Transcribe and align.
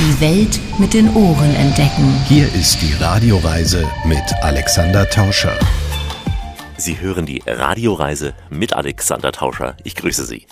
Die 0.00 0.18
Welt 0.22 0.58
mit 0.78 0.94
den 0.94 1.14
Ohren 1.14 1.54
entdecken. 1.56 2.10
Hier 2.26 2.46
ist 2.54 2.80
die 2.80 2.94
Radioreise 2.94 3.86
mit 4.06 4.22
Alexander 4.40 5.06
Tauscher. 5.10 5.58
Sie 6.78 6.98
hören 6.98 7.26
die 7.26 7.42
Radioreise 7.46 8.32
mit 8.48 8.72
Alexander 8.72 9.30
Tauscher. 9.30 9.76
Ich 9.84 9.94
grüße 9.96 10.24
Sie. 10.24 10.46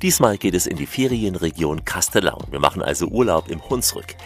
Diesmal 0.00 0.38
geht 0.38 0.54
es 0.54 0.66
in 0.66 0.78
die 0.78 0.86
Ferienregion 0.86 1.84
Castellaun. 1.84 2.44
Wir 2.50 2.58
machen 2.58 2.80
also 2.80 3.08
Urlaub 3.08 3.50
im 3.50 3.62
Hunsrück. 3.68 4.16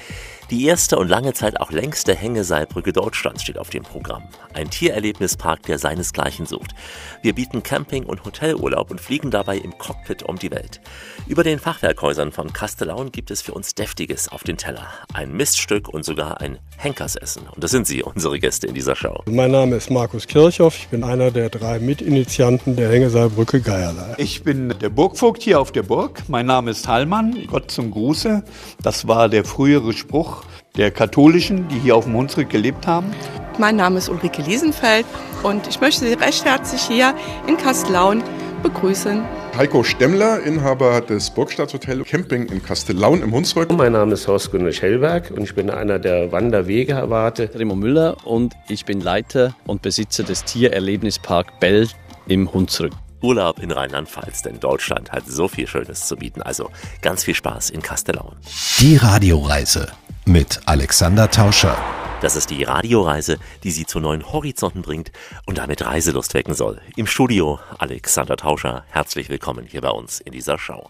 Die 0.51 0.65
erste 0.65 0.99
und 0.99 1.07
lange 1.07 1.33
Zeit 1.33 1.61
auch 1.61 1.71
längste 1.71 2.13
Hängeseilbrücke 2.13 2.93
Deutschlands 2.93 3.45
steht 3.45 3.57
auf 3.57 3.71
dem 3.71 3.85
Programm. 3.85 4.25
Ein 4.53 4.69
Tiererlebnispark, 4.69 5.63
der 5.63 5.79
seinesgleichen 5.79 6.45
sucht. 6.45 6.75
Wir 7.23 7.37
bieten 7.37 7.63
Camping- 7.63 8.05
und 8.05 8.25
Hotelurlaub 8.25 8.91
und 8.91 9.01
fliegen 9.01 9.31
dabei 9.31 9.59
im 9.59 9.79
Cockpit 9.79 10.25
um 10.25 10.41
die 10.41 10.51
Welt. 10.51 10.81
Über 11.29 11.45
den 11.45 11.61
Fachwerkhäusern 11.61 12.33
von 12.33 12.53
Castellaun 12.53 13.13
gibt 13.13 13.31
es 13.31 13.43
für 13.43 13.53
uns 13.53 13.77
Deftiges 13.77 14.29
auf 14.29 14.43
den 14.43 14.57
Teller. 14.57 14.89
Ein 15.15 15.37
Miststück 15.37 15.89
und 15.89 16.05
sogar 16.05 16.41
ein 16.41 16.59
Henkersessen. 16.81 17.43
Und 17.55 17.63
das 17.63 17.71
sind 17.71 17.87
Sie, 17.87 18.03
unsere 18.03 18.39
Gäste 18.39 18.67
in 18.67 18.75
dieser 18.75 18.97
Show. 18.97 19.23
Mein 19.27 19.51
Name 19.51 19.77
ist 19.77 19.91
Markus 19.91 20.27
Kirchhoff. 20.27 20.77
Ich 20.77 20.89
bin 20.89 21.05
einer 21.05 21.31
der 21.31 21.51
drei 21.51 21.79
Mitinitianten 21.79 22.77
der 22.77 22.91
Hängeseilbrücke 22.91 23.61
Geierlei. 23.61 24.15
Ich 24.17 24.43
bin 24.43 24.75
der 24.81 24.89
Burgvogt 24.89 25.43
hier 25.43 25.61
auf 25.61 25.73
der 25.73 25.83
Burg. 25.83 26.23
Mein 26.29 26.47
Name 26.47 26.71
ist 26.71 26.89
Hallmann. 26.89 27.47
Gott 27.47 27.71
zum 27.71 27.91
Gruße. 27.91 28.43
Das 28.83 29.07
war 29.07 29.29
der 29.29 29.45
frühere 29.45 29.93
Spruch 29.93 30.45
der 30.77 30.91
Katholischen, 30.91 31.69
die 31.69 31.79
hier 31.79 31.97
auf 31.97 32.05
dem 32.05 32.15
Hunsrück 32.15 32.49
gelebt 32.49 32.87
haben. 32.87 33.13
Mein 33.59 33.77
Name 33.77 33.99
ist 33.99 34.09
Ulrike 34.09 34.43
Liesenfeld 34.43 35.05
und 35.43 35.67
ich 35.69 35.81
möchte 35.81 36.07
Sie 36.07 36.15
recht 36.15 36.45
herzlich 36.45 36.83
hier 36.83 37.15
in 37.47 37.57
Kastellaun 37.57 38.23
begrüßen. 38.63 39.23
Heiko 39.57 39.83
Stemmler, 39.83 40.43
Inhaber 40.43 41.01
des 41.01 41.31
Burgstaatshotel 41.31 42.05
Camping 42.05 42.47
in 42.47 42.63
Kastellaun 42.63 43.21
im 43.23 43.33
Hunsrück. 43.33 43.71
Mein 43.73 43.93
Name 43.93 44.15
ist 44.15 44.27
Horst 44.27 44.53
Gunnar 44.53 44.73
Schellberg 44.73 45.31
und 45.33 45.43
ich 45.43 45.55
bin 45.55 45.69
einer 45.69 45.99
der 45.99 46.33
Wanderwegewarte. 46.33 47.51
Remo 47.55 47.75
Müller 47.75 48.17
und 48.25 48.55
ich 48.69 48.85
bin 48.85 49.01
Leiter 49.01 49.55
und 49.67 49.83
Besitzer 49.83 50.23
des 50.23 50.45
Tiererlebnispark 50.45 51.61
Bell 51.61 51.89
im 52.27 52.53
Hunsrück. 52.53 52.93
Urlaub 53.23 53.59
in 53.59 53.71
Rheinland-Pfalz, 53.71 54.43
denn 54.43 54.61
Deutschland 54.61 55.13
hat 55.13 55.27
so 55.27 55.47
viel 55.47 55.67
Schönes 55.67 56.07
zu 56.07 56.17
bieten. 56.17 56.41
Also 56.41 56.71
ganz 57.03 57.25
viel 57.25 57.35
Spaß 57.35 57.71
in 57.71 57.83
Kastellaun. 57.83 58.37
Die 58.79 58.97
Radioreise 58.97 59.89
mit 60.31 60.61
Alexander 60.67 61.29
Tauscher. 61.29 61.77
Das 62.21 62.37
ist 62.37 62.51
die 62.51 62.63
Radioreise, 62.63 63.39
die 63.65 63.73
Sie 63.73 63.85
zu 63.85 63.99
neuen 63.99 64.33
Horizonten 64.33 64.81
bringt 64.81 65.11
und 65.45 65.59
damit 65.59 65.85
Reiselust 65.85 66.35
wecken 66.35 66.55
soll. 66.55 66.81
Im 66.95 67.09
Studio 67.09 67.59
Alexander 67.79 68.37
Tauscher, 68.37 68.85
herzlich 68.91 69.29
willkommen 69.29 69.67
hier 69.67 69.81
bei 69.81 69.91
uns 69.91 70.21
in 70.21 70.31
dieser 70.31 70.57
Show. 70.57 70.89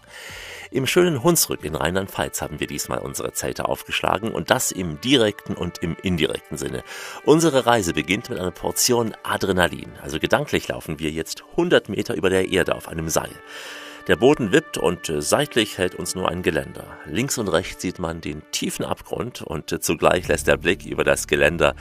Im 0.69 0.85
schönen 0.85 1.23
Hunsrück 1.23 1.63
in 1.63 1.73
Rheinland-Pfalz 1.73 2.43
haben 2.43 2.59
wir 2.59 2.67
diesmal 2.67 2.99
unsere 2.99 3.33
Zelte 3.33 3.67
aufgeschlagen 3.67 4.31
und 4.31 4.51
das 4.51 4.71
im 4.71 5.01
direkten 5.01 5.55
und 5.55 5.79
im 5.79 5.97
indirekten 6.03 6.59
Sinne. 6.59 6.83
Unsere 7.25 7.65
Reise 7.65 7.93
beginnt 7.93 8.29
mit 8.29 8.37
einer 8.37 8.51
Portion 8.51 9.15
Adrenalin. 9.23 9.91
Also 10.03 10.19
gedanklich 10.19 10.67
laufen 10.67 10.99
wir 10.99 11.09
jetzt 11.09 11.43
100 11.51 11.89
Meter 11.89 12.13
über 12.13 12.29
der 12.29 12.49
Erde 12.51 12.75
auf 12.75 12.87
einem 12.87 13.09
Seil. 13.09 13.31
Der 14.07 14.15
Boden 14.15 14.51
wippt 14.51 14.77
und 14.77 15.09
äh, 15.09 15.21
seitlich 15.21 15.77
hält 15.77 15.95
uns 15.95 16.15
nur 16.15 16.29
ein 16.29 16.41
Geländer. 16.41 16.85
Links 17.05 17.37
und 17.37 17.47
rechts 17.47 17.81
sieht 17.81 17.99
man 17.99 18.19
den 18.19 18.41
tiefen 18.51 18.83
Abgrund 18.83 19.41
und 19.41 19.71
äh, 19.71 19.79
zugleich 19.79 20.27
lässt 20.27 20.47
der 20.47 20.57
Blick 20.57 20.85
über 20.85 21.03
das 21.03 21.27
Geländer 21.27 21.75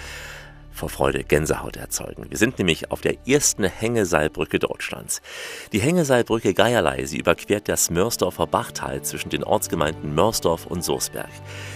vor 0.70 0.88
Freude 0.88 1.24
Gänsehaut 1.24 1.76
erzeugen. 1.76 2.30
Wir 2.30 2.38
sind 2.38 2.58
nämlich 2.58 2.90
auf 2.90 3.00
der 3.00 3.26
ersten 3.26 3.64
Hängeseilbrücke 3.64 4.58
Deutschlands. 4.58 5.20
Die 5.72 5.80
Hängeseilbrücke 5.80 6.54
Geierlei, 6.54 7.04
sie 7.06 7.18
überquert 7.18 7.68
das 7.68 7.90
Mörsdorfer 7.90 8.46
Bachtal 8.46 9.02
zwischen 9.02 9.30
den 9.30 9.44
Ortsgemeinden 9.44 10.14
Mörsdorf 10.14 10.66
und 10.66 10.84
Soßberg. 10.84 11.30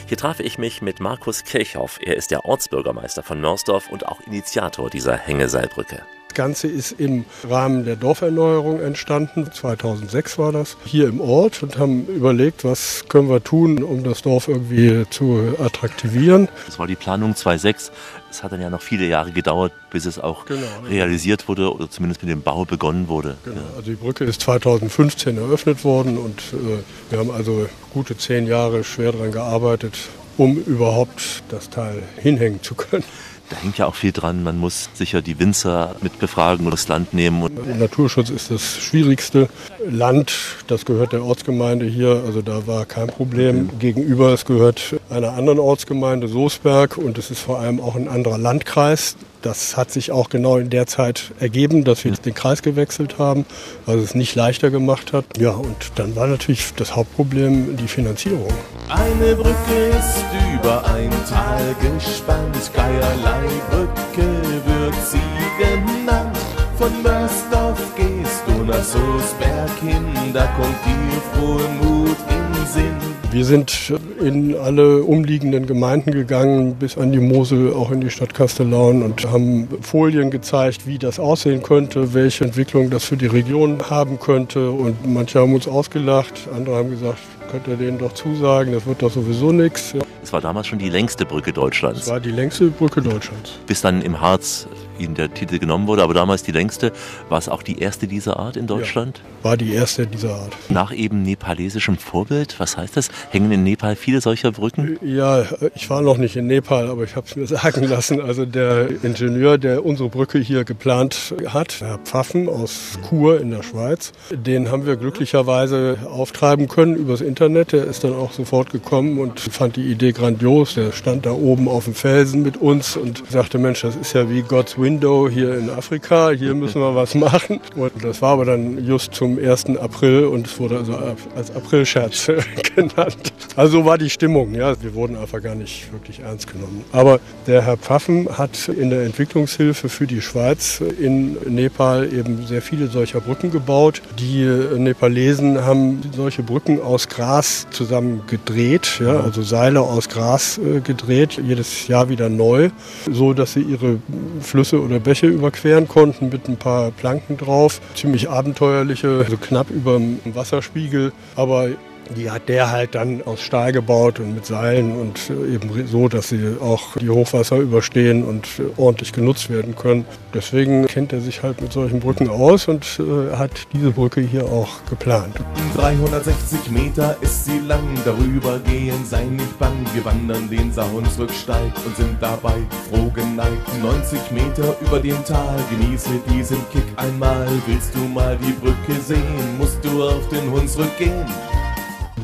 Hier 0.06 0.17
traf 0.17 0.41
ich 0.41 0.59
mich 0.59 0.83
mit 0.83 1.00
Markus 1.00 1.45
Kirchhoff. 1.45 1.98
Er 2.03 2.17
ist 2.17 2.31
der 2.31 2.45
Ortsbürgermeister 2.45 3.22
von 3.22 3.41
Mörsdorf 3.41 3.91
und 3.91 4.06
auch 4.06 4.20
Initiator 4.27 4.91
dieser 4.91 5.17
Hängeseilbrücke. 5.17 6.03
Das 6.35 6.47
Ganze 6.47 6.67
ist 6.67 6.91
im 6.99 7.27
Rahmen 7.49 7.84
der 7.84 7.95
Dorferneuerung 7.95 8.81
entstanden. 8.81 9.53
2006 9.53 10.37
war 10.37 10.50
das 10.50 10.77
hier 10.84 11.06
im 11.06 11.21
Ort 11.21 11.62
und 11.62 11.78
haben 11.78 12.06
überlegt, 12.06 12.65
was 12.65 13.05
können 13.09 13.28
wir 13.28 13.45
tun, 13.45 13.84
um 13.84 14.03
das 14.03 14.22
Dorf 14.22 14.49
irgendwie 14.49 15.05
zu 15.11 15.55
attraktivieren. 15.62 16.49
Das 16.67 16.81
war 16.81 16.89
die 16.89 16.97
Planung 16.97 17.37
2006. 17.37 17.93
Es 18.33 18.43
hat 18.43 18.50
dann 18.50 18.61
ja 18.61 18.69
noch 18.69 18.83
viele 18.83 19.06
Jahre 19.06 19.31
gedauert, 19.31 19.73
bis 19.91 20.06
es 20.06 20.19
auch 20.19 20.44
genau, 20.44 20.67
realisiert 20.89 21.47
wurde 21.47 21.73
oder 21.73 21.89
zumindest 21.89 22.25
mit 22.25 22.33
dem 22.33 22.43
Bau 22.43 22.65
begonnen 22.65 23.06
wurde. 23.06 23.37
Genau. 23.44 23.59
Ja. 23.59 23.67
Also 23.77 23.91
die 23.93 23.97
Brücke 23.97 24.25
ist 24.25 24.41
2015 24.41 25.39
eröffnet 25.39 25.84
worden 25.84 26.19
und 26.19 26.41
äh, 26.53 26.83
wir 27.11 27.19
haben 27.21 27.31
also 27.31 27.69
gute 27.93 28.17
zehn 28.17 28.49
Jahre 28.49 28.83
schwer 28.83 29.12
daran 29.12 29.31
gearbeitet, 29.31 29.97
um 30.37 30.56
überhaupt 30.56 31.44
das 31.49 31.71
Teil 31.71 32.03
hinhängen 32.17 32.61
zu 32.61 32.75
können. 32.75 33.05
Da 33.54 33.60
hängt 33.60 33.78
ja 33.78 33.87
auch 33.87 33.94
viel 33.94 34.10
dran. 34.10 34.42
Man 34.42 34.59
muss 34.59 34.91
sicher 34.94 35.22
die 35.22 35.38
Winzer 35.38 35.94
mit 36.00 36.19
befragen 36.19 36.65
und 36.65 36.72
das 36.72 36.88
Land 36.88 37.15
nehmen. 37.15 37.48
Naturschutz 37.78 38.31
ist 38.31 38.50
das 38.50 38.76
schwierigste. 38.78 39.48
Land, 39.88 40.32
das 40.66 40.84
gehört 40.84 41.12
der 41.12 41.22
Ortsgemeinde 41.22 41.87
hier, 41.87 42.22
also 42.26 42.43
da 42.43 42.66
war 42.66 42.84
kein 42.84 43.06
Problem. 43.06 43.64
Mhm. 43.64 43.78
Gegenüber, 43.78 44.32
es 44.32 44.44
gehört 44.44 44.97
einer 45.09 45.34
anderen 45.34 45.60
Ortsgemeinde, 45.60 46.26
Soßberg, 46.26 46.97
und 46.97 47.16
es 47.16 47.31
ist 47.31 47.41
vor 47.41 47.60
allem 47.60 47.81
auch 47.81 47.94
ein 47.94 48.09
anderer 48.09 48.38
Landkreis. 48.38 49.16
Das 49.44 49.77
hat 49.77 49.91
sich 49.91 50.10
auch 50.10 50.31
genau 50.31 50.56
in 50.56 50.71
der 50.71 50.87
Zeit 50.87 51.32
ergeben, 51.38 51.84
dass 51.84 52.03
wir 52.03 52.12
den 52.12 52.32
Kreis 52.32 52.62
gewechselt 52.62 53.19
haben, 53.19 53.44
was 53.84 53.97
es 53.97 54.15
nicht 54.15 54.34
leichter 54.34 54.71
gemacht 54.71 55.12
hat. 55.12 55.27
Ja, 55.37 55.50
und 55.50 55.93
dann 55.97 56.16
war 56.16 56.27
natürlich 56.27 56.72
das 56.77 56.97
Hauptproblem 56.97 57.77
die 57.77 57.87
Finanzierung. 57.87 58.49
Eine 58.88 59.34
Brücke 59.37 59.91
ist 59.91 60.25
über 60.55 60.82
ein 60.87 61.10
Tal 61.28 61.77
gespannt, 61.78 62.56
Geierlei-Brücke 62.75 64.28
wird 64.65 64.94
sie 65.10 65.62
genannt. 65.62 66.38
Von 66.78 67.03
Mörsdorf 67.03 67.82
gehst 67.97 68.44
du 68.47 68.65
nach 68.65 68.82
Soßberg 68.82 69.78
hin, 69.82 70.06
da 70.32 70.47
kommt 70.56 70.87
dir 70.87 71.21
frohe 71.34 71.69
Mut 71.82 72.16
in 72.31 72.66
Sinn. 72.66 73.13
Wir 73.34 73.45
sind 73.45 73.93
in 74.21 74.56
alle 74.56 75.03
umliegenden 75.03 75.67
Gemeinden 75.67 76.12
gegangen, 76.12 76.77
bis 76.77 76.97
an 76.97 77.11
die 77.11 77.19
Mosel, 77.19 77.72
auch 77.75 77.91
in 77.91 78.00
die 78.00 78.09
Stadt 78.09 78.33
Kastellaun 78.33 79.03
und 79.03 79.27
haben 79.27 79.67
Folien 79.81 80.31
gezeigt, 80.31 80.87
wie 80.87 80.99
das 80.99 81.19
aussehen 81.19 81.61
könnte, 81.61 82.15
welche 82.15 82.44
Entwicklung 82.44 82.91
das 82.91 83.06
für 83.06 83.17
die 83.17 83.27
Region 83.27 83.91
haben 83.91 84.21
könnte. 84.21 84.71
Und 84.71 85.12
manche 85.12 85.41
haben 85.41 85.53
uns 85.53 85.67
ausgelacht, 85.67 86.47
andere 86.55 86.77
haben 86.77 86.91
gesagt, 86.91 87.19
könnt 87.50 87.67
ihr 87.67 87.75
denen 87.75 87.99
doch 87.99 88.12
zusagen, 88.12 88.73
das 88.73 88.87
wird 88.87 89.03
doch 89.03 89.11
sowieso 89.11 89.50
nichts. 89.50 89.94
Es 90.23 90.33
war 90.33 90.41
damals 90.41 90.69
schon 90.69 90.78
die 90.78 90.89
längste 90.89 91.27
Brücke 91.27 91.53
Deutschlands. 91.53 92.03
Es 92.03 92.09
war 92.09 92.21
die 92.21 92.31
längste 92.31 92.69
Brücke 92.69 93.03
Deutschlands. 93.03 93.59
Bis 93.67 93.81
dann 93.81 94.00
im 94.03 94.21
Harz 94.21 94.69
Ihnen 94.99 95.15
der 95.15 95.32
Titel 95.32 95.59
genommen 95.59 95.87
wurde, 95.87 96.03
aber 96.03 96.15
damals 96.15 96.43
die 96.43 96.53
längste. 96.53 96.93
War 97.28 97.38
es 97.38 97.49
auch 97.49 97.62
die 97.62 97.78
erste 97.78 98.06
dieser 98.06 98.38
Art 98.38 98.56
in 98.56 98.66
Deutschland? 98.66 99.19
Ja, 99.19 99.44
war 99.44 99.56
die 99.56 99.72
erste 99.72 100.06
dieser 100.06 100.34
Art. 100.34 100.56
Nach 100.69 100.93
eben 100.93 101.22
nepalesischem 101.22 101.99
Vorbild, 101.99 102.59
was 102.59 102.77
heißt 102.77 102.97
das? 102.97 103.09
Hängen 103.31 103.50
in 103.53 103.65
Nepal 103.65 103.97
viele 103.97 104.21
solcher 104.21 104.53
Brücken? 104.53 104.99
Ja, 105.03 105.44
ich 105.75 105.91
war 105.91 106.03
noch 106.03 106.16
nicht 106.16 106.37
in 106.37 106.47
Nepal, 106.47 106.88
aber 106.88 107.05
ich 107.05 107.16
habe 107.16 107.27
es 107.27 107.37
mir 107.37 107.47
sagen 107.47 107.84
lassen. 107.84 108.21
Also 108.21 108.47
der 108.47 108.88
Ingenieur, 109.03 109.59
der 109.59 109.84
unsere 109.84 110.09
Brücke 110.09 110.38
hier 110.38 110.65
geplant 110.65 111.34
hat, 111.47 111.81
Herr 111.81 111.99
Pfaffen 111.99 112.49
aus 112.49 112.99
Chur 113.09 113.41
in 113.41 113.50
der 113.50 113.62
Schweiz, 113.62 114.12
den 114.31 114.71
haben 114.71 114.87
wir 114.87 114.97
glücklicherweise 114.97 115.99
auftreiben 116.11 116.69
können 116.69 116.97
übers 116.97 117.21
Internet. 117.21 117.72
Der 117.72 117.84
ist 117.84 118.05
dann 118.05 118.15
auch 118.15 118.32
sofort 118.32 118.71
gekommen 118.71 119.19
und 119.19 119.41
fand 119.41 119.76
die 119.76 119.91
Idee 119.91 120.12
grandios. 120.12 120.75
Der 120.75 120.93
stand 120.93 121.26
da 121.26 121.32
oben 121.32 121.69
auf 121.69 121.84
dem 121.84 121.94
Felsen 121.94 122.43
mit 122.43 122.56
uns 122.56 122.97
und 122.97 123.22
sagte, 123.28 123.59
Mensch, 123.59 123.82
das 123.82 123.97
ist 123.97 124.12
ja 124.12 124.31
wie 124.31 124.43
God's 124.43 124.78
Window 124.84 125.31
hier 125.31 125.56
in 125.56 125.71
Afrika, 125.71 126.28
hier 126.28 126.55
müssen 126.55 126.83
wir 126.83 126.95
was 126.95 127.15
machen. 127.15 127.59
Und 127.75 128.05
das 128.05 128.21
war 128.21 128.34
aber 128.34 128.45
dann 128.45 128.84
just 128.84 129.15
zum 129.15 129.39
1. 129.39 129.78
April 129.78 130.27
und 130.27 130.47
es 130.47 130.61
wurde 130.61 130.77
also 130.77 130.95
als 131.34 131.50
Aprilscherz 131.56 132.27
genannt. 132.77 133.33
Also 133.56 133.87
war 133.87 133.97
die 133.97 134.11
Stimmung, 134.11 134.55
ja. 134.55 134.75
Wir 134.83 134.94
wurden 134.94 135.17
einfach 135.17 135.41
gar 135.41 135.55
nicht 135.55 135.91
wirklich 135.91 136.20
ernst 136.20 136.53
genommen. 136.53 136.85
Aber 136.93 137.19
der 137.47 137.62
Herr 137.62 137.79
Pfaffen 137.79 138.29
hat 138.37 138.69
in 138.69 138.91
der 138.91 139.05
Entwicklungshilfe 139.05 139.88
für 139.88 140.06
die 140.06 140.20
Schweiz 140.20 140.82
in 141.00 141.38
Nepal 141.49 142.12
eben 142.12 142.47
sehr 142.47 142.61
viele 142.61 142.88
solcher 142.88 143.20
Brücken 143.20 143.50
gebaut. 143.50 144.03
Die 144.19 144.44
Nepalesen 144.76 145.64
haben 145.64 146.03
solche 146.14 146.43
Brücken 146.43 146.82
aus 146.82 147.08
Gras 147.08 147.67
zusammen 147.70 148.23
gedreht, 148.26 149.00
ja, 149.00 149.20
also 149.20 149.41
Seile 149.43 149.81
aus 149.81 150.11
Gras 150.11 150.58
äh, 150.58 150.81
gedreht, 150.81 151.41
jedes 151.43 151.88
Jahr 151.88 152.11
wieder 152.11 152.29
neu, 152.29 152.70
so 153.11 153.32
dass 153.32 153.55
sie 153.55 153.62
ihre 153.62 153.99
Flüsse 154.41 154.74
oder 154.81 154.99
Bäche 154.99 155.26
überqueren 155.26 155.88
konnten 155.88 156.29
mit 156.29 156.49
ein 156.49 156.56
paar 156.56 156.91
Planken 156.91 157.37
drauf. 157.37 157.81
Ziemlich 157.94 158.31
abenteuerliche, 158.31 159.21
also 159.25 159.37
knapp 159.37 159.71
über 159.71 159.99
dem 159.99 160.21
Wasserspiegel. 160.35 161.12
Aber 161.37 161.69
Die 162.17 162.31
hat 162.31 162.49
der 162.49 162.71
halt 162.71 162.95
dann 162.95 163.23
aus 163.23 163.41
Stahl 163.41 163.73
gebaut 163.73 164.21
und 164.21 164.35
mit 164.35 164.47
Seilen 164.47 164.93
und 164.93 165.31
äh, 165.31 165.55
eben 165.55 165.87
so, 165.87 166.09
dass 166.09 166.29
sie 166.29 166.56
auch 166.61 166.97
die 166.97 167.11
Hochwasser 167.11 167.56
überstehen 167.56 168.25
und 168.25 168.47
äh, 168.59 168.62
ordentlich 168.77 169.12
genutzt 169.12 169.51
werden 169.51 169.75
können. 169.75 170.05
Deswegen 170.33 170.87
kennt 170.87 171.12
er 171.12 171.21
sich 171.21 171.43
halt 171.43 171.61
mit 171.61 171.73
solchen 171.73 172.01
Brücken 172.01 172.29
aus 172.29 172.69
und 172.69 173.01
äh, 173.01 173.37
hat 173.37 173.53
diese 173.73 173.91
Brücke 173.91 174.21
hier 174.21 174.45
auch 174.45 174.85
geplant. 174.89 175.37
360 175.77 176.71
Meter 176.71 177.17
ist 177.21 177.45
sie 177.45 177.59
lang, 177.61 177.87
darüber 178.05 178.59
gehen 178.61 179.05
sei 179.05 179.25
nicht 179.25 179.59
bang. 179.59 179.75
Wir 179.93 180.05
wandern 180.05 180.49
den 180.51 180.73
Sahunsrücksteig 180.73 181.73
und 181.87 181.97
sind 181.97 182.17
dabei 182.21 182.55
froh 182.89 183.11
geneigt. 183.11 183.83
90 183.83 184.31
Meter 184.31 184.77
über 184.81 185.01
dem 185.01 185.25
Tal, 185.25 185.59
genieße 185.71 186.11
diesen 186.33 186.59
Kick 186.73 186.87
einmal. 186.97 187.47
Willst 187.67 187.95
du 187.95 188.01
mal 188.01 188.37
die 188.37 188.53
Brücke 188.53 189.01
sehen, 189.01 189.59
musst 189.59 189.85
du 189.85 190.03
auf 190.03 190.29
den 190.29 190.51
Hunsrück 190.51 190.97
gehen. 190.99 191.25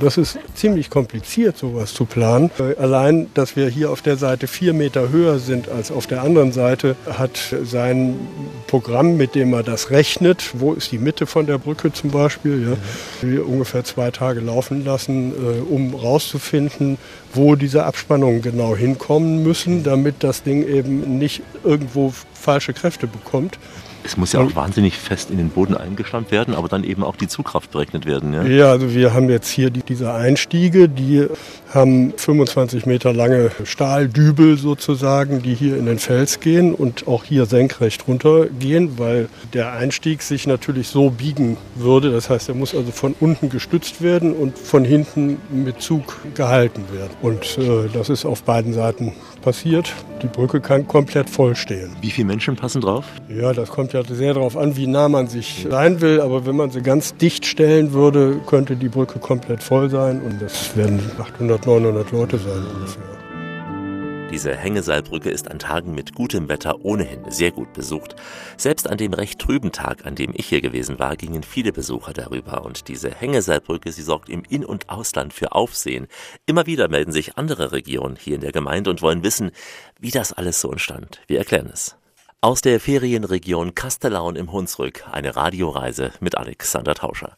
Das 0.01 0.17
ist 0.17 0.39
ziemlich 0.55 0.89
kompliziert, 0.89 1.59
sowas 1.59 1.93
zu 1.93 2.07
planen. 2.07 2.51
Allein, 2.79 3.29
dass 3.35 3.55
wir 3.55 3.69
hier 3.69 3.91
auf 3.91 4.01
der 4.01 4.17
Seite 4.17 4.47
vier 4.47 4.73
Meter 4.73 5.11
höher 5.11 5.39
sind 5.39 5.69
als 5.69 5.91
auf 5.93 6.07
der 6.07 6.23
anderen 6.23 6.53
Seite, 6.53 6.97
hat 7.07 7.39
sein 7.65 8.17
Programm, 8.67 9.19
mit 9.19 9.35
dem 9.35 9.53
er 9.53 9.63
das 9.63 9.91
rechnet. 9.91 10.53
Wo 10.55 10.73
ist 10.73 10.91
die 10.91 10.99
Mitte 10.99 11.27
von 11.27 11.45
der 11.47 11.59
Brücke 11.59 11.93
zum 11.93 12.11
Beispiel? 12.11 12.71
Ja, 12.71 13.29
wir 13.29 13.47
ungefähr 13.47 13.85
zwei 13.85 14.11
Tage 14.11 14.41
laufen 14.41 14.87
lassen, 14.87 15.33
äh, 15.33 15.61
um 15.61 15.95
rauszufinden, 15.95 16.97
wo 17.35 17.55
diese 17.55 17.85
Abspannungen 17.85 18.41
genau 18.41 18.75
hinkommen 18.75 19.43
müssen, 19.43 19.83
damit 19.83 20.17
das 20.21 20.43
Ding 20.43 20.67
eben 20.67 21.19
nicht 21.19 21.43
irgendwo 21.63 22.15
falsche 22.33 22.73
Kräfte 22.73 23.07
bekommt. 23.07 23.59
Es 24.05 24.17
muss 24.17 24.33
ja 24.33 24.41
auch 24.41 24.55
wahnsinnig 24.55 24.97
fest 24.97 25.31
in 25.31 25.37
den 25.37 25.51
Boden 25.51 25.77
eingestammt 25.77 26.31
werden, 26.31 26.55
aber 26.55 26.69
dann 26.69 26.85
eben 26.85 27.03
auch 27.03 27.17
die 27.17 27.29
Zugkraft 27.29 27.71
berechnet 27.71 28.07
werden. 28.07 28.33
Ja, 28.33 28.45
ja 28.45 28.71
also 28.71 28.95
wir 28.95 29.13
haben 29.13 29.29
jetzt 29.29 29.49
hier 29.49 29.71
die, 29.71 29.83
diese 29.83 30.13
Einstiege, 30.13 30.89
die 30.89 31.27
haben 31.71 32.13
25 32.17 32.87
Meter 32.87 33.13
lange 33.13 33.51
Stahldübel 33.65 34.59
sozusagen, 34.59 35.43
die 35.43 35.55
hier 35.55 35.77
in 35.77 35.87
den 35.87 35.99
Fels 35.99 36.41
gehen 36.41 36.75
und 36.75 37.07
auch 37.07 37.25
hier 37.25 37.47
senkrecht 37.47 38.07
runtergehen, 38.09 38.99
weil 38.99 39.29
der 39.53 39.73
Einstieg 39.73 40.23
sich 40.23 40.47
natürlich 40.47 40.89
so 40.89 41.11
biegen 41.11 41.57
würde. 41.77 42.11
Das 42.11 42.29
heißt, 42.29 42.49
er 42.49 42.55
muss 42.55 42.75
also 42.75 42.91
von 42.91 43.15
unten 43.21 43.49
gestützt 43.51 44.03
werden 44.03 44.33
und 44.33 44.59
von 44.59 44.85
hinten 44.85 45.39
mit 45.51 45.81
Zug 45.81 46.17
gehalten 46.35 46.85
werden. 46.93 47.13
Und 47.23 47.59
äh, 47.59 47.89
das 47.93 48.09
ist 48.09 48.25
auf 48.25 48.43
beiden 48.43 48.73
Seiten 48.73 49.13
passiert. 49.41 49.95
Die 50.23 50.27
Brücke 50.27 50.61
kann 50.61 50.87
komplett 50.87 51.31
voll 51.31 51.57
stehen. 51.57 51.97
Wie 52.01 52.11
viele 52.11 52.27
Menschen 52.27 52.57
passen 52.57 52.81
drauf? 52.81 53.07
Ja, 53.29 53.53
das 53.53 53.71
kommt 53.71 53.93
ja 53.93 54.03
sehr 54.05 54.35
darauf 54.35 54.57
an, 54.57 54.77
wie 54.77 54.87
nah 54.87 55.09
man 55.09 55.29
sich 55.29 55.67
sein 55.69 56.01
will. 56.01 56.21
Aber 56.21 56.47
wenn 56.47 56.57
man 56.57 56.71
sie 56.71 56.83
ganz 56.83 57.15
dicht 57.17 57.47
stellen 57.47 57.93
würde, 57.93 58.41
könnte 58.47 58.77
die 58.77 58.89
Brücke 58.89 59.19
komplett 59.19 59.63
voll 59.63 59.89
sein. 59.89 60.21
Und 60.21 60.43
das 60.43 60.77
werden 60.77 61.01
800, 61.19 61.60
900 61.67 62.11
Leute 62.13 62.39
sein 62.39 62.67
ungefähr. 62.67 63.11
Diese 64.31 64.55
Hängeseilbrücke 64.55 65.29
ist 65.29 65.51
an 65.51 65.59
Tagen 65.59 65.93
mit 65.93 66.15
gutem 66.15 66.49
Wetter 66.49 66.85
ohnehin 66.85 67.29
sehr 67.31 67.51
gut 67.51 67.73
besucht. 67.73 68.15
Selbst 68.57 68.89
an 68.89 68.97
dem 68.97 69.13
recht 69.13 69.41
trüben 69.41 69.73
Tag, 69.73 70.07
an 70.07 70.15
dem 70.15 70.33
ich 70.37 70.47
hier 70.47 70.61
gewesen 70.61 71.01
war, 71.01 71.17
gingen 71.17 71.43
viele 71.43 71.73
Besucher 71.73 72.13
darüber. 72.13 72.65
Und 72.65 72.87
diese 72.87 73.11
Hängeseilbrücke, 73.11 73.91
sie 73.91 74.03
sorgt 74.03 74.29
im 74.29 74.45
In- 74.49 74.65
und 74.65 74.89
Ausland 74.89 75.33
für 75.33 75.51
Aufsehen. 75.51 76.07
Immer 76.47 76.67
wieder 76.67 76.89
melden 76.89 77.11
sich 77.11 77.37
andere 77.39 77.73
Regionen 77.73 78.15
hier 78.15 78.37
in 78.37 78.41
der 78.41 78.53
Gemeinde 78.53 78.91
und 78.91 79.03
wollen 79.03 79.25
wissen, 79.25 79.51
wie 79.99 80.13
das 80.13 80.33
alles 80.33 80.61
so 80.61 80.71
entstand. 80.71 81.21
Wir 81.27 81.39
erklären 81.39 81.69
es. 81.73 81.97
Aus 82.41 82.63
der 82.63 82.79
Ferienregion 82.79 83.75
Kastellaun 83.75 84.37
im 84.37 84.53
Hunsrück 84.53 85.05
eine 85.11 85.35
Radioreise 85.35 86.13
mit 86.21 86.39
Alexander 86.39 86.95
Tauscher. 86.95 87.37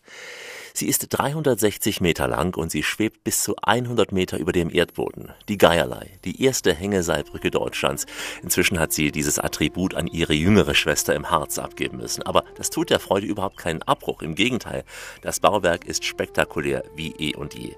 Sie 0.74 0.88
ist 0.88 1.06
360 1.10 2.00
Meter 2.00 2.28
lang 2.28 2.56
und 2.56 2.70
sie 2.70 2.82
schwebt 2.82 3.24
bis 3.24 3.42
zu 3.42 3.56
100 3.62 4.12
Meter 4.12 4.38
über 4.38 4.52
dem 4.52 4.70
Erdboden. 4.70 5.32
Die 5.48 5.58
Geierlei, 5.58 6.10
die 6.24 6.42
erste 6.42 6.72
Hängeseilbrücke 6.74 7.50
Deutschlands. 7.50 8.06
Inzwischen 8.42 8.78
hat 8.78 8.92
sie 8.92 9.12
dieses 9.12 9.38
Attribut 9.38 9.94
an 9.94 10.06
ihre 10.06 10.32
jüngere 10.32 10.74
Schwester 10.74 11.14
im 11.14 11.30
Harz 11.30 11.58
abgeben 11.58 11.98
müssen. 11.98 12.22
Aber 12.22 12.44
das 12.56 12.70
tut 12.70 12.90
der 12.90 13.00
Freude 13.00 13.26
überhaupt 13.26 13.58
keinen 13.58 13.82
Abbruch. 13.82 14.22
Im 14.22 14.34
Gegenteil, 14.34 14.84
das 15.20 15.40
Bauwerk 15.40 15.84
ist 15.84 16.04
spektakulär 16.04 16.84
wie 16.96 17.12
eh 17.18 17.36
und 17.36 17.54
je. 17.54 17.74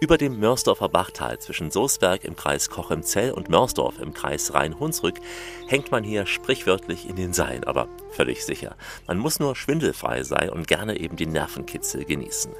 Über 0.00 0.18
dem 0.18 0.38
Mörsdorfer 0.38 0.88
Bachtal 0.88 1.38
zwischen 1.38 1.70
Soßberg 1.70 2.24
im 2.24 2.36
Kreis 2.36 2.68
Cochem-Zell 2.68 3.32
und 3.32 3.48
Mörsdorf 3.48 3.98
im 3.98 4.12
Kreis 4.12 4.52
Rhein-Hunsrück 4.52 5.18
hängt 5.66 5.90
man 5.90 6.04
hier 6.04 6.26
sprichwörtlich 6.26 7.08
in 7.08 7.16
den 7.16 7.32
Seilen, 7.32 7.64
aber 7.64 7.88
völlig 8.14 8.44
sicher. 8.44 8.76
Man 9.06 9.18
muss 9.18 9.40
nur 9.40 9.56
schwindelfrei 9.56 10.22
sein 10.22 10.50
und 10.50 10.68
gerne 10.68 10.98
eben 10.98 11.16
den 11.16 11.32
Nervenkitzel 11.32 12.04
genießen. 12.04 12.52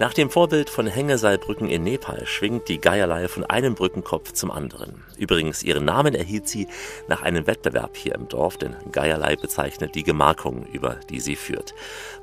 Nach 0.00 0.14
dem 0.14 0.30
Vorbild 0.30 0.70
von 0.70 0.86
Hängeseilbrücken 0.86 1.68
in 1.68 1.82
Nepal 1.82 2.24
schwingt 2.24 2.68
die 2.68 2.78
Geierleihe 2.78 3.28
von 3.28 3.44
einem 3.44 3.74
Brückenkopf 3.74 4.32
zum 4.32 4.52
anderen. 4.52 5.02
Übrigens, 5.16 5.64
ihren 5.64 5.84
Namen 5.84 6.14
erhielt 6.14 6.48
sie 6.48 6.68
nach 7.08 7.22
einem 7.22 7.48
Wettbewerb 7.48 7.96
hier 7.96 8.14
im 8.14 8.28
Dorf, 8.28 8.58
denn 8.58 8.76
Geierlei 8.92 9.34
bezeichnet 9.34 9.96
die 9.96 10.04
Gemarkung, 10.04 10.66
über 10.72 11.00
die 11.10 11.18
sie 11.18 11.34
führt. 11.34 11.74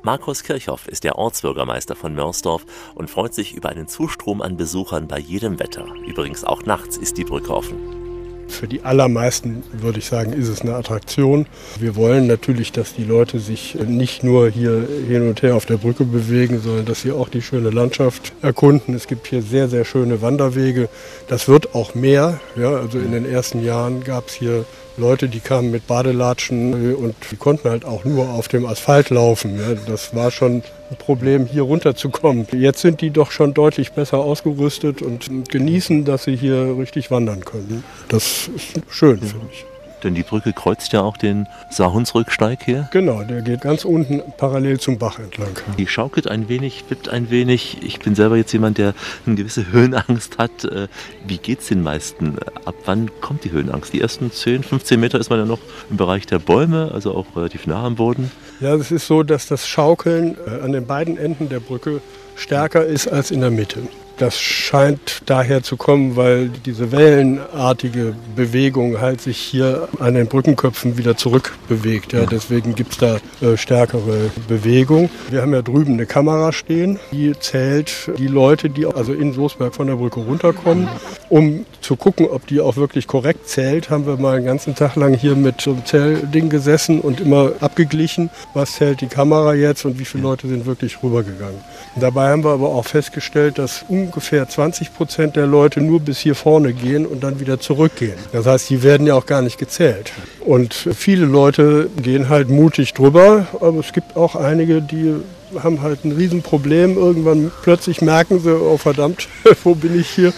Markus 0.04 0.44
Kirchhoff 0.44 0.88
ist 0.88 1.04
der 1.04 1.18
Ortsbürgermeister 1.18 1.96
von 1.96 2.16
Mörsdorf 2.16 2.66
und 2.94 3.10
freut 3.10 3.34
sich 3.34 3.54
über 3.54 3.70
einen 3.70 3.90
Zustrom 3.90 4.42
an 4.42 4.56
Besuchern 4.56 5.10
bei 5.10 5.20
jedem 5.20 5.60
Wetter. 5.60 5.86
Übrigens 6.08 6.46
auch 6.46 6.64
nachts 6.64 6.96
ist 6.96 7.18
die 7.18 7.26
Brücke 7.26 7.54
offen. 7.54 8.05
Für 8.48 8.68
die 8.68 8.84
allermeisten, 8.84 9.64
würde 9.74 10.00
ich 10.00 10.06
sagen, 10.06 10.32
ist 10.34 10.48
es 10.48 10.62
eine 10.62 10.76
Attraktion. 10.76 11.46
Wir 11.80 11.96
wollen 11.96 12.28
natürlich, 12.28 12.72
dass 12.72 12.94
die 12.94 13.04
Leute 13.04 13.40
sich 13.40 13.76
nicht 13.76 14.24
nur 14.24 14.50
hier 14.50 14.88
hin 15.08 15.28
und 15.28 15.42
her 15.42 15.56
auf 15.56 15.66
der 15.66 15.78
Brücke 15.78 16.06
bewegen, 16.06 16.60
sondern 16.62 16.86
dass 16.86 17.02
sie 17.02 17.12
auch 17.12 17.30
die 17.30 17.42
schöne 17.42 17.70
Landschaft 17.70 18.34
erkunden. 18.42 18.94
Es 18.94 19.08
gibt 19.08 19.28
hier 19.28 19.42
sehr, 19.42 19.68
sehr 19.68 19.84
schöne 19.84 20.22
Wanderwege. 20.22 20.90
Das 21.28 21.48
wird 21.48 21.76
auch 21.76 21.96
mehr. 21.96 22.40
Ja, 22.56 22.76
also 22.78 23.00
in 23.00 23.12
den 23.12 23.26
ersten 23.26 23.64
Jahren 23.64 24.04
gab 24.04 24.28
es 24.30 24.36
hier 24.36 24.66
Leute, 24.98 25.28
die 25.28 25.42
kamen 25.42 25.72
mit 25.72 25.88
Badelatschen 25.88 26.96
und 26.96 27.16
die 27.32 27.36
konnten 27.36 27.70
halt 27.70 27.84
auch 27.84 28.06
nur 28.06 28.30
auf 28.30 28.48
dem 28.48 28.66
Asphalt 28.66 29.10
laufen. 29.10 29.60
Das 29.88 30.16
war 30.16 30.32
schon 30.32 30.64
ein 30.90 30.98
Problem, 30.98 31.46
hier 31.48 31.64
runterzukommen. 31.64 32.48
Jetzt 32.54 32.80
sind 32.80 33.02
die 33.02 33.10
doch 33.10 33.32
schon 33.32 33.54
deutlich 33.54 33.92
besser 33.92 34.20
ausgerüstet 34.20 35.02
und 35.02 35.50
genießen, 35.50 36.06
dass 36.06 36.24
sie 36.24 36.36
hier 36.36 36.78
richtig 36.78 37.12
wandern 37.12 37.44
können. 37.44 37.84
Das 38.08 38.50
ist 38.56 38.82
schön, 38.90 39.20
finde 39.20 39.48
ich. 39.52 39.66
Denn 40.04 40.14
die 40.14 40.24
Brücke 40.24 40.54
kreuzt 40.54 40.94
ja 40.94 41.02
auch 41.02 41.18
den 41.18 41.48
Saarhunsrücksteig 41.70 42.64
hier. 42.64 42.90
Genau, 42.92 43.24
der 43.24 43.42
geht 43.42 43.62
ganz 43.62 43.86
unten 43.86 44.22
parallel 44.38 44.80
zum 44.80 44.98
Bach 44.98 45.20
entlang. 45.20 45.50
Die 45.78 45.88
schaukelt 45.88 46.28
ein 46.28 46.50
wenig, 46.50 46.86
wippt 46.90 47.10
ein 47.10 47.30
wenig. 47.30 47.78
Ich 47.82 48.00
bin 48.00 48.16
selber 48.16 48.38
jetzt 48.38 48.52
jemand, 48.52 48.78
der 48.78 48.94
eine 49.26 49.36
gewisse 49.36 49.72
Höhenangst 49.72 50.38
hat. 50.38 50.66
Äh, 50.66 50.88
wie 51.28 51.38
geht 51.38 51.62
es 51.62 51.68
den 51.68 51.82
meisten? 51.82 52.38
Ab 52.66 52.76
wann 52.86 53.10
kommt 53.22 53.44
die 53.44 53.52
Höhenangst? 53.52 53.94
Die 53.94 54.02
ersten 54.02 54.32
10, 54.32 54.64
15 54.64 55.00
Meter 55.00 55.20
ist 55.20 55.30
man 55.30 55.40
ja 55.40 55.46
noch 55.46 55.60
im 55.90 55.98
Bereich 55.98 56.26
der 56.26 56.40
Bäume, 56.40 56.92
also 56.94 57.14
auch 57.16 57.26
relativ 57.36 57.68
nah 57.68 57.84
am 57.84 57.96
Boden. 57.96 58.32
Ja, 58.60 58.76
es 58.76 58.92
ist 58.92 59.08
so, 59.08 59.24
dass 59.24 59.48
das 59.48 59.68
Schaukeln 59.68 60.38
äh, 60.48 60.64
an 60.64 60.72
den 60.72 60.86
beiden 60.86 61.18
Enden 61.18 61.50
der 61.50 61.60
Brücke 61.60 62.02
stärker 62.36 62.86
ist 62.86 63.08
als 63.08 63.32
in 63.32 63.42
der 63.42 63.52
Mitte. 63.52 63.88
Das 64.18 64.40
scheint 64.40 65.22
daher 65.26 65.62
zu 65.62 65.76
kommen, 65.76 66.16
weil 66.16 66.50
diese 66.66 66.92
wellenartige 66.92 68.16
Bewegung 68.36 69.02
halt 69.02 69.20
sich 69.20 69.38
hier 69.38 69.90
an 70.00 70.14
den 70.14 70.28
Brückenköpfen 70.28 70.98
wieder 70.98 71.18
zurückbewegt. 71.18 72.14
Ja, 72.14 72.26
deswegen 72.26 72.76
gibt 72.76 72.94
es 72.94 72.98
da 73.00 73.18
äh, 73.42 73.58
stärkere 73.58 74.32
Bewegung. 74.48 75.10
Wir 75.30 75.42
haben 75.42 75.54
ja 75.54 75.62
drüben 75.62 75.94
eine 75.94 76.06
Kamera 76.06 76.54
stehen, 76.54 77.00
die 77.12 77.34
zählt 77.38 78.10
die 78.18 78.28
Leute, 78.28 78.70
die 78.70 78.86
also 78.86 79.14
in 79.14 79.34
Soßberg 79.34 79.76
von 79.76 79.88
der 79.88 79.96
Brücke 79.96 80.22
runterkommen. 80.22 80.88
Um 81.30 81.66
zu 81.82 81.96
gucken, 81.96 82.28
ob 82.28 82.48
die 82.48 82.62
auch 82.62 82.78
wirklich 82.78 83.08
korrekt 83.08 83.50
zählt, 83.50 83.90
haben 83.90 84.06
wir 84.06 84.18
mal 84.18 84.38
einen 84.38 84.46
ganzen 84.46 84.76
Tag 84.76 84.96
lang 84.96 85.14
hier 85.14 85.36
mit 85.36 85.62
so 85.62 85.72
einem 85.72 85.86
Zählding 85.86 86.50
gesessen 86.50 87.02
und 87.02 87.20
immer 87.20 87.52
abgeglichen, 87.60 88.30
was 88.54 88.74
zählt 88.74 89.02
die 89.02 89.08
Kamera 89.08 89.54
jetzt 89.54 89.86
und 89.86 90.00
wie 90.00 90.06
viele 90.06 90.24
Leute 90.24 90.48
sind 90.48 90.66
wirklich 90.66 91.04
rübergegangen. 91.04 91.60
Dabei 91.98 92.30
haben 92.30 92.44
wir 92.44 92.52
aber 92.52 92.70
auch 92.70 92.86
festgestellt, 92.86 93.58
dass 93.58 93.86
ungefähr 94.06 94.48
20 94.48 94.94
Prozent 94.94 95.36
der 95.36 95.48
Leute 95.48 95.82
nur 95.82 96.00
bis 96.00 96.20
hier 96.20 96.36
vorne 96.36 96.74
gehen 96.74 97.06
und 97.06 97.24
dann 97.24 97.40
wieder 97.40 97.60
zurückgehen. 97.60 98.18
Das 98.32 98.46
heißt, 98.46 98.70
die 98.70 98.84
werden 98.84 99.08
ja 99.08 99.16
auch 99.16 99.26
gar 99.26 99.42
nicht 99.42 99.58
gezählt. 99.58 100.12
Und 100.42 100.74
viele 100.74 101.26
Leute 101.26 101.90
gehen 102.02 102.30
halt 102.30 102.50
mutig 102.50 102.94
drüber, 102.94 103.48
aber 103.60 103.80
es 103.80 103.92
gibt 103.94 104.16
auch 104.16 104.36
einige, 104.36 104.82
die 104.82 105.16
haben 105.62 105.82
halt 105.82 106.06
ein 106.06 106.12
Riesenproblem. 106.12 106.98
Irgendwann 106.98 107.52
plötzlich 107.64 108.02
merken 108.02 108.40
sie, 108.40 108.56
oh 108.56 108.78
verdammt, 108.78 109.28
wo 109.64 109.76
bin 109.76 110.00
ich 110.00 110.10
hier? 110.10 110.34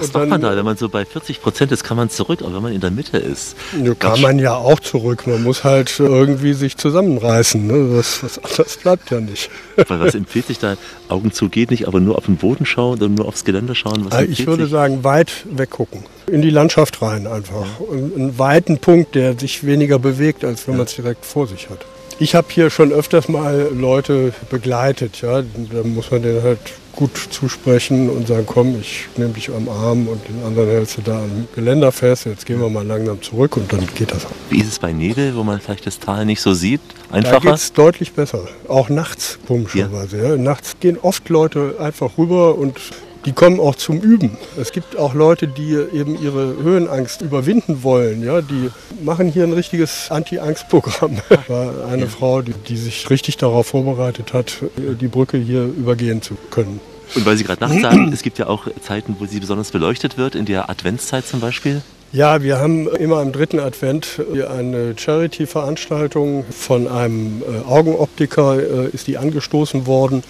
Was 0.00 0.12
macht 0.12 0.28
man 0.28 0.40
da? 0.40 0.56
Wenn 0.56 0.64
man 0.64 0.76
so 0.76 0.88
bei 0.88 1.04
40 1.04 1.42
Prozent 1.42 1.72
ist, 1.72 1.84
kann 1.84 1.96
man 1.96 2.10
zurück, 2.10 2.40
aber 2.42 2.54
wenn 2.54 2.62
man 2.62 2.72
in 2.72 2.80
der 2.80 2.90
Mitte 2.90 3.18
ist. 3.18 3.56
Ja, 3.82 3.94
kann 3.94 4.20
man 4.20 4.38
ja 4.38 4.54
auch 4.54 4.80
zurück. 4.80 5.26
Man 5.26 5.42
muss 5.42 5.64
halt 5.64 5.98
irgendwie 5.98 6.52
sich 6.54 6.76
zusammenreißen. 6.76 7.66
Ne? 7.66 7.96
Was, 7.96 8.22
was 8.22 8.38
anderes 8.38 8.76
bleibt 8.76 9.10
ja 9.10 9.20
nicht. 9.20 9.50
was 9.88 10.14
empfiehlt 10.14 10.46
sich 10.46 10.58
da? 10.58 10.76
Augen 11.08 11.32
zu 11.32 11.48
geht 11.48 11.70
nicht, 11.70 11.88
aber 11.88 12.00
nur 12.00 12.16
auf 12.16 12.26
den 12.26 12.36
Boden 12.36 12.66
schauen 12.66 12.98
oder 12.98 13.08
nur 13.08 13.26
aufs 13.26 13.44
Geländer 13.44 13.74
schauen? 13.74 14.06
Was 14.08 14.22
ich 14.22 14.46
würde 14.46 14.64
sich? 14.64 14.72
sagen, 14.72 15.04
weit 15.04 15.44
weggucken. 15.50 16.04
In 16.26 16.42
die 16.42 16.50
Landschaft 16.50 17.02
rein 17.02 17.26
einfach. 17.26 17.66
Ja. 17.80 17.96
Einen 17.96 18.38
weiten 18.38 18.78
Punkt, 18.78 19.14
der 19.14 19.38
sich 19.38 19.64
weniger 19.64 19.98
bewegt, 19.98 20.44
als 20.44 20.66
wenn 20.66 20.74
ja. 20.74 20.78
man 20.78 20.86
es 20.86 20.94
direkt 20.94 21.24
vor 21.24 21.46
sich 21.46 21.68
hat. 21.68 21.84
Ich 22.22 22.34
habe 22.34 22.48
hier 22.50 22.68
schon 22.68 22.92
öfters 22.92 23.30
mal 23.30 23.70
Leute 23.72 24.34
begleitet. 24.50 25.22
Ja? 25.22 25.40
Da 25.40 25.82
muss 25.84 26.10
man 26.10 26.20
denen 26.20 26.42
halt 26.42 26.58
gut 26.92 27.12
zusprechen 27.30 28.10
und 28.10 28.28
sagen, 28.28 28.44
komm, 28.44 28.78
ich 28.78 29.08
nehme 29.16 29.32
dich 29.32 29.48
am 29.48 29.70
Arm 29.70 30.06
und 30.06 30.20
den 30.28 30.44
anderen 30.44 30.68
hältst 30.68 30.98
du 30.98 31.00
da 31.00 31.18
am 31.18 31.48
Geländer 31.54 31.90
fest. 31.92 32.26
Jetzt 32.26 32.44
gehen 32.44 32.60
wir 32.60 32.68
mal 32.68 32.86
langsam 32.86 33.22
zurück 33.22 33.56
und 33.56 33.72
dann 33.72 33.88
geht 33.94 34.12
das 34.12 34.26
auch. 34.26 34.32
Wie 34.50 34.60
ist 34.60 34.68
es 34.68 34.78
bei 34.78 34.92
Nebel, 34.92 35.34
wo 35.34 35.44
man 35.44 35.62
vielleicht 35.62 35.86
das 35.86 35.98
Tal 35.98 36.26
nicht 36.26 36.42
so 36.42 36.52
sieht? 36.52 36.82
Einfacher? 37.10 37.40
Da 37.40 37.40
geht 37.40 37.54
es 37.54 37.72
deutlich 37.72 38.12
besser. 38.12 38.46
Auch 38.68 38.90
nachts, 38.90 39.38
komischerweise. 39.46 40.18
Ja. 40.18 40.28
Ja. 40.30 40.36
Nachts 40.36 40.76
gehen 40.78 40.98
oft 41.00 41.26
Leute 41.30 41.76
einfach 41.78 42.18
rüber 42.18 42.58
und 42.58 42.76
die 43.24 43.32
kommen 43.32 43.60
auch 43.60 43.74
zum 43.74 44.00
Üben. 44.00 44.36
Es 44.56 44.72
gibt 44.72 44.96
auch 44.96 45.14
Leute, 45.14 45.46
die 45.46 45.72
eben 45.72 46.20
ihre 46.20 46.56
Höhenangst 46.62 47.20
überwinden 47.22 47.82
wollen. 47.82 48.24
Ja, 48.24 48.40
die 48.40 48.70
machen 49.02 49.28
hier 49.28 49.44
ein 49.44 49.52
richtiges 49.52 50.10
Anti-Angst-Programm. 50.10 51.18
War 51.48 51.86
eine. 51.88 52.06
Frau, 52.06 52.42
die, 52.42 52.52
die 52.52 52.76
sich 52.76 53.08
richtig 53.10 53.36
darauf 53.36 53.68
vorbereitet 53.68 54.32
hat, 54.32 54.56
die 54.76 55.08
Brücke 55.08 55.36
hier 55.36 55.64
übergehen 55.64 56.22
zu 56.22 56.36
können. 56.50 56.80
Und 57.14 57.26
weil 57.26 57.36
Sie 57.36 57.44
gerade 57.44 57.62
nachts 57.62 57.80
sagen, 57.80 58.12
es 58.12 58.22
gibt 58.22 58.38
ja 58.38 58.46
auch 58.46 58.66
Zeiten, 58.82 59.16
wo 59.18 59.26
sie 59.26 59.40
besonders 59.40 59.70
beleuchtet 59.70 60.16
wird, 60.16 60.34
in 60.34 60.44
der 60.44 60.70
Adventszeit 60.70 61.26
zum 61.26 61.40
Beispiel. 61.40 61.82
Ja, 62.12 62.42
wir 62.42 62.58
haben 62.58 62.88
immer 62.88 63.18
am 63.18 63.30
dritten 63.30 63.60
Advent 63.60 64.20
eine 64.48 64.94
Charity-Veranstaltung 64.96 66.44
von 66.50 66.88
einem 66.88 67.42
äh, 67.42 67.68
Augenoptiker, 67.68 68.58
äh, 68.58 68.88
ist 68.88 69.06
die 69.06 69.16
angestoßen 69.16 69.86
worden 69.86 70.24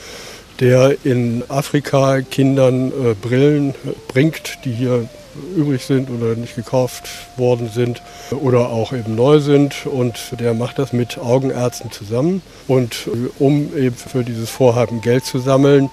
der 0.60 0.96
in 1.04 1.42
Afrika 1.48 2.20
Kindern 2.20 2.88
äh, 2.88 3.14
Brillen 3.14 3.74
bringt, 4.08 4.58
die 4.64 4.72
hier 4.72 5.08
übrig 5.56 5.84
sind 5.84 6.10
oder 6.10 6.34
nicht 6.34 6.56
gekauft 6.56 7.08
worden 7.36 7.70
sind 7.72 8.02
oder 8.30 8.68
auch 8.68 8.92
eben 8.92 9.14
neu 9.14 9.40
sind. 9.40 9.86
Und 9.86 10.38
der 10.38 10.54
macht 10.54 10.78
das 10.78 10.92
mit 10.92 11.18
Augenärzten 11.18 11.90
zusammen. 11.90 12.42
Und 12.68 13.06
äh, 13.06 13.42
um 13.42 13.76
eben 13.76 13.96
für 13.96 14.22
dieses 14.24 14.50
Vorhaben 14.50 15.00
Geld 15.00 15.24
zu 15.24 15.38
sammeln, 15.38 15.90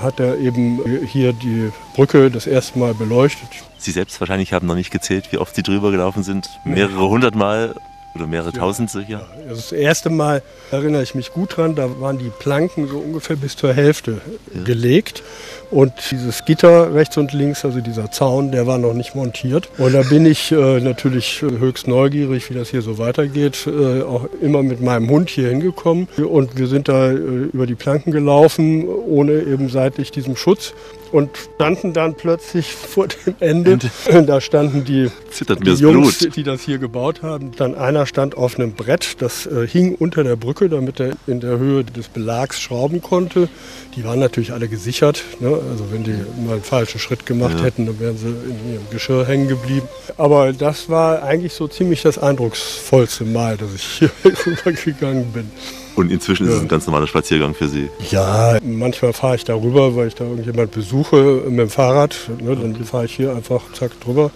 hat 0.00 0.20
er 0.20 0.38
eben 0.38 0.80
hier 1.06 1.32
die 1.32 1.70
Brücke 1.94 2.30
das 2.30 2.46
erste 2.46 2.78
Mal 2.78 2.94
beleuchtet. 2.94 3.48
Sie 3.78 3.90
selbst 3.90 4.20
wahrscheinlich 4.20 4.52
haben 4.52 4.66
noch 4.66 4.76
nicht 4.76 4.90
gezählt, 4.90 5.28
wie 5.30 5.38
oft 5.38 5.54
Sie 5.54 5.62
drüber 5.62 5.90
gelaufen 5.90 6.22
sind. 6.22 6.48
Mehrere 6.64 7.08
hundert 7.08 7.34
Mal 7.34 7.74
oder 8.14 8.26
mehrere 8.26 8.50
ja, 8.52 8.58
tausend 8.58 8.90
sicher? 8.90 9.08
Ja. 9.08 9.26
Also 9.48 9.56
das 9.56 9.72
erste 9.72 10.10
Mal 10.10 10.42
erinnere 10.70 11.02
ich 11.02 11.14
mich 11.14 11.32
gut 11.32 11.56
dran, 11.56 11.74
da 11.74 12.00
waren 12.00 12.18
die 12.18 12.30
Planken 12.30 12.88
so 12.88 12.98
ungefähr 12.98 13.36
bis 13.36 13.56
zur 13.56 13.72
Hälfte 13.72 14.20
ja. 14.54 14.62
gelegt. 14.62 15.22
Und 15.70 15.92
dieses 16.10 16.44
Gitter 16.44 16.94
rechts 16.94 17.16
und 17.16 17.32
links, 17.32 17.64
also 17.64 17.80
dieser 17.80 18.10
Zaun, 18.10 18.52
der 18.52 18.66
war 18.66 18.78
noch 18.78 18.94
nicht 18.94 19.14
montiert. 19.14 19.68
Und 19.78 19.92
da 19.92 20.02
bin 20.02 20.24
ich 20.26 20.52
äh, 20.52 20.80
natürlich 20.80 21.42
höchst 21.42 21.88
neugierig, 21.88 22.48
wie 22.50 22.54
das 22.54 22.68
hier 22.68 22.82
so 22.82 22.98
weitergeht. 22.98 23.66
Äh, 23.66 24.02
auch 24.02 24.28
immer 24.40 24.62
mit 24.62 24.80
meinem 24.80 25.08
Hund 25.10 25.30
hier 25.30 25.48
hingekommen. 25.48 26.06
Und 26.16 26.56
wir 26.56 26.68
sind 26.68 26.88
da 26.88 27.10
äh, 27.10 27.14
über 27.16 27.66
die 27.66 27.74
Planken 27.74 28.12
gelaufen, 28.12 28.86
ohne 28.86 29.32
eben 29.32 29.68
seitlich 29.68 30.12
diesem 30.12 30.36
Schutz 30.36 30.74
und 31.14 31.30
standen 31.54 31.92
dann 31.92 32.14
plötzlich 32.14 32.72
vor 32.74 33.06
dem 33.06 33.36
Ende. 33.38 33.78
Ende. 34.06 34.26
Da 34.26 34.40
standen 34.40 34.84
die, 34.84 35.12
die 35.38 35.70
Jungs, 35.74 36.18
Blut. 36.18 36.36
die 36.36 36.42
das 36.42 36.62
hier 36.62 36.78
gebaut 36.78 37.22
haben. 37.22 37.52
Dann 37.52 37.76
einer 37.76 38.06
stand 38.06 38.36
auf 38.36 38.58
einem 38.58 38.72
Brett, 38.72 39.22
das 39.22 39.46
äh, 39.46 39.64
hing 39.64 39.94
unter 39.94 40.24
der 40.24 40.34
Brücke, 40.34 40.68
damit 40.68 40.98
er 40.98 41.12
in 41.28 41.38
der 41.38 41.58
Höhe 41.58 41.84
des 41.84 42.08
Belags 42.08 42.60
schrauben 42.60 43.00
konnte. 43.00 43.48
Die 43.94 44.02
waren 44.02 44.18
natürlich 44.18 44.52
alle 44.52 44.66
gesichert. 44.66 45.22
Ne? 45.38 45.50
Also 45.50 45.92
wenn 45.92 46.02
die 46.02 46.16
mal 46.44 46.54
einen 46.54 46.64
falschen 46.64 46.98
Schritt 46.98 47.26
gemacht 47.26 47.58
ja. 47.58 47.64
hätten, 47.64 47.86
dann 47.86 48.00
wären 48.00 48.18
sie 48.18 48.26
in 48.26 48.72
ihrem 48.72 48.90
Geschirr 48.90 49.24
hängen 49.24 49.46
geblieben. 49.46 49.86
Aber 50.16 50.52
das 50.52 50.88
war 50.88 51.22
eigentlich 51.22 51.52
so 51.52 51.68
ziemlich 51.68 52.02
das 52.02 52.18
eindrucksvollste 52.18 53.24
Mal, 53.24 53.56
dass 53.56 53.72
ich 53.72 53.84
hier 53.84 54.10
rübergegangen 54.46 55.26
bin. 55.32 55.48
Und 55.96 56.10
inzwischen 56.10 56.46
ja. 56.46 56.50
ist 56.50 56.56
es 56.56 56.62
ein 56.62 56.68
ganz 56.68 56.86
normaler 56.86 57.06
Spaziergang 57.06 57.54
für 57.54 57.68
Sie? 57.68 57.88
Ja, 58.10 58.58
manchmal 58.62 59.12
fahre 59.12 59.36
ich 59.36 59.44
darüber, 59.44 59.94
weil 59.94 60.08
ich 60.08 60.14
da 60.14 60.24
irgendjemand 60.24 60.72
besuche 60.72 61.42
mit 61.48 61.60
dem 61.60 61.70
Fahrrad. 61.70 62.16
Ne, 62.40 62.56
dann 62.56 62.74
fahre 62.84 63.04
ich 63.04 63.14
hier 63.14 63.34
einfach 63.34 63.62
zack 63.72 63.98
drüber. 64.00 64.30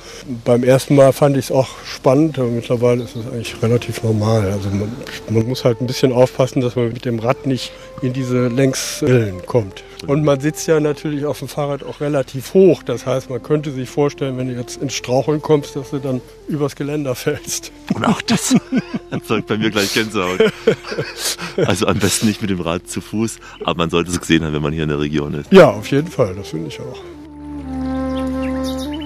Beim 0.44 0.62
ersten 0.62 0.94
Mal 0.94 1.12
fand 1.12 1.36
ich 1.36 1.46
es 1.46 1.52
auch 1.52 1.68
spannend, 1.84 2.38
aber 2.38 2.48
mittlerweile 2.48 3.04
ist 3.04 3.16
es 3.16 3.26
eigentlich 3.26 3.56
relativ 3.62 4.02
normal. 4.02 4.50
Also 4.52 4.70
man, 4.70 4.92
man 5.28 5.48
muss 5.48 5.64
halt 5.64 5.80
ein 5.80 5.86
bisschen 5.86 6.12
aufpassen, 6.12 6.60
dass 6.60 6.76
man 6.76 6.92
mit 6.92 7.04
dem 7.04 7.18
Rad 7.18 7.46
nicht 7.46 7.72
in 8.02 8.12
diese 8.12 8.48
Längsrillen 8.48 9.44
kommt. 9.46 9.82
Und 10.06 10.24
man 10.24 10.40
sitzt 10.40 10.66
ja 10.68 10.78
natürlich 10.80 11.26
auf 11.26 11.40
dem 11.40 11.48
Fahrrad 11.48 11.82
auch 11.82 12.00
relativ 12.00 12.54
hoch. 12.54 12.82
Das 12.82 13.04
heißt, 13.04 13.30
man 13.30 13.42
könnte 13.42 13.72
sich 13.72 13.88
vorstellen, 13.88 14.38
wenn 14.38 14.48
du 14.48 14.54
jetzt 14.54 14.80
ins 14.80 14.94
Straucheln 14.94 15.42
kommst, 15.42 15.74
dass 15.76 15.90
du 15.90 15.98
dann 15.98 16.20
übers 16.46 16.76
Geländer 16.76 17.14
fällst. 17.14 17.72
Und 17.94 18.04
auch 18.04 18.22
das 18.22 18.54
erzeugt 19.10 19.48
bei 19.48 19.58
mir 19.58 19.70
gleich 19.70 19.92
Gänsehaut. 19.92 20.52
Also 21.56 21.86
am 21.86 21.98
besten 21.98 22.26
nicht 22.26 22.40
mit 22.40 22.50
dem 22.50 22.60
Rad 22.60 22.88
zu 22.88 23.00
Fuß, 23.00 23.38
aber 23.64 23.76
man 23.76 23.90
sollte 23.90 24.10
es 24.10 24.20
gesehen 24.20 24.44
haben, 24.44 24.52
wenn 24.52 24.62
man 24.62 24.72
hier 24.72 24.84
in 24.84 24.88
der 24.88 25.00
Region 25.00 25.34
ist. 25.34 25.52
Ja, 25.52 25.70
auf 25.70 25.90
jeden 25.90 26.08
Fall, 26.08 26.34
das 26.34 26.48
finde 26.48 26.68
ich 26.68 26.78
auch. 26.80 27.02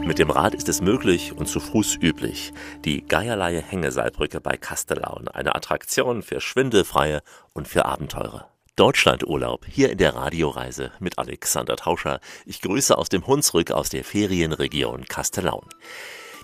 Mit 0.04 0.18
dem 0.18 0.30
Rad 0.30 0.54
ist 0.54 0.68
es 0.68 0.82
möglich 0.82 1.32
und 1.34 1.46
zu 1.46 1.60
Fuß 1.60 1.98
üblich. 2.02 2.52
Die 2.84 3.06
Geierleihe 3.06 3.62
Hängeseilbrücke 3.62 4.40
bei 4.40 4.56
Kastellaun, 4.56 5.28
eine 5.28 5.54
Attraktion 5.54 6.22
für 6.22 6.40
Schwindelfreie 6.40 7.22
und 7.54 7.68
für 7.68 7.86
Abenteurer. 7.86 8.51
Deutschlandurlaub 8.76 9.66
hier 9.66 9.90
in 9.90 9.98
der 9.98 10.14
Radioreise 10.14 10.92
mit 10.98 11.18
Alexander 11.18 11.76
Tauscher. 11.76 12.20
Ich 12.46 12.62
grüße 12.62 12.96
aus 12.96 13.10
dem 13.10 13.26
Hunsrück 13.26 13.70
aus 13.70 13.90
der 13.90 14.02
Ferienregion 14.02 15.04
Kastellaun. 15.04 15.66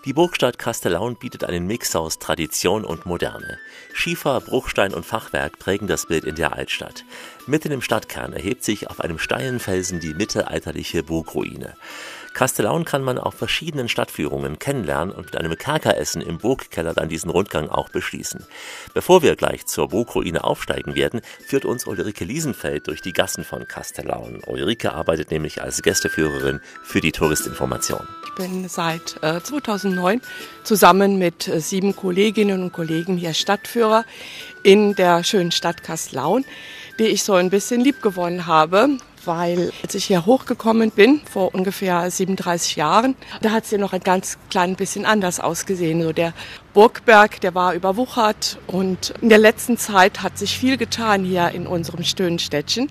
Die 0.04 0.12
Burgstadt 0.12 0.58
Kastellaun 0.58 1.16
bietet 1.16 1.44
einen 1.44 1.66
Mix 1.66 1.96
aus 1.96 2.18
Tradition 2.18 2.84
und 2.84 3.06
Moderne. 3.06 3.58
Schiefer, 3.94 4.42
Bruchstein 4.42 4.92
und 4.92 5.06
Fachwerk 5.06 5.58
prägen 5.58 5.88
das 5.88 6.04
Bild 6.04 6.24
in 6.24 6.34
der 6.34 6.52
Altstadt. 6.52 7.06
Mitten 7.46 7.72
im 7.72 7.80
Stadtkern 7.80 8.34
erhebt 8.34 8.62
sich 8.62 8.90
auf 8.90 9.00
einem 9.00 9.18
steilen 9.18 9.58
Felsen 9.58 9.98
die 9.98 10.12
mittelalterliche 10.12 11.02
Burgruine. 11.02 11.76
Kastellaun 12.38 12.84
kann 12.84 13.02
man 13.02 13.18
auf 13.18 13.34
verschiedenen 13.34 13.88
Stadtführungen 13.88 14.60
kennenlernen 14.60 15.12
und 15.12 15.24
mit 15.24 15.36
einem 15.36 15.58
Kerkeressen 15.58 16.22
im 16.22 16.38
Burgkeller 16.38 16.94
dann 16.94 17.08
diesen 17.08 17.32
Rundgang 17.32 17.68
auch 17.68 17.88
beschließen. 17.88 18.46
Bevor 18.94 19.22
wir 19.22 19.34
gleich 19.34 19.66
zur 19.66 19.88
Burgruine 19.88 20.44
aufsteigen 20.44 20.94
werden, 20.94 21.20
führt 21.44 21.64
uns 21.64 21.84
Ulrike 21.84 22.24
Liesenfeld 22.24 22.86
durch 22.86 23.02
die 23.02 23.12
Gassen 23.12 23.42
von 23.42 23.66
Kastellaun. 23.66 24.40
Ulrike 24.46 24.92
arbeitet 24.92 25.32
nämlich 25.32 25.62
als 25.62 25.82
Gästeführerin 25.82 26.60
für 26.84 27.00
die 27.00 27.10
Touristinformation. 27.10 28.06
Ich 28.28 28.34
bin 28.36 28.68
seit 28.68 29.16
äh, 29.20 29.40
2009 29.42 30.20
zusammen 30.62 31.18
mit 31.18 31.48
äh, 31.48 31.60
sieben 31.60 31.96
Kolleginnen 31.96 32.62
und 32.62 32.72
Kollegen 32.72 33.16
hier 33.16 33.34
Stadtführer 33.34 34.04
in 34.62 34.94
der 34.94 35.24
schönen 35.24 35.50
Stadt 35.50 35.82
Kastellaun, 35.82 36.44
die 37.00 37.06
ich 37.06 37.24
so 37.24 37.34
ein 37.34 37.50
bisschen 37.50 37.80
liebgewonnen 37.80 38.46
habe 38.46 38.90
weil 39.28 39.70
als 39.82 39.94
ich 39.94 40.06
hier 40.06 40.26
hochgekommen 40.26 40.90
bin, 40.90 41.20
vor 41.30 41.54
ungefähr 41.54 42.10
37 42.10 42.74
Jahren, 42.74 43.14
da 43.42 43.52
hat 43.52 43.64
es 43.64 43.70
ja 43.70 43.78
noch 43.78 43.92
ein 43.92 44.00
ganz 44.00 44.38
klein 44.50 44.74
bisschen 44.74 45.04
anders 45.04 45.38
ausgesehen. 45.38 46.02
So 46.02 46.12
der 46.12 46.32
Burgberg, 46.74 47.40
der 47.40 47.54
war 47.54 47.74
überwuchert 47.74 48.58
und 48.66 49.14
in 49.20 49.28
der 49.28 49.38
letzten 49.38 49.76
Zeit 49.76 50.22
hat 50.22 50.36
sich 50.36 50.58
viel 50.58 50.76
getan 50.76 51.22
hier 51.22 51.50
in 51.50 51.68
unserem 51.68 52.02
schönen 52.02 52.40
Städtchen 52.40 52.90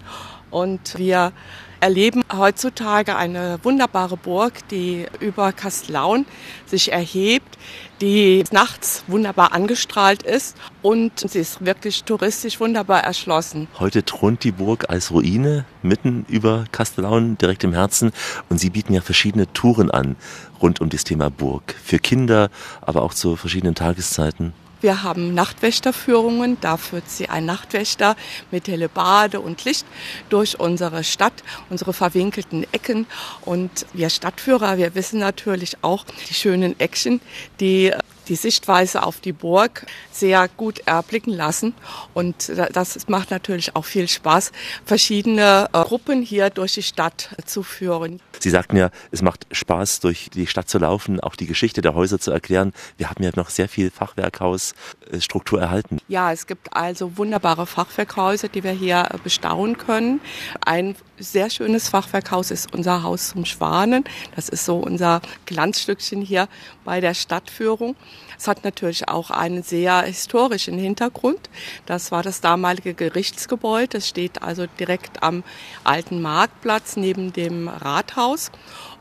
und 0.50 0.98
wir 0.98 1.34
erleben 1.80 2.24
heutzutage 2.36 3.16
eine 3.16 3.60
wunderbare 3.64 4.18
Burg, 4.18 4.68
die 4.70 5.06
über 5.20 5.52
Kastlaun 5.52 6.26
sich 6.66 6.92
erhebt, 6.92 7.58
die 8.02 8.44
nachts 8.52 9.04
wunderbar 9.08 9.54
angestrahlt 9.54 10.24
ist 10.24 10.56
und 10.82 11.20
sie 11.20 11.40
ist 11.40 11.66
wirklich 11.66 12.04
touristisch 12.04 12.60
wunderbar 12.60 13.04
erschlossen. 13.04 13.68
Heute 13.80 14.04
thront 14.04 14.44
die 14.44 14.52
Burg 14.52 14.90
als 14.90 15.12
Ruine 15.12 15.66
mitten 15.82 16.26
über 16.28 16.66
Kastellaun, 16.72 17.38
direkt 17.38 17.64
im 17.64 17.74
Herzen. 17.74 18.12
Und 18.50 18.60
Sie 18.60 18.70
bieten 18.70 18.94
ja 18.94 19.02
verschiedene 19.02 19.52
Touren 19.54 19.92
an 19.92 20.16
rund 20.62 20.82
um 20.82 20.90
das 20.90 21.04
Thema 21.04 21.30
Burg. 21.30 21.76
Für 21.84 22.00
Kinder, 22.00 22.50
aber 22.82 23.02
auch 23.04 23.14
zu 23.14 23.36
verschiedenen 23.36 23.76
Tageszeiten. 23.76 24.54
Wir 24.82 25.04
haben 25.04 25.34
Nachtwächterführungen. 25.34 26.58
Da 26.62 26.78
führt 26.78 27.10
sie 27.10 27.30
ein 27.30 27.46
Nachtwächter 27.46 28.16
mit 28.52 28.68
Helebade 28.68 29.40
und 29.40 29.64
Licht 29.66 29.86
durch 30.30 30.60
unsere 30.60 31.04
Stadt, 31.04 31.44
unsere 31.70 31.94
verwinkelten 31.94 32.66
Ecken. 32.72 33.08
Und 33.42 33.86
wir 33.94 34.10
Stadtführer, 34.10 34.78
wir 34.78 34.96
wissen 34.96 35.20
natürlich 35.20 35.78
auch 35.82 36.06
die 36.30 36.34
schönen 36.34 36.80
Eckchen, 36.80 37.22
die 37.60 37.94
die 38.28 38.36
Sichtweise 38.36 39.04
auf 39.04 39.20
die 39.20 39.34
Burg 39.34 39.86
sehr 40.12 40.48
gut 40.48 40.80
erblicken 40.86 41.34
lassen. 41.34 41.74
Und 42.14 42.52
das 42.74 43.08
macht 43.08 43.32
natürlich 43.32 43.76
auch 43.76 43.86
viel 43.86 44.08
Spaß, 44.08 44.52
verschiedene 44.86 45.70
äh, 45.74 45.84
Gruppen 45.84 46.22
hier 46.22 46.50
durch 46.50 46.74
die 46.74 46.84
Stadt 46.84 47.30
zu 47.46 47.64
führen. 47.64 48.20
Sie 48.40 48.50
sagten 48.50 48.78
ja, 48.78 48.92
es 49.12 49.22
macht 49.22 49.48
Spaß, 49.52 50.00
durch 50.00 50.30
die 50.34 50.48
Stadt 50.48 50.70
zu 50.70 50.78
laufen, 50.78 51.20
auch 51.20 51.36
die 51.36 51.48
Geschichte 51.48 51.82
der 51.82 51.96
Häuser 51.96 52.20
zu 52.20 52.32
erklären. 52.32 52.74
Wir 52.98 53.10
haben 53.10 53.24
ja 53.24 53.32
noch 53.36 53.50
sehr 53.50 53.70
viel 53.70 53.90
Fachwerkhausstruktur 53.92 55.62
erhalten. 55.62 56.00
Ja, 56.08 56.32
es 56.32 56.48
gibt 56.48 56.74
also 56.74 57.18
wunderbare 57.18 57.66
Fachwerkhäuser, 57.66 58.50
die 58.50 58.64
wir 58.64 58.72
hier 58.72 59.10
bestaunen 59.24 59.78
können. 59.78 60.22
Ein 60.66 60.96
sehr 61.20 61.50
schönes 61.50 61.90
Fachwerkhaus 61.90 62.52
ist 62.52 62.74
unser 62.74 63.04
Haus 63.04 63.30
zum 63.30 63.46
Schwanen. 63.46 64.04
Das 64.36 64.50
ist 64.50 64.66
so 64.66 64.78
unser 64.78 65.22
Glanzstückchen 65.46 66.22
hier 66.22 66.48
bei 66.84 67.02
der 67.02 67.14
Stadtführung. 67.14 67.96
Es 68.38 68.48
hat 68.48 68.64
natürlich 68.64 69.08
auch 69.08 69.32
einen 69.32 69.64
sehr 69.64 70.02
historischen 70.04 70.78
Hintergrund. 70.78 71.50
Das 71.86 72.12
war 72.12 72.24
das 72.24 72.42
damalige 72.42 72.94
Gerichtsgebäude. 72.94 73.98
Es 73.98 74.08
steht 74.08 74.42
also 74.42 74.66
direkt 74.80 75.24
am 75.24 75.44
alten 75.84 76.22
Marktplatz 76.22 76.98
neben 76.98 77.34
dem 77.34 77.68
Rathaus. 77.68 78.52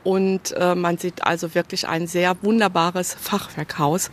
Und 0.04 0.52
äh, 0.52 0.74
man 0.74 0.98
sieht 0.98 1.24
also 1.24 1.54
wirklich 1.54 1.88
ein 1.88 2.06
sehr 2.06 2.36
wunderbares 2.42 3.14
Fachwerkhaus. 3.14 4.10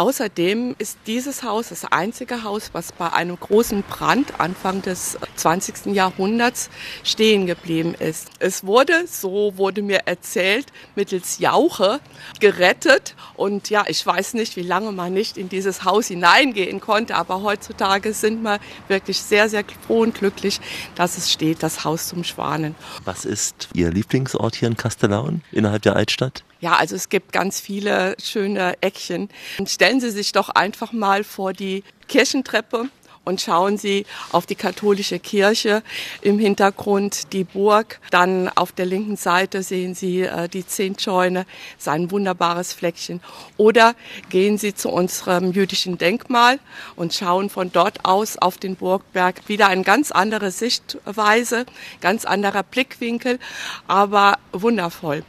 Außerdem 0.00 0.76
ist 0.78 0.96
dieses 1.06 1.42
Haus 1.42 1.68
das 1.68 1.84
einzige 1.84 2.42
Haus, 2.42 2.70
was 2.72 2.90
bei 2.90 3.12
einem 3.12 3.38
großen 3.38 3.82
Brand 3.82 4.40
Anfang 4.40 4.80
des 4.80 5.18
20. 5.36 5.94
Jahrhunderts 5.94 6.70
stehen 7.04 7.46
geblieben 7.46 7.92
ist. 7.92 8.30
Es 8.38 8.64
wurde, 8.64 9.06
so 9.06 9.58
wurde 9.58 9.82
mir 9.82 10.06
erzählt, 10.06 10.68
mittels 10.96 11.38
Jauche 11.38 12.00
gerettet. 12.40 13.14
Und 13.36 13.68
ja, 13.68 13.84
ich 13.88 14.06
weiß 14.06 14.32
nicht, 14.32 14.56
wie 14.56 14.62
lange 14.62 14.90
man 14.92 15.12
nicht 15.12 15.36
in 15.36 15.50
dieses 15.50 15.84
Haus 15.84 16.06
hineingehen 16.06 16.80
konnte, 16.80 17.14
aber 17.14 17.42
heutzutage 17.42 18.14
sind 18.14 18.40
wir 18.40 18.58
wirklich 18.88 19.20
sehr, 19.20 19.50
sehr 19.50 19.64
froh 19.86 20.00
und 20.00 20.14
glücklich, 20.14 20.62
dass 20.94 21.18
es 21.18 21.30
steht, 21.30 21.62
das 21.62 21.84
Haus 21.84 22.08
zum 22.08 22.24
Schwanen. 22.24 22.74
Was 23.04 23.26
ist 23.26 23.68
Ihr 23.74 23.90
Lieblingsort 23.90 24.54
hier 24.56 24.68
in 24.68 24.78
Kastellaun 24.78 25.42
innerhalb 25.52 25.82
der 25.82 25.94
Altstadt? 25.94 26.42
Ja, 26.60 26.76
also 26.76 26.94
es 26.94 27.08
gibt 27.08 27.32
ganz 27.32 27.60
viele 27.60 28.16
schöne 28.22 28.74
Eckchen. 28.82 29.28
Und 29.58 29.70
stellen 29.70 30.00
Sie 30.00 30.10
sich 30.10 30.32
doch 30.32 30.50
einfach 30.50 30.92
mal 30.92 31.24
vor 31.24 31.52
die 31.52 31.82
Kirchentreppe 32.08 32.88
und 33.24 33.40
schauen 33.40 33.76
Sie 33.76 34.06
auf 34.32 34.46
die 34.46 34.54
katholische 34.54 35.18
Kirche 35.18 35.82
im 36.22 36.38
Hintergrund, 36.38 37.32
die 37.32 37.44
Burg. 37.44 38.00
Dann 38.10 38.48
auf 38.48 38.72
der 38.72 38.86
linken 38.86 39.16
Seite 39.16 39.62
sehen 39.62 39.94
Sie 39.94 40.22
äh, 40.22 40.48
die 40.48 40.66
Zehntscheune, 40.66 41.46
ist 41.78 41.88
ein 41.88 42.10
wunderbares 42.10 42.72
Fleckchen. 42.72 43.20
Oder 43.56 43.94
gehen 44.30 44.58
Sie 44.58 44.74
zu 44.74 44.90
unserem 44.90 45.52
jüdischen 45.52 45.98
Denkmal 45.98 46.58
und 46.96 47.14
schauen 47.14 47.50
von 47.50 47.70
dort 47.72 48.04
aus 48.04 48.36
auf 48.36 48.58
den 48.58 48.76
Burgberg. 48.76 49.48
Wieder 49.48 49.68
eine 49.68 49.82
ganz 49.82 50.10
andere 50.10 50.50
Sichtweise, 50.50 51.66
ganz 52.00 52.24
anderer 52.24 52.62
Blickwinkel, 52.62 53.38
aber 53.86 54.38
wundervoll. 54.52 55.24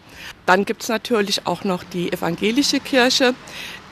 Dann 0.45 0.65
gibt 0.65 0.83
es 0.83 0.89
natürlich 0.89 1.45
auch 1.47 1.63
noch 1.63 1.83
die 1.83 2.11
evangelische 2.11 2.79
Kirche, 2.79 3.35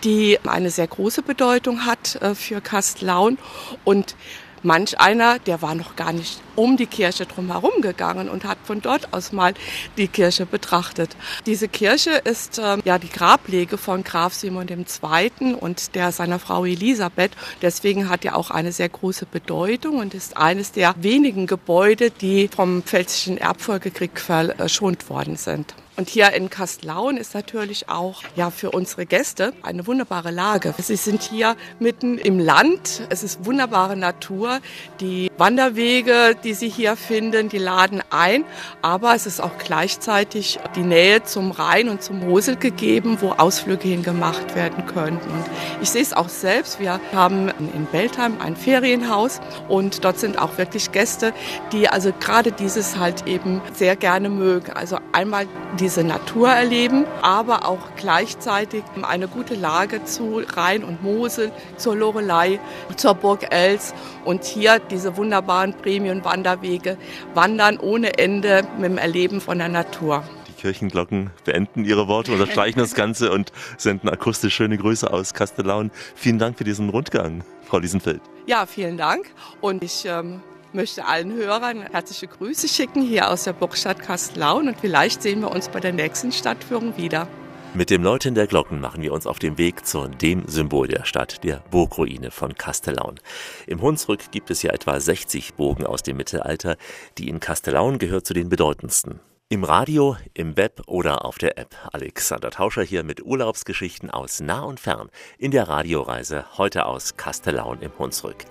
die 0.04 0.40
eine 0.46 0.70
sehr 0.70 0.88
große 0.88 1.22
Bedeutung 1.22 1.86
hat 1.86 2.16
äh, 2.22 2.36
für 2.36 2.62
Kastlaun 2.62 3.38
und 3.84 4.16
manch 4.64 5.00
einer, 5.00 5.40
der 5.40 5.62
war 5.62 5.76
noch 5.76 5.96
gar 5.96 6.14
nicht 6.14 6.42
um 6.56 6.78
die 6.78 6.86
Kirche 6.86 7.26
drumherum 7.26 7.82
gegangen 7.82 8.30
und 8.30 8.44
hat 8.44 8.58
von 8.64 8.82
dort 8.82 9.14
aus 9.14 9.32
mal 9.32 9.54
die 9.98 10.08
Kirche 10.08 10.46
betrachtet. 10.46 11.16
Diese 11.46 11.68
Kirche 11.68 12.12
ist 12.12 12.60
äh, 12.60 12.78
ja 12.84 12.98
die 12.98 13.10
Grablege 13.10 13.78
von 13.78 14.04
Graf 14.04 14.34
Simon 14.34 14.68
II. 14.68 15.54
und 15.54 15.96
der 15.96 16.12
seiner 16.12 16.40
Frau 16.40 16.66
Elisabeth. 16.66 17.32
Deswegen 17.62 18.10
hat 18.10 18.26
er 18.26 18.36
auch 18.36 18.52
eine 18.52 18.72
sehr 18.72 18.90
große 18.90 19.26
Bedeutung 19.26 19.98
und 19.98 20.14
ist 20.14 20.38
eines 20.38 20.72
der 20.72 20.96
wenigen 21.00 21.48
Gebäude, 21.48 22.12
die 22.12 22.50
vom 22.50 22.84
Pfälzischen 22.84 23.38
Erbfolgekrieg 23.38 24.20
verschont 24.20 25.10
worden 25.10 25.38
sind. 25.38 25.74
Und 26.00 26.08
hier 26.08 26.32
in 26.32 26.50
Kastlaun 26.50 27.18
ist 27.18 27.34
natürlich 27.34 27.90
auch 27.90 28.24
ja 28.38 28.52
für 28.52 28.72
unsere 28.72 29.06
Gäste 29.06 29.52
eine 29.64 29.86
wunderbare 29.86 30.32
Lage. 30.32 30.74
Sie 30.78 30.96
sind 30.96 31.22
hier 31.22 31.58
mitten 31.78 32.18
im 32.18 32.40
Land. 32.40 33.06
Es 33.10 33.22
ist 33.22 33.44
wunderbare 33.44 33.98
Natur. 33.98 34.60
Die 35.02 35.30
Wanderwege, 35.38 36.38
die 36.42 36.54
Sie 36.54 36.70
hier 36.70 36.96
finden, 36.96 37.50
die 37.50 37.58
laden 37.58 38.02
ein. 38.12 38.46
Aber 38.82 39.14
es 39.14 39.26
ist 39.26 39.42
auch 39.42 39.58
gleichzeitig 39.58 40.58
die 40.78 40.84
Nähe 40.84 41.26
zum 41.26 41.52
Rhein 41.52 41.90
und 41.90 42.02
zum 42.02 42.20
Mosel 42.20 42.56
gegeben, 42.56 43.18
wo 43.20 43.32
Ausflüge 43.32 43.90
hingemacht 43.90 44.56
werden 44.56 44.86
könnten. 44.86 45.30
Und 45.30 45.44
ich 45.82 45.90
sehe 45.90 46.02
es 46.02 46.14
auch 46.14 46.30
selbst. 46.30 46.80
Wir 46.80 47.02
haben 47.12 47.50
in 47.50 47.88
Beltheim 47.92 48.40
ein 48.40 48.56
Ferienhaus 48.56 49.42
und 49.68 50.06
dort 50.06 50.18
sind 50.18 50.40
auch 50.40 50.58
wirklich 50.58 50.94
Gäste, 50.94 51.34
die 51.74 51.90
also 51.90 52.14
gerade 52.18 52.54
dieses 52.54 52.96
halt 52.96 53.28
eben 53.28 53.62
sehr 53.74 53.98
gerne 53.98 54.30
mögen. 54.30 54.72
Also 54.72 54.98
einmal 55.12 55.46
die 55.78 55.89
diese 55.90 56.04
Natur 56.04 56.50
erleben, 56.50 57.08
aber 57.24 57.68
auch 57.68 57.96
gleichzeitig 57.96 58.84
eine 59.02 59.28
gute 59.28 59.56
Lage 59.56 60.04
zu 60.04 60.44
Rhein 60.56 60.84
und 60.84 61.02
Mosel, 61.02 61.52
zur 61.78 61.96
Lorelei, 61.96 62.60
zur 62.96 63.16
Burg 63.16 63.52
Els 63.52 63.96
und 64.24 64.44
hier 64.44 64.78
diese 64.78 65.18
wunderbaren 65.18 65.74
Premium-Wanderwege 65.74 66.96
wandern 67.34 67.80
ohne 67.80 68.20
Ende 68.20 68.68
mit 68.78 68.92
dem 68.92 69.00
Erleben 69.00 69.42
von 69.42 69.58
der 69.58 69.70
Natur. 69.70 70.22
Die 70.48 70.62
Kirchenglocken 70.62 71.32
beenden 71.44 71.84
ihre 71.86 72.08
Worte, 72.08 72.34
unterstreichen 72.34 72.78
das 72.78 72.94
Ganze 72.94 73.32
und 73.32 73.52
senden 73.80 74.10
akustisch 74.10 74.54
schöne 74.54 74.78
Grüße 74.78 75.12
aus 75.12 75.34
Kastellaun. 75.34 75.90
Vielen 76.14 76.38
Dank 76.38 76.60
für 76.60 76.66
diesen 76.66 76.90
Rundgang, 76.90 77.44
Frau 77.66 77.80
Liesenfeld. 77.80 78.22
Ja, 78.46 78.68
vielen 78.68 78.98
Dank 78.98 79.26
und 79.60 79.84
ich 79.84 80.06
ähm, 80.06 80.44
möchte 80.74 81.06
allen 81.06 81.34
Hörern 81.34 81.82
herzliche 81.82 82.28
Grüße 82.28 82.68
schicken 82.68 83.02
hier 83.02 83.30
aus 83.30 83.44
der 83.44 83.54
Burgstadt 83.54 84.00
Kastellaun 84.00 84.68
und 84.68 84.80
vielleicht 84.80 85.22
sehen 85.22 85.42
wir 85.42 85.52
uns 85.52 85.70
bei 85.70 85.80
der 85.80 85.94
nächsten 85.94 86.32
Stadtführung 86.32 86.98
wieder. 86.98 87.28
Mit 87.76 87.92
dem 87.92 88.02
Läuten 88.02 88.34
der 88.34 88.48
Glocken 88.48 88.82
machen 88.82 89.04
wir 89.04 89.14
uns 89.14 89.28
auf 89.28 89.38
den 89.38 89.60
Weg 89.60 89.86
zu 89.86 90.08
dem 90.08 90.48
Symbol 90.48 90.88
der 90.88 91.06
Stadt, 91.06 91.44
der 91.44 91.62
Burgruine 91.70 92.32
von 92.32 92.56
Kastellaun. 92.56 93.20
Im 93.68 93.82
Hunsrück 93.82 94.32
gibt 94.32 94.50
es 94.50 94.64
ja 94.64 94.72
etwa 94.72 95.00
60 95.00 95.54
Burgen 95.54 95.86
aus 95.86 96.02
dem 96.02 96.18
Mittelalter, 96.18 96.78
die 97.20 97.30
in 97.30 97.40
Kastellaun 97.40 98.00
gehört 98.00 98.26
zu 98.26 98.34
den 98.34 98.50
bedeutendsten. 98.50 99.20
Im 99.50 99.64
Radio, 99.64 100.16
im 100.34 100.58
Web 100.58 100.82
oder 100.88 101.26
auf 101.26 101.38
der 101.38 101.58
App. 101.58 101.76
Alexander 101.92 102.52
Tauscher 102.52 102.84
hier 102.84 103.04
mit 103.04 103.24
Urlaubsgeschichten 103.24 104.10
aus 104.10 104.42
nah 104.42 104.62
und 104.62 104.80
fern 104.80 105.10
in 105.38 105.52
der 105.52 105.68
Radioreise 105.68 106.46
heute 106.58 106.86
aus 106.86 107.18
Kastellaun 107.18 107.82
im 107.82 107.92
Hunsrück. 108.00 108.46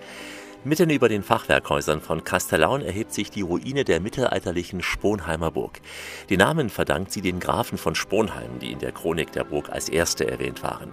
Mitten 0.64 0.90
über 0.90 1.08
den 1.08 1.22
Fachwerkhäusern 1.22 2.00
von 2.00 2.24
Kastellaun 2.24 2.82
erhebt 2.82 3.14
sich 3.14 3.30
die 3.30 3.42
Ruine 3.42 3.84
der 3.84 4.00
mittelalterlichen 4.00 4.82
Sponheimer 4.82 5.52
Burg. 5.52 5.80
Den 6.30 6.40
Namen 6.40 6.68
verdankt 6.68 7.12
sie 7.12 7.20
den 7.20 7.38
Grafen 7.38 7.78
von 7.78 7.94
Sponheim, 7.94 8.58
die 8.58 8.72
in 8.72 8.80
der 8.80 8.90
Chronik 8.90 9.30
der 9.30 9.44
Burg 9.44 9.70
als 9.70 9.88
erste 9.88 10.28
erwähnt 10.28 10.64
waren. 10.64 10.92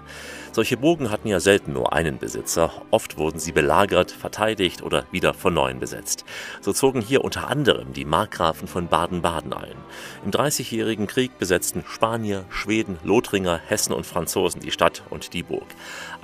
Solche 0.52 0.78
Burgen 0.78 1.10
hatten 1.10 1.28
ja 1.28 1.40
selten 1.40 1.74
nur 1.74 1.94
einen 1.94 2.20
Besitzer, 2.20 2.72
oft 2.92 3.18
wurden 3.18 3.40
sie 3.40 3.54
belagert, 3.54 4.12
verteidigt 4.12 4.84
oder 4.84 5.06
wieder 5.12 5.34
von 5.34 5.56
neuem 5.56 5.80
besetzt. 5.80 6.26
So 6.62 6.72
zogen 6.72 7.02
hier 7.02 7.24
unter 7.24 7.48
anderem 7.48 7.92
die 7.92 8.06
Markgrafen 8.06 8.68
von 8.68 8.88
Baden-Baden 8.88 9.52
ein. 9.52 9.76
Im 10.24 10.30
Dreißigjährigen 10.30 11.08
Krieg 11.08 11.40
besetzten 11.40 11.84
Spanier, 11.88 12.46
Schweden, 12.50 13.00
Lothringer, 13.04 13.60
Hessen 13.66 13.94
und 13.94 14.06
Franzosen 14.06 14.62
die 14.62 14.72
Stadt 14.72 15.02
und 15.10 15.34
die 15.34 15.44
Burg. 15.44 15.68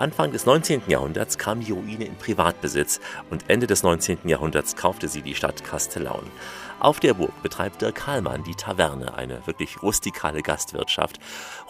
Anfang 0.01 0.31
des 0.31 0.47
19. 0.47 0.81
Jahrhunderts 0.87 1.37
kam 1.37 1.59
die 1.59 1.71
Ruine 1.71 2.05
in 2.05 2.15
Privatbesitz 2.15 2.99
und 3.29 3.47
Ende 3.51 3.67
des 3.67 3.83
19. 3.83 4.27
Jahrhunderts 4.27 4.75
kaufte 4.75 5.07
sie 5.07 5.21
die 5.21 5.35
Stadt 5.35 5.63
Kastellaun. 5.63 6.23
Auf 6.79 6.99
der 6.99 7.13
Burg 7.13 7.39
betreibt 7.43 7.83
Dirk 7.83 7.93
Karlmann 7.93 8.43
die 8.43 8.55
Taverne, 8.55 9.13
eine 9.13 9.45
wirklich 9.45 9.83
rustikale 9.83 10.41
Gastwirtschaft. 10.41 11.19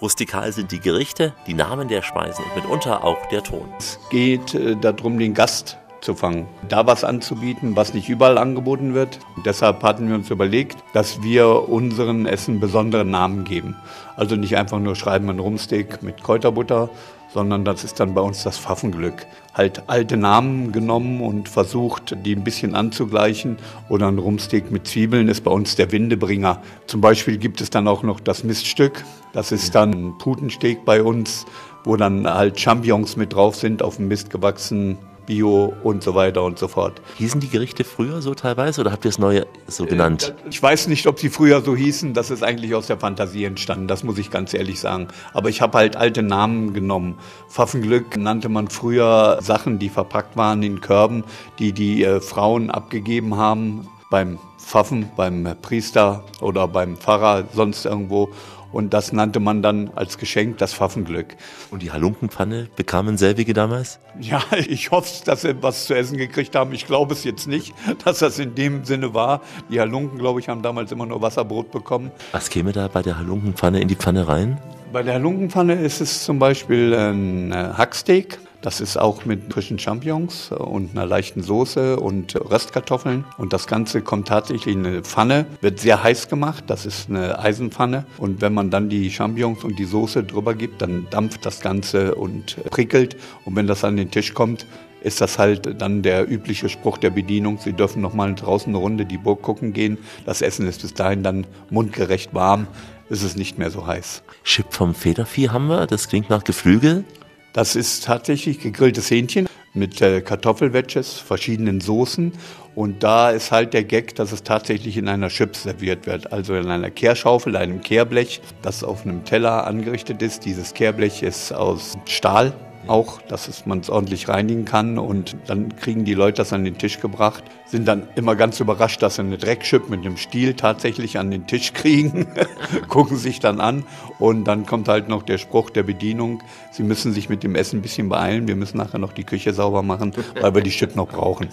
Rustikal 0.02 0.54
sind 0.54 0.72
die 0.72 0.80
Gerichte, 0.80 1.36
die 1.46 1.54
Namen 1.54 1.90
der 1.90 2.02
Speisen 2.02 2.46
und 2.46 2.56
mitunter 2.56 3.04
auch 3.04 3.26
der 3.26 3.44
Ton. 3.44 3.68
Es 3.78 4.00
geht 4.10 4.54
äh, 4.54 4.78
darum, 4.78 5.20
den 5.20 5.34
Gast 5.34 5.78
zu 6.02 6.16
fangen, 6.16 6.48
da 6.68 6.86
was 6.88 7.04
anzubieten, 7.04 7.76
was 7.76 7.94
nicht 7.94 8.10
überall 8.10 8.38
angeboten 8.38 8.94
wird. 8.94 9.20
Deshalb 9.46 9.84
hatten 9.84 10.10
wir 10.10 10.16
uns 10.16 10.30
überlegt, 10.30 10.78
dass 10.94 11.22
wir 11.24 11.70
unseren 11.70 12.26
Essen 12.26 12.60
besondere 12.60 13.06
Namen 13.06 13.44
geben. 13.44 13.76
Also 14.16 14.36
nicht 14.36 14.58
einfach 14.58 14.80
nur 14.80 14.96
schreiben 14.96 15.30
ein 15.30 15.40
Rumsteak 15.40 16.04
mit 16.04 16.24
Kräuterbutter, 16.24 16.90
sondern 17.34 17.64
das 17.64 17.84
ist 17.84 18.00
dann 18.00 18.14
bei 18.14 18.22
uns 18.22 18.44
das 18.44 18.58
Pfaffenglück. 18.58 19.26
Halt 19.54 19.84
alte 19.88 20.18
Namen 20.18 20.72
genommen 20.72 21.22
und 21.22 21.48
versucht, 21.48 22.18
die 22.26 22.36
ein 22.36 22.44
bisschen 22.44 22.76
anzugleichen. 22.76 23.58
Oder 23.90 24.08
ein 24.08 24.18
Rumsteak 24.18 24.72
mit 24.72 24.88
Zwiebeln 24.88 25.30
ist 25.30 25.44
bei 25.44 25.52
uns 25.52 25.76
der 25.76 25.92
Windebringer. 25.92 26.62
Zum 26.88 27.00
Beispiel 27.00 27.38
gibt 27.38 27.62
es 27.62 27.70
dann 27.70 27.88
auch 27.88 28.04
noch 28.04 28.20
das 28.20 28.44
Miststück. 28.44 29.04
Das 29.34 29.52
ist 29.52 29.76
dann 29.76 29.92
ein 29.92 30.18
Putensteak 30.18 30.84
bei 30.84 31.02
uns, 31.02 31.46
wo 31.86 31.96
dann 31.96 32.28
halt 32.28 32.60
Champignons 32.60 33.16
mit 33.16 33.34
drauf 33.34 33.56
sind, 33.56 33.82
auf 33.82 33.96
dem 33.96 34.10
Mist 34.10 34.30
gewachsen, 34.30 34.98
Bio 35.26 35.74
und 35.84 36.04
so 36.04 36.16
weiter 36.16 36.44
und 36.44 36.60
so 36.60 36.68
fort. 36.68 37.02
Hießen 37.18 37.40
die 37.40 37.50
Gerichte 37.50 37.84
früher 37.84 38.22
so 38.22 38.34
teilweise 38.34 38.82
oder 38.82 38.92
habt 38.92 39.06
ihr 39.06 39.10
es 39.10 39.20
neu 39.20 39.44
so 39.68 39.86
genannt? 39.86 40.34
Äh, 40.46 40.50
ich 40.50 40.62
weiß 40.62 40.88
nicht, 40.88 41.08
ob 41.08 41.20
sie 41.20 41.30
früher 41.30 41.62
so 41.62 41.76
hießen. 41.76 42.14
Das 42.14 42.32
ist 42.32 42.44
eigentlich 42.44 42.76
aus 42.76 42.88
der 42.88 42.98
Fantasie 42.98 43.46
entstanden. 43.46 43.88
Das 43.88 44.04
muss 44.04 44.18
ich 44.18 44.32
ganz 44.32 44.54
ehrlich 44.54 44.80
sagen. 44.80 45.08
Aber 45.34 45.50
ich 45.50 45.62
habe 45.62 45.78
halt 45.78 45.96
alte 45.96 46.24
Namen 46.24 46.74
genommen. 46.74 47.18
Pfaffenglück 47.50 48.18
nannte 48.18 48.50
man 48.50 48.68
früher 48.68 49.40
Sachen, 49.42 49.80
die 49.80 49.90
verpackt 49.90 50.38
waren 50.38 50.64
in 50.64 50.82
Körben, 50.82 51.24
die 51.60 51.74
die 51.74 52.04
äh, 52.04 52.22
Frauen 52.22 52.70
abgegeben 52.70 53.38
haben 53.38 53.88
beim 54.12 54.38
Pfaffen, 54.60 55.10
beim 55.16 55.56
Priester 55.62 56.24
oder 56.40 56.68
beim 56.68 56.98
Pfarrer, 56.98 57.46
sonst 57.54 57.86
irgendwo. 57.86 58.30
Und 58.72 58.94
das 58.94 59.12
nannte 59.12 59.40
man 59.40 59.62
dann 59.62 59.92
als 59.96 60.18
Geschenk 60.18 60.58
das 60.58 60.74
Pfaffenglück. 60.74 61.36
Und 61.72 61.82
die 61.82 61.92
Halunkenpfanne 61.92 62.70
bekamen 62.76 63.18
selbige 63.18 63.54
damals? 63.54 64.00
Ja, 64.20 64.42
ich 64.68 64.92
hoffe, 64.92 65.24
dass 65.26 65.42
sie 65.42 65.62
was 65.62 65.86
zu 65.86 65.94
essen 65.94 66.18
gekriegt 66.18 66.56
haben. 66.56 66.74
Ich 66.74 66.86
glaube 66.86 67.14
es 67.14 67.24
jetzt 67.24 67.48
nicht, 67.48 67.74
dass 68.06 68.20
das 68.20 68.40
in 68.40 68.56
dem 68.56 68.86
Sinne 68.86 69.14
war. 69.14 69.42
Die 69.70 69.80
Halunken, 69.80 70.20
glaube 70.20 70.40
ich, 70.40 70.50
haben 70.50 70.62
damals 70.62 70.92
immer 70.92 71.06
nur 71.06 71.22
Wasserbrot 71.22 71.72
bekommen. 71.72 72.12
Was 72.32 72.50
käme 72.50 72.72
da 72.72 72.88
bei 72.88 73.02
der 73.02 73.18
Halunkenpfanne 73.18 73.80
in 73.82 73.88
die 73.88 73.96
Pfanne 73.96 74.28
rein? 74.28 74.60
Bei 74.92 75.04
der 75.04 75.20
Lungenpfanne 75.20 75.76
ist 75.76 76.02
es 76.02 76.26
zum 76.26 76.38
Beispiel 76.38 76.94
ein 76.94 77.52
äh, 77.54 77.56
Hacksteak. 77.78 78.40
Das 78.62 78.80
ist 78.80 78.98
auch 78.98 79.26
mit 79.26 79.52
frischen 79.52 79.80
Champignons 79.80 80.52
und 80.52 80.92
einer 80.92 81.08
leichten 81.08 81.42
Soße 81.42 82.00
und 82.00 82.36
Röstkartoffeln. 82.36 83.26
Und 83.38 83.54
das 83.54 83.66
Ganze 83.66 84.02
kommt 84.02 84.28
tatsächlich 84.28 84.76
in 84.76 84.86
eine 84.86 85.02
Pfanne, 85.02 85.48
wird 85.62 85.80
sehr 85.80 86.04
heiß 86.04 86.30
gemacht. 86.30 86.66
Das 86.68 86.86
ist 86.86 87.10
eine 87.10 87.40
Eisenpfanne. 87.40 88.06
Und 88.20 88.42
wenn 88.42 88.54
man 88.54 88.70
dann 88.70 88.88
die 88.88 89.10
Champignons 89.10 89.64
und 89.64 89.80
die 89.80 89.86
Soße 89.86 90.24
drüber 90.24 90.54
gibt, 90.54 90.82
dann 90.84 91.08
dampft 91.10 91.44
das 91.46 91.62
Ganze 91.62 92.14
und 92.14 92.64
prickelt. 92.70 93.18
Und 93.46 93.56
wenn 93.56 93.66
das 93.66 93.84
an 93.84 93.98
den 93.98 94.12
Tisch 94.12 94.36
kommt, 94.36 94.68
ist 95.02 95.22
das 95.22 95.40
halt 95.40 95.82
dann 95.82 96.04
der 96.04 96.30
übliche 96.32 96.70
Spruch 96.70 97.00
der 97.00 97.10
Bedienung. 97.10 97.58
Sie 97.58 97.74
dürfen 97.74 98.04
noch 98.04 98.14
mal 98.14 98.36
draußen 98.36 98.70
eine 98.70 98.78
Runde 98.78 99.06
die 99.06 99.18
Burg 99.18 99.42
gucken 99.42 99.74
gehen. 99.74 99.98
Das 100.28 100.44
Essen 100.44 100.68
ist 100.68 100.84
bis 100.84 100.94
dahin 100.94 101.24
dann 101.24 101.48
mundgerecht 101.72 102.36
warm. 102.36 102.68
Es 103.10 103.24
ist 103.24 103.38
nicht 103.38 103.58
mehr 103.58 103.72
so 103.72 103.88
heiß. 103.88 104.22
Chip 104.44 104.72
vom 104.72 104.94
Federvieh 104.94 105.50
haben 105.50 105.68
wir. 105.68 105.88
Das 105.88 106.08
klingt 106.08 106.30
nach 106.30 106.44
Geflügel. 106.44 107.04
Das 107.54 107.76
ist 107.76 108.06
tatsächlich 108.06 108.60
gegrilltes 108.60 109.12
Hähnchen 109.12 109.48
mit 109.74 110.02
äh, 110.02 110.22
Kartoffelwedges, 110.22 111.18
verschiedenen 111.18 111.82
Soßen. 111.82 112.34
Und 112.76 113.04
da 113.04 113.32
ist 113.32 113.52
halt 113.52 113.74
der 113.74 113.84
Gag, 113.84 114.16
dass 114.16 114.32
es 114.32 114.44
tatsächlich 114.44 114.96
in 114.96 115.10
einer 115.10 115.28
Chips 115.28 115.64
serviert 115.64 116.08
wird. 116.08 116.32
Also 116.32 116.56
in 116.56 116.70
einer 116.70 116.90
Kehrschaufel, 116.90 117.58
einem 117.58 117.82
Kehrblech, 117.82 118.42
das 118.62 118.84
auf 118.84 119.06
einem 119.06 119.26
Teller 119.26 119.68
angerichtet 119.68 120.22
ist. 120.22 120.46
Dieses 120.46 120.74
Kehrblech 120.74 121.24
ist 121.24 121.52
aus 121.52 121.98
Stahl 122.06 122.54
auch, 122.88 123.22
dass 123.24 123.66
man 123.66 123.80
es 123.80 123.90
ordentlich 123.90 124.30
reinigen 124.30 124.64
kann. 124.64 124.98
Und 124.98 125.36
dann 125.48 125.76
kriegen 125.76 126.06
die 126.06 126.14
Leute 126.14 126.38
das 126.38 126.54
an 126.54 126.64
den 126.64 126.78
Tisch 126.78 127.00
gebracht, 127.00 127.44
sind 127.72 127.88
dann 127.88 128.10
immer 128.16 128.36
ganz 128.36 128.60
überrascht, 128.60 129.02
dass 129.02 129.16
sie 129.16 129.22
eine 129.22 129.38
Dreckschip 129.38 129.90
mit 129.90 130.02
einem 130.02 130.18
Stiel 130.18 130.56
tatsächlich 130.56 131.18
an 131.18 131.32
den 131.32 131.48
Tisch 131.48 131.72
kriegen, 131.72 132.28
gucken 132.90 133.16
sich 133.16 133.40
dann 133.40 133.62
an. 133.62 133.86
Und 134.20 134.44
dann 134.44 134.66
kommt 134.66 134.90
halt 134.90 135.08
noch 135.08 135.24
der 135.24 135.38
Spruch 135.38 135.70
der 135.70 135.84
Bedienung, 135.84 136.44
sie 136.72 136.84
müssen 136.84 137.14
sich 137.14 137.30
mit 137.30 137.44
dem 137.44 137.56
Essen 137.56 137.80
ein 137.80 137.82
bisschen 137.82 138.10
beeilen, 138.10 138.48
wir 138.48 138.58
müssen 138.58 138.78
nachher 138.78 139.00
noch 139.00 139.14
die 139.14 139.24
Küche 139.24 139.54
sauber 139.54 139.84
machen, 139.84 140.12
weil 140.42 140.54
wir 140.54 140.62
die 140.62 140.70
Chip 140.70 140.98
noch 140.98 141.08
brauchen. 141.08 141.48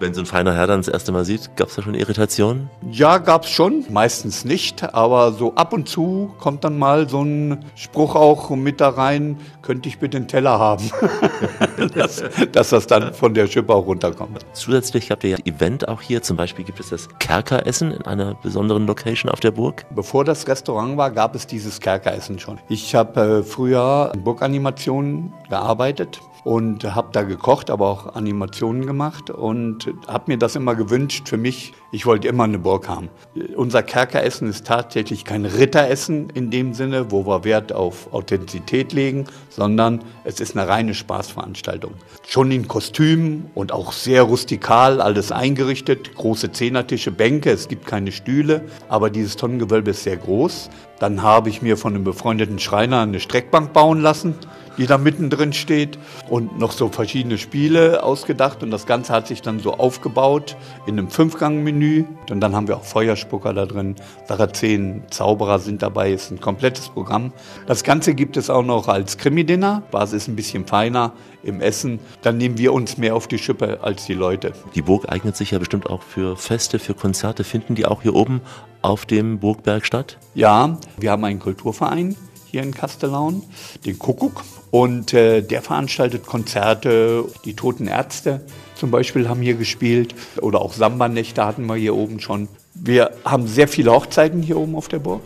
Wenn 0.00 0.14
so 0.14 0.20
ein 0.20 0.26
feiner 0.26 0.52
Herr 0.54 0.66
dann 0.66 0.80
das 0.80 0.88
erste 0.88 1.12
Mal 1.12 1.24
sieht, 1.24 1.54
gab 1.56 1.68
es 1.68 1.76
da 1.76 1.82
schon 1.82 1.94
Irritationen? 1.94 2.68
Ja, 2.90 3.18
gab 3.18 3.44
es 3.44 3.50
schon, 3.50 3.84
meistens 3.90 4.44
nicht, 4.44 4.94
aber 4.94 5.32
so 5.32 5.54
ab 5.54 5.72
und 5.72 5.88
zu 5.88 6.34
kommt 6.40 6.64
dann 6.64 6.76
mal 6.76 7.08
so 7.08 7.22
ein 7.22 7.64
Spruch 7.76 8.16
auch 8.16 8.50
mit 8.50 8.80
da 8.80 8.88
rein, 8.88 9.38
könnte 9.62 9.88
ich 9.88 10.00
bitte 10.00 10.16
einen 10.16 10.26
Teller 10.26 10.58
haben, 10.58 10.90
dass, 11.94 12.24
dass, 12.50 12.70
das 12.70 12.88
dann 12.88 13.14
von 13.14 13.32
der 13.32 13.46
Schippe 13.46 13.72
auch 13.72 13.86
runterkommt. 13.86 14.44
Zusätzlich 14.54 15.12
habt 15.12 15.22
ihr 15.22 15.30
ja 15.30 15.38
Event 15.56 15.88
auch 15.88 16.00
hier, 16.00 16.22
zum 16.22 16.36
Beispiel 16.36 16.64
gibt 16.64 16.80
es 16.80 16.90
das 16.90 17.08
Kerkeressen 17.18 17.92
in 17.92 18.02
einer 18.02 18.34
besonderen 18.34 18.86
Location 18.86 19.30
auf 19.30 19.40
der 19.40 19.50
Burg. 19.50 19.84
Bevor 19.90 20.24
das 20.24 20.48
Restaurant 20.48 20.96
war, 20.96 21.10
gab 21.10 21.34
es 21.34 21.46
dieses 21.46 21.80
Kerkeressen 21.80 22.38
schon. 22.38 22.58
Ich 22.68 22.94
habe 22.94 23.20
äh, 23.20 23.42
früher 23.42 24.12
in 24.14 24.24
Burganimationen 24.24 25.32
gearbeitet 25.48 26.20
und 26.44 26.84
habe 26.84 27.08
da 27.12 27.22
gekocht, 27.22 27.70
aber 27.70 27.88
auch 27.88 28.14
Animationen 28.14 28.86
gemacht 28.86 29.30
und 29.30 29.92
habe 30.08 30.24
mir 30.32 30.38
das 30.38 30.56
immer 30.56 30.74
gewünscht 30.74 31.28
für 31.28 31.36
mich. 31.36 31.72
Ich 31.92 32.06
wollte 32.06 32.26
immer 32.26 32.44
eine 32.44 32.58
Burg 32.58 32.88
haben. 32.88 33.10
Unser 33.56 33.82
Kerkeressen 33.82 34.48
ist 34.48 34.66
tatsächlich 34.66 35.24
kein 35.24 35.44
Ritteressen 35.44 36.30
in 36.30 36.50
dem 36.50 36.74
Sinne, 36.74 37.10
wo 37.10 37.26
wir 37.26 37.44
Wert 37.44 37.72
auf 37.72 38.12
Authentizität 38.12 38.92
legen, 38.92 39.26
sondern 39.50 40.00
es 40.24 40.40
ist 40.40 40.56
eine 40.56 40.68
reine 40.68 40.94
Spaßveranstaltung. 40.94 41.92
Schon 42.26 42.50
in 42.50 42.66
Kostümen 42.66 43.50
und 43.54 43.72
auch 43.72 43.92
sehr 43.92 44.22
rustikal, 44.22 45.00
alles 45.00 45.30
eingerichtet, 45.30 46.14
große 46.14 46.50
Zehnertische, 46.50 47.12
Bänke, 47.12 47.50
es 47.50 47.68
gibt 47.68 47.86
keine 47.86 48.10
Stühle, 48.10 48.62
aber 48.88 49.10
dieses 49.10 49.36
Tonnengewölbe 49.36 49.92
ist 49.92 50.02
sehr 50.02 50.16
groß. 50.16 50.70
Dann 50.98 51.22
habe 51.22 51.50
ich 51.50 51.62
mir 51.62 51.76
von 51.76 51.94
einem 51.94 52.04
befreundeten 52.04 52.58
Schreiner 52.58 53.00
eine 53.00 53.20
Streckbank 53.20 53.72
bauen 53.72 54.00
lassen 54.00 54.34
die 54.78 54.86
da 54.86 54.98
mittendrin 54.98 55.52
steht 55.52 55.98
und 56.30 56.58
noch 56.58 56.72
so 56.72 56.88
verschiedene 56.88 57.38
Spiele 57.38 58.02
ausgedacht 58.02 58.62
und 58.62 58.70
das 58.70 58.86
Ganze 58.86 59.12
hat 59.12 59.26
sich 59.26 59.42
dann 59.42 59.58
so 59.60 59.74
aufgebaut 59.74 60.56
in 60.86 60.98
einem 60.98 61.10
Fünfgang-Menü 61.10 62.04
und 62.30 62.40
dann 62.40 62.56
haben 62.56 62.68
wir 62.68 62.76
auch 62.76 62.84
Feuerspucker 62.84 63.52
da 63.52 63.66
drin, 63.66 63.96
Sarazenen, 64.26 65.02
Zauberer 65.10 65.58
sind 65.58 65.82
dabei, 65.82 66.12
ist 66.12 66.30
ein 66.30 66.40
komplettes 66.40 66.88
Programm. 66.88 67.32
Das 67.66 67.84
Ganze 67.84 68.14
gibt 68.14 68.36
es 68.36 68.50
auch 68.50 68.62
noch 68.62 68.88
als 68.88 69.18
Krimi-Dinner, 69.18 69.82
Basis 69.90 70.22
ist 70.22 70.28
ein 70.28 70.36
bisschen 70.36 70.66
feiner 70.66 71.12
im 71.42 71.60
Essen, 71.60 71.98
dann 72.22 72.36
nehmen 72.36 72.58
wir 72.58 72.72
uns 72.72 72.98
mehr 72.98 73.16
auf 73.16 73.26
die 73.26 73.38
Schippe 73.38 73.80
als 73.82 74.06
die 74.06 74.14
Leute. 74.14 74.52
Die 74.74 74.82
Burg 74.82 75.08
eignet 75.08 75.36
sich 75.36 75.50
ja 75.50 75.58
bestimmt 75.58 75.88
auch 75.88 76.02
für 76.02 76.36
Feste, 76.36 76.78
für 76.78 76.94
Konzerte. 76.94 77.44
Finden 77.44 77.74
die 77.74 77.86
auch 77.86 78.02
hier 78.02 78.14
oben 78.14 78.40
auf 78.82 79.06
dem 79.06 79.38
Burgberg 79.38 79.84
statt? 79.86 80.18
Ja, 80.34 80.78
wir 80.98 81.10
haben 81.10 81.24
einen 81.24 81.40
Kulturverein, 81.40 82.16
hier 82.50 82.62
in 82.62 82.72
Kastellaun, 82.72 83.42
den 83.84 83.98
Kuckuck. 83.98 84.44
Und 84.72 85.14
äh, 85.14 85.42
der 85.42 85.62
veranstaltet 85.62 86.26
Konzerte. 86.26 87.24
Die 87.44 87.54
Toten 87.54 87.86
Ärzte 87.86 88.40
zum 88.74 88.90
Beispiel 88.90 89.28
haben 89.28 89.40
hier 89.40 89.54
gespielt. 89.54 90.16
Oder 90.40 90.60
auch 90.60 90.72
Samba-Nächte 90.72 91.46
hatten 91.46 91.66
wir 91.66 91.76
hier 91.76 91.94
oben 91.94 92.18
schon. 92.18 92.48
Wir 92.74 93.12
haben 93.24 93.46
sehr 93.46 93.68
viele 93.68 93.92
Hochzeiten 93.92 94.42
hier 94.42 94.56
oben 94.56 94.74
auf 94.74 94.88
der 94.88 94.98
Burg. 94.98 95.22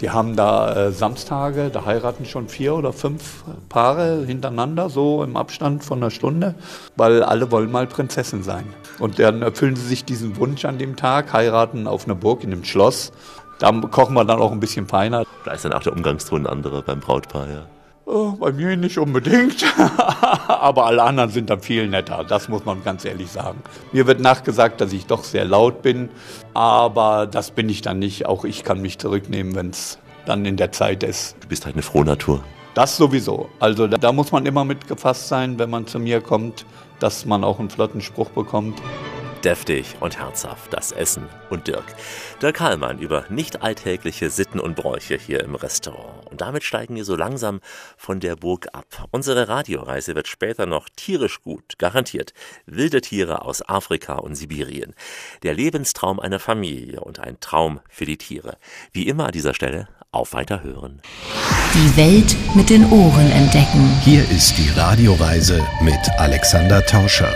Die 0.00 0.10
haben 0.10 0.36
da 0.36 0.86
äh, 0.86 0.92
Samstage, 0.92 1.70
da 1.70 1.84
heiraten 1.84 2.24
schon 2.24 2.48
vier 2.48 2.74
oder 2.74 2.92
fünf 2.92 3.44
Paare 3.68 4.24
hintereinander, 4.26 4.88
so 4.88 5.22
im 5.24 5.36
Abstand 5.36 5.84
von 5.84 5.98
einer 5.98 6.10
Stunde, 6.10 6.54
weil 6.96 7.22
alle 7.22 7.50
wollen 7.50 7.70
mal 7.70 7.86
Prinzessin 7.86 8.42
sein. 8.42 8.64
Und 8.98 9.18
dann 9.18 9.42
erfüllen 9.42 9.76
sie 9.76 9.86
sich 9.86 10.04
diesen 10.06 10.38
Wunsch 10.38 10.64
an 10.64 10.78
dem 10.78 10.96
Tag, 10.96 11.34
heiraten 11.34 11.86
auf 11.86 12.06
einer 12.06 12.14
Burg 12.14 12.44
in 12.44 12.52
einem 12.52 12.64
Schloss 12.64 13.12
da 13.60 13.70
kochen 13.72 14.14
wir 14.14 14.24
dann 14.24 14.40
auch 14.40 14.52
ein 14.52 14.60
bisschen 14.60 14.86
feiner. 14.86 15.24
Da 15.44 15.52
ist 15.52 15.64
dann 15.64 15.74
auch 15.74 15.82
der 15.82 15.92
Umgangston 15.92 16.46
anderer 16.46 16.82
beim 16.82 17.00
Brautpaar, 17.00 17.46
ja. 17.48 17.79
Oh, 18.12 18.32
bei 18.32 18.50
mir 18.50 18.76
nicht 18.76 18.98
unbedingt, 18.98 19.64
aber 20.48 20.86
alle 20.86 21.04
anderen 21.04 21.30
sind 21.30 21.48
dann 21.48 21.60
viel 21.60 21.86
netter, 21.86 22.24
das 22.24 22.48
muss 22.48 22.64
man 22.64 22.82
ganz 22.82 23.04
ehrlich 23.04 23.30
sagen. 23.30 23.62
Mir 23.92 24.08
wird 24.08 24.18
nachgesagt, 24.18 24.80
dass 24.80 24.92
ich 24.92 25.06
doch 25.06 25.22
sehr 25.22 25.44
laut 25.44 25.82
bin, 25.82 26.08
aber 26.52 27.28
das 27.28 27.52
bin 27.52 27.68
ich 27.68 27.82
dann 27.82 28.00
nicht. 28.00 28.26
Auch 28.26 28.44
ich 28.44 28.64
kann 28.64 28.82
mich 28.82 28.98
zurücknehmen, 28.98 29.54
wenn 29.54 29.70
es 29.70 30.00
dann 30.26 30.44
in 30.44 30.56
der 30.56 30.72
Zeit 30.72 31.04
ist. 31.04 31.36
Du 31.38 31.46
bist 31.46 31.66
halt 31.66 31.76
eine 31.76 31.82
frohe 31.82 32.04
Natur. 32.04 32.42
Das 32.74 32.96
sowieso. 32.96 33.48
Also 33.60 33.86
da, 33.86 33.96
da 33.96 34.10
muss 34.10 34.32
man 34.32 34.44
immer 34.44 34.64
mitgefasst 34.64 35.28
sein, 35.28 35.60
wenn 35.60 35.70
man 35.70 35.86
zu 35.86 36.00
mir 36.00 36.20
kommt, 36.20 36.66
dass 36.98 37.26
man 37.26 37.44
auch 37.44 37.60
einen 37.60 37.70
flotten 37.70 38.00
Spruch 38.00 38.30
bekommt. 38.30 38.82
Deftig 39.44 39.96
und 40.00 40.18
herzhaft 40.18 40.70
das 40.74 40.92
Essen 40.92 41.26
und 41.48 41.66
Dirk. 41.66 41.84
Dirk 42.42 42.60
Hallmann 42.60 42.98
über 42.98 43.24
nicht 43.30 43.62
alltägliche 43.62 44.28
Sitten 44.28 44.60
und 44.60 44.76
Bräuche 44.76 45.16
hier 45.16 45.40
im 45.40 45.54
Restaurant. 45.54 46.26
Und 46.30 46.42
damit 46.42 46.62
steigen 46.62 46.94
wir 46.94 47.06
so 47.06 47.16
langsam 47.16 47.60
von 47.96 48.20
der 48.20 48.36
Burg 48.36 48.68
ab. 48.74 49.08
Unsere 49.10 49.48
Radioreise 49.48 50.14
wird 50.14 50.28
später 50.28 50.66
noch 50.66 50.90
tierisch 50.94 51.40
gut, 51.40 51.78
garantiert. 51.78 52.34
Wilde 52.66 53.00
Tiere 53.00 53.42
aus 53.42 53.66
Afrika 53.66 54.16
und 54.16 54.34
Sibirien. 54.34 54.94
Der 55.42 55.54
Lebenstraum 55.54 56.20
einer 56.20 56.38
Familie 56.38 57.00
und 57.00 57.18
ein 57.18 57.40
Traum 57.40 57.80
für 57.88 58.04
die 58.04 58.18
Tiere. 58.18 58.58
Wie 58.92 59.08
immer 59.08 59.26
an 59.26 59.32
dieser 59.32 59.54
Stelle 59.54 59.88
auf 60.12 60.34
Weiterhören. 60.34 61.00
Die 61.72 61.96
Welt 61.96 62.36
mit 62.54 62.68
den 62.68 62.84
Ohren 62.90 63.30
entdecken. 63.30 63.90
Hier 64.02 64.28
ist 64.30 64.58
die 64.58 64.68
Radioreise 64.78 65.66
mit 65.80 66.10
Alexander 66.18 66.84
Tauscher. 66.84 67.34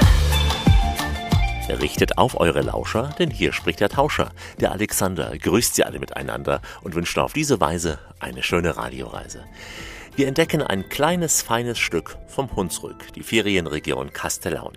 Richtet 1.68 2.18
auf 2.18 2.38
eure 2.38 2.60
Lauscher, 2.60 3.14
denn 3.18 3.30
hier 3.30 3.52
spricht 3.52 3.80
der 3.80 3.88
Tauscher. 3.88 4.30
Der 4.60 4.72
Alexander 4.72 5.36
grüßt 5.38 5.74
sie 5.74 5.84
alle 5.84 5.98
miteinander 5.98 6.60
und 6.82 6.94
wünscht 6.94 7.16
auf 7.18 7.32
diese 7.32 7.58
Weise 7.60 7.98
eine 8.20 8.42
schöne 8.42 8.76
Radioreise. 8.76 9.44
Wir 10.14 10.28
entdecken 10.28 10.62
ein 10.62 10.88
kleines, 10.90 11.42
feines 11.42 11.78
Stück 11.78 12.16
vom 12.28 12.54
Hunsrück, 12.54 13.12
die 13.14 13.22
Ferienregion 13.22 14.12
Kastellaun. 14.12 14.74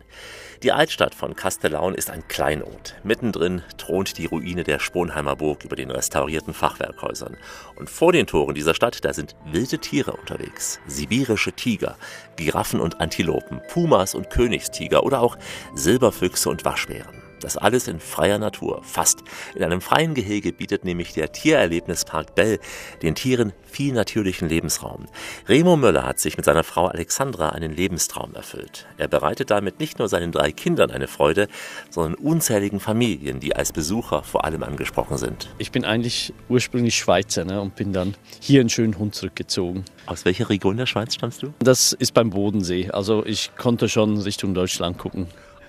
Die 0.64 0.72
Altstadt 0.72 1.14
von 1.14 1.36
Kastellaun 1.36 1.94
ist 1.94 2.10
ein 2.10 2.28
Kleinod. 2.28 2.96
Mittendrin 3.04 3.62
thront 3.78 4.18
die 4.18 4.26
Ruine 4.26 4.64
der 4.64 4.80
Sponheimer 4.80 5.36
Burg 5.36 5.64
über 5.64 5.76
den 5.76 5.92
restaurierten 5.92 6.54
Fachwerkhäusern. 6.54 7.38
Und 7.76 7.92
vor 7.92 8.12
den 8.12 8.26
Toren 8.26 8.56
dieser 8.56 8.74
Stadt, 8.74 9.06
da 9.06 9.14
sind 9.14 9.36
wilde 9.46 9.78
Tiere 9.78 10.14
unterwegs. 10.14 10.80
Sibirische 10.88 11.52
Tiger, 11.52 11.96
Giraffen 12.38 12.80
und 12.80 13.00
Antilopen, 13.00 13.62
Pumas 13.70 14.16
und 14.16 14.32
Königstiger 14.32 15.04
oder 15.04 15.22
auch 15.22 15.38
Silberfüchse 15.76 16.50
und 16.50 16.66
Waschbären. 16.66 17.17
Das 17.40 17.58
alles 17.58 17.88
in 17.88 18.00
freier 18.00 18.40
Natur, 18.40 18.82
fast. 18.84 19.24
In 19.56 19.64
einem 19.64 19.82
freien 19.82 20.14
Gehege 20.14 20.52
bietet 20.52 20.86
nämlich 20.86 21.14
der 21.14 21.32
Tiererlebnispark 21.32 22.34
Bell 22.34 22.60
den 23.02 23.16
Tieren 23.16 23.54
viel 23.66 23.94
natürlichen 23.94 24.50
Lebensraum. 24.50 25.06
Remo 25.48 25.76
Möller 25.76 26.04
hat 26.04 26.20
sich 26.20 26.38
mit 26.38 26.46
seiner 26.46 26.64
Frau 26.64 26.88
Alexandra 26.88 27.50
einen 27.50 27.76
Lebenstraum 27.76 28.34
erfüllt. 28.34 28.88
Er 28.98 29.08
bereitet 29.08 29.52
damit 29.52 29.80
nicht 29.80 30.00
nur 30.00 30.10
seinen 30.10 30.32
drei 30.32 30.52
Kindern 30.52 30.90
eine 30.90 31.08
Freude, 31.08 31.48
sondern 31.92 32.16
unzähligen 32.16 32.80
Familien, 32.80 33.40
die 33.40 33.56
als 33.56 33.72
Besucher 33.72 34.24
vor 34.24 34.46
allem 34.46 34.64
angesprochen 34.64 35.18
sind. 35.18 35.50
Ich 35.60 35.72
bin 35.72 35.86
eigentlich 35.86 36.34
ursprünglich 36.50 36.96
Schweizer 36.96 37.46
ne, 37.46 37.62
und 37.62 37.76
bin 37.76 37.94
dann 37.94 38.16
hier 38.40 38.62
in 38.62 38.70
Schönhund 38.70 39.14
zurückgezogen. 39.14 39.86
Aus 40.08 40.26
welcher 40.26 40.50
Region 40.50 40.78
der 40.78 40.86
Schweiz 40.86 41.14
stammst 41.14 41.44
du? 41.44 41.54
Das 41.60 41.94
ist 41.94 42.14
beim 42.14 42.32
Bodensee. 42.32 42.90
Also 42.90 43.26
ich 43.26 43.52
konnte 43.58 43.90
schon 43.90 44.18
Richtung 44.18 44.54
Deutschland 44.54 44.98
gucken. 44.98 45.28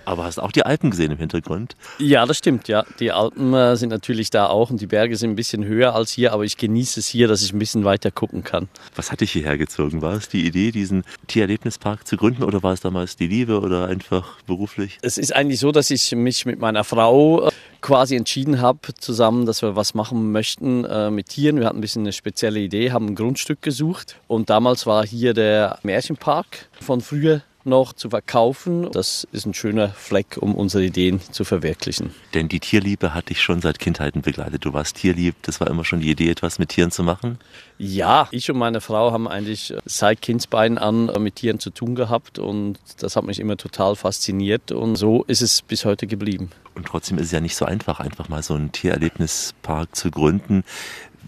Aber 0.09 0.23
hast 0.23 0.39
auch 0.39 0.51
die 0.51 0.65
Alpen 0.65 0.89
gesehen 0.89 1.11
im 1.11 1.19
Hintergrund? 1.19 1.75
Ja, 1.99 2.25
das 2.25 2.39
stimmt, 2.39 2.67
ja. 2.67 2.83
Die 2.99 3.11
Alpen 3.11 3.53
äh, 3.53 3.75
sind 3.75 3.89
natürlich 3.89 4.31
da 4.31 4.47
auch 4.47 4.71
und 4.71 4.81
die 4.81 4.87
Berge 4.87 5.15
sind 5.15 5.29
ein 5.29 5.35
bisschen 5.35 5.63
höher 5.63 5.93
als 5.93 6.09
hier, 6.09 6.33
aber 6.33 6.45
ich 6.45 6.57
genieße 6.57 6.99
es 6.99 7.05
hier, 7.05 7.27
dass 7.27 7.43
ich 7.43 7.53
ein 7.53 7.59
bisschen 7.59 7.85
weiter 7.85 8.09
gucken 8.09 8.43
kann. 8.43 8.69
Was 8.95 9.11
hat 9.11 9.21
dich 9.21 9.31
hierher 9.31 9.59
gezogen? 9.59 10.01
War 10.01 10.13
es 10.13 10.27
die 10.27 10.47
Idee, 10.47 10.71
diesen 10.71 11.03
Tiererlebnispark 11.27 12.07
zu 12.07 12.17
gründen 12.17 12.41
oder 12.41 12.63
war 12.63 12.73
es 12.73 12.81
damals 12.81 13.17
die 13.17 13.27
Liebe 13.27 13.59
oder 13.59 13.85
einfach 13.85 14.41
beruflich? 14.47 14.97
Es 15.03 15.19
ist 15.19 15.35
eigentlich 15.35 15.59
so, 15.59 15.71
dass 15.71 15.91
ich 15.91 16.11
mich 16.15 16.43
mit 16.47 16.57
meiner 16.57 16.83
Frau 16.83 17.45
äh, 17.45 17.51
quasi 17.81 18.15
entschieden 18.15 18.61
habe, 18.61 18.79
zusammen, 18.97 19.45
dass 19.45 19.61
wir 19.61 19.75
was 19.75 19.93
machen 19.93 20.31
möchten 20.31 20.85
äh, 20.85 21.11
mit 21.11 21.29
Tieren. 21.29 21.59
Wir 21.59 21.67
hatten 21.67 21.77
ein 21.77 21.81
bisschen 21.81 22.01
eine 22.01 22.13
spezielle 22.13 22.59
Idee, 22.59 22.91
haben 22.91 23.09
ein 23.09 23.15
Grundstück 23.15 23.61
gesucht 23.61 24.19
und 24.27 24.49
damals 24.49 24.87
war 24.87 25.05
hier 25.05 25.35
der 25.35 25.77
Märchenpark 25.83 26.67
von 26.81 27.01
früher 27.01 27.43
noch 27.63 27.93
zu 27.93 28.09
verkaufen. 28.09 28.89
Das 28.91 29.27
ist 29.31 29.45
ein 29.45 29.53
schöner 29.53 29.89
Fleck, 29.89 30.37
um 30.39 30.55
unsere 30.55 30.83
Ideen 30.83 31.21
zu 31.31 31.43
verwirklichen. 31.43 32.13
Denn 32.33 32.49
die 32.49 32.59
Tierliebe 32.59 33.13
hat 33.13 33.29
dich 33.29 33.41
schon 33.41 33.61
seit 33.61 33.79
Kindheiten 33.79 34.21
begleitet. 34.21 34.65
Du 34.65 34.73
warst 34.73 34.97
tierlieb. 34.97 35.35
Das 35.43 35.59
war 35.59 35.67
immer 35.67 35.85
schon 35.85 36.01
die 36.01 36.11
Idee, 36.11 36.29
etwas 36.29 36.59
mit 36.59 36.69
Tieren 36.69 36.91
zu 36.91 37.03
machen? 37.03 37.39
Ja, 37.77 38.27
ich 38.31 38.51
und 38.51 38.57
meine 38.57 38.81
Frau 38.81 39.11
haben 39.11 39.27
eigentlich 39.27 39.73
seit 39.85 40.21
Kindsbeinen 40.21 40.77
an 40.77 41.11
mit 41.23 41.37
Tieren 41.37 41.59
zu 41.59 41.69
tun 41.69 41.95
gehabt 41.95 42.37
und 42.37 42.77
das 42.99 43.15
hat 43.15 43.23
mich 43.23 43.39
immer 43.39 43.55
total 43.55 43.95
fasziniert 43.95 44.73
und 44.73 44.97
so 44.97 45.23
ist 45.23 45.41
es 45.41 45.61
bis 45.61 45.85
heute 45.85 46.05
geblieben. 46.05 46.49
Und 46.75 46.87
trotzdem 46.87 47.17
ist 47.17 47.27
es 47.27 47.31
ja 47.31 47.39
nicht 47.39 47.55
so 47.55 47.65
einfach, 47.65 47.99
einfach 48.01 48.27
mal 48.27 48.43
so 48.43 48.53
einen 48.53 48.71
Tiererlebnispark 48.71 49.95
zu 49.95 50.11
gründen. 50.11 50.63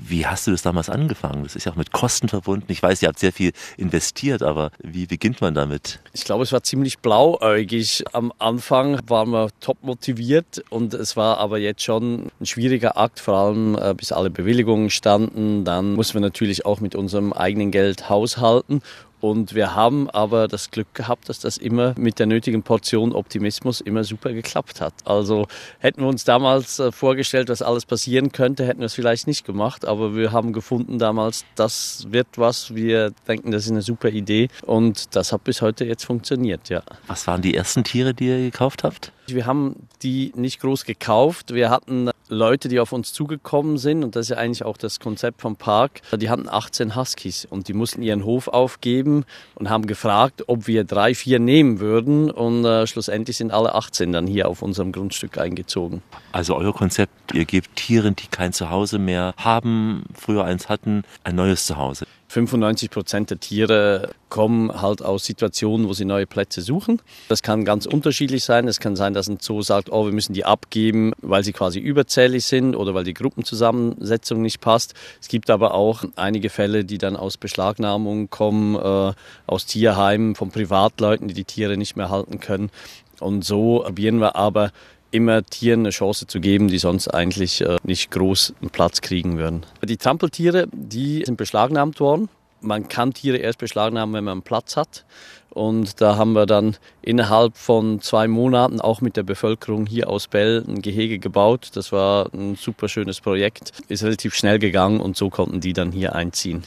Wie 0.03 0.25
hast 0.25 0.47
du 0.47 0.51
das 0.51 0.63
damals 0.63 0.89
angefangen? 0.89 1.43
Das 1.43 1.55
ist 1.55 1.65
ja 1.65 1.71
auch 1.71 1.75
mit 1.75 1.91
Kosten 1.91 2.27
verbunden. 2.27 2.65
Ich 2.71 2.81
weiß, 2.81 3.01
ihr 3.03 3.07
habt 3.07 3.19
sehr 3.19 3.31
viel 3.31 3.51
investiert, 3.77 4.41
aber 4.41 4.71
wie 4.79 5.05
beginnt 5.05 5.41
man 5.41 5.53
damit? 5.53 5.99
Ich 6.13 6.23
glaube, 6.23 6.43
es 6.43 6.51
war 6.51 6.63
ziemlich 6.63 6.99
blauäugig. 6.99 8.03
Am 8.11 8.33
Anfang 8.39 8.99
waren 9.07 9.29
wir 9.29 9.49
top 9.59 9.83
motiviert 9.83 10.63
und 10.71 10.95
es 10.95 11.15
war 11.15 11.37
aber 11.37 11.59
jetzt 11.59 11.83
schon 11.83 12.31
ein 12.39 12.45
schwieriger 12.47 12.97
Akt, 12.97 13.19
vor 13.19 13.35
allem 13.35 13.77
äh, 13.79 13.93
bis 13.93 14.11
alle 14.11 14.31
Bewilligungen 14.31 14.89
standen. 14.89 15.65
Dann 15.65 15.93
mussten 15.93 16.15
wir 16.15 16.21
natürlich 16.21 16.65
auch 16.65 16.79
mit 16.79 16.95
unserem 16.95 17.31
eigenen 17.31 17.69
Geld 17.69 18.09
haushalten 18.09 18.81
und 19.21 19.53
wir 19.53 19.75
haben 19.75 20.09
aber 20.09 20.47
das 20.47 20.71
Glück 20.71 20.93
gehabt, 20.93 21.29
dass 21.29 21.39
das 21.39 21.57
immer 21.57 21.93
mit 21.97 22.19
der 22.19 22.25
nötigen 22.25 22.63
Portion 22.63 23.13
Optimismus 23.13 23.79
immer 23.79 24.03
super 24.03 24.33
geklappt 24.33 24.81
hat. 24.81 24.93
Also 25.05 25.47
hätten 25.79 26.01
wir 26.01 26.07
uns 26.07 26.23
damals 26.23 26.79
äh, 26.79 26.91
vorgestellt, 26.91 27.49
was 27.49 27.61
alles 27.61 27.85
passieren 27.85 28.31
könnte, 28.31 28.65
hätten 28.65 28.79
wir 28.79 28.87
es 28.87 28.95
vielleicht 28.95 29.27
nicht 29.27 29.45
gemacht. 29.45 29.85
Aber 29.85 30.15
wir 30.15 30.31
haben 30.31 30.53
gefunden 30.53 30.97
damals, 30.97 31.45
das 31.55 32.07
wird 32.09 32.27
was. 32.37 32.73
Wir 32.73 33.11
denken, 33.27 33.51
das 33.51 33.65
ist 33.65 33.71
eine 33.71 33.83
super 33.83 34.09
Idee. 34.09 34.49
Und 34.65 35.15
das 35.15 35.31
hat 35.31 35.43
bis 35.43 35.61
heute 35.61 35.85
jetzt 35.85 36.03
funktioniert, 36.03 36.69
ja. 36.69 36.81
Was 37.07 37.27
waren 37.27 37.41
die 37.41 37.55
ersten 37.55 37.83
Tiere, 37.83 38.13
die 38.13 38.27
ihr 38.27 38.39
gekauft 38.39 38.83
habt? 38.83 39.11
Wir 39.27 39.45
haben 39.45 39.87
die 40.03 40.31
nicht 40.35 40.59
groß 40.59 40.85
gekauft. 40.85 41.53
Wir 41.53 41.69
hatten 41.69 42.09
Leute, 42.27 42.69
die 42.69 42.79
auf 42.79 42.93
uns 42.93 43.11
zugekommen 43.11 43.77
sind, 43.77 44.03
und 44.03 44.15
das 44.15 44.27
ist 44.27 44.29
ja 44.29 44.37
eigentlich 44.37 44.63
auch 44.63 44.77
das 44.77 44.99
Konzept 44.99 45.41
vom 45.41 45.57
Park, 45.57 46.01
die 46.13 46.29
hatten 46.29 46.47
18 46.47 46.95
Huskies 46.95 47.45
und 47.45 47.67
die 47.67 47.73
mussten 47.73 48.01
ihren 48.01 48.23
Hof 48.23 48.47
aufgeben 48.47 49.25
und 49.55 49.69
haben 49.69 49.85
gefragt, 49.85 50.45
ob 50.47 50.65
wir 50.65 50.85
drei, 50.85 51.13
vier 51.13 51.39
nehmen 51.39 51.79
würden. 51.79 52.31
Und 52.31 52.63
äh, 52.63 52.87
schlussendlich 52.87 53.37
sind 53.37 53.51
alle 53.51 53.75
18 53.75 54.13
dann 54.13 54.27
hier 54.27 54.47
auf 54.47 54.61
unserem 54.61 54.91
Grundstück 54.93 55.37
eingezogen. 55.37 56.01
Also 56.31 56.55
euer 56.55 56.73
Konzept, 56.73 57.33
ihr 57.33 57.45
gebt 57.45 57.75
Tieren, 57.75 58.15
die 58.15 58.27
kein 58.27 58.53
Zuhause 58.53 58.97
mehr 58.97 59.33
haben, 59.37 60.03
früher 60.13 60.45
eins 60.45 60.69
hatten, 60.69 61.03
ein 61.23 61.35
neues 61.35 61.65
Zuhause. 61.65 62.05
95 62.31 62.89
Prozent 62.89 63.29
der 63.29 63.41
Tiere 63.41 64.11
kommen 64.29 64.81
halt 64.81 65.01
aus 65.01 65.25
Situationen, 65.25 65.89
wo 65.89 65.93
sie 65.93 66.05
neue 66.05 66.25
Plätze 66.25 66.61
suchen. 66.61 67.01
Das 67.27 67.43
kann 67.43 67.65
ganz 67.65 67.85
unterschiedlich 67.85 68.45
sein. 68.45 68.69
Es 68.69 68.79
kann 68.79 68.95
sein, 68.95 69.13
dass 69.13 69.27
ein 69.27 69.39
Zoo 69.41 69.61
sagt, 69.61 69.91
oh, 69.91 70.05
wir 70.05 70.13
müssen 70.13 70.31
die 70.31 70.45
abgeben, 70.45 71.11
weil 71.21 71.43
sie 71.43 71.51
quasi 71.51 71.79
überzählig 71.79 72.45
sind 72.45 72.77
oder 72.77 72.93
weil 72.93 73.03
die 73.03 73.13
Gruppenzusammensetzung 73.13 74.41
nicht 74.41 74.61
passt. 74.61 74.93
Es 75.19 75.27
gibt 75.27 75.49
aber 75.49 75.73
auch 75.73 76.05
einige 76.15 76.49
Fälle, 76.49 76.85
die 76.85 76.97
dann 76.97 77.17
aus 77.17 77.35
Beschlagnahmungen 77.35 78.29
kommen, 78.29 78.75
äh, 78.75 79.13
aus 79.45 79.65
Tierheimen, 79.65 80.35
von 80.35 80.51
Privatleuten, 80.51 81.27
die 81.27 81.33
die 81.33 81.43
Tiere 81.43 81.75
nicht 81.75 81.97
mehr 81.97 82.09
halten 82.09 82.39
können. 82.39 82.71
Und 83.19 83.43
so 83.43 83.81
probieren 83.83 84.19
wir 84.19 84.37
aber 84.37 84.71
immer 85.11 85.43
Tieren 85.43 85.81
eine 85.81 85.89
Chance 85.89 86.27
zu 86.27 86.39
geben, 86.39 86.67
die 86.67 86.77
sonst 86.77 87.07
eigentlich 87.07 87.61
äh, 87.61 87.77
nicht 87.83 88.11
groß 88.11 88.53
einen 88.61 88.69
Platz 88.69 89.01
kriegen 89.01 89.37
würden. 89.37 89.65
Die 89.83 89.97
Trampeltiere, 89.97 90.67
die 90.71 91.23
sind 91.25 91.37
beschlagnahmt 91.37 91.99
worden. 91.99 92.29
Man 92.61 92.87
kann 92.87 93.13
Tiere 93.13 93.37
erst 93.37 93.59
beschlagnahmen, 93.59 94.13
wenn 94.13 94.23
man 94.23 94.33
einen 94.33 94.41
Platz 94.43 94.77
hat. 94.77 95.05
Und 95.49 95.99
da 95.99 96.15
haben 96.15 96.33
wir 96.33 96.45
dann 96.45 96.77
innerhalb 97.01 97.57
von 97.57 97.99
zwei 97.99 98.27
Monaten 98.27 98.79
auch 98.79 99.01
mit 99.01 99.17
der 99.17 99.23
Bevölkerung 99.23 99.85
hier 99.85 100.09
aus 100.09 100.27
Bell 100.27 100.63
ein 100.65 100.81
Gehege 100.81 101.19
gebaut. 101.19 101.71
Das 101.73 101.91
war 101.91 102.33
ein 102.33 102.55
super 102.55 102.87
schönes 102.87 103.19
Projekt, 103.19 103.73
ist 103.89 104.03
relativ 104.03 104.33
schnell 104.33 104.59
gegangen 104.59 105.01
und 105.01 105.17
so 105.17 105.29
konnten 105.29 105.59
die 105.59 105.73
dann 105.73 105.91
hier 105.91 106.15
einziehen. 106.15 106.63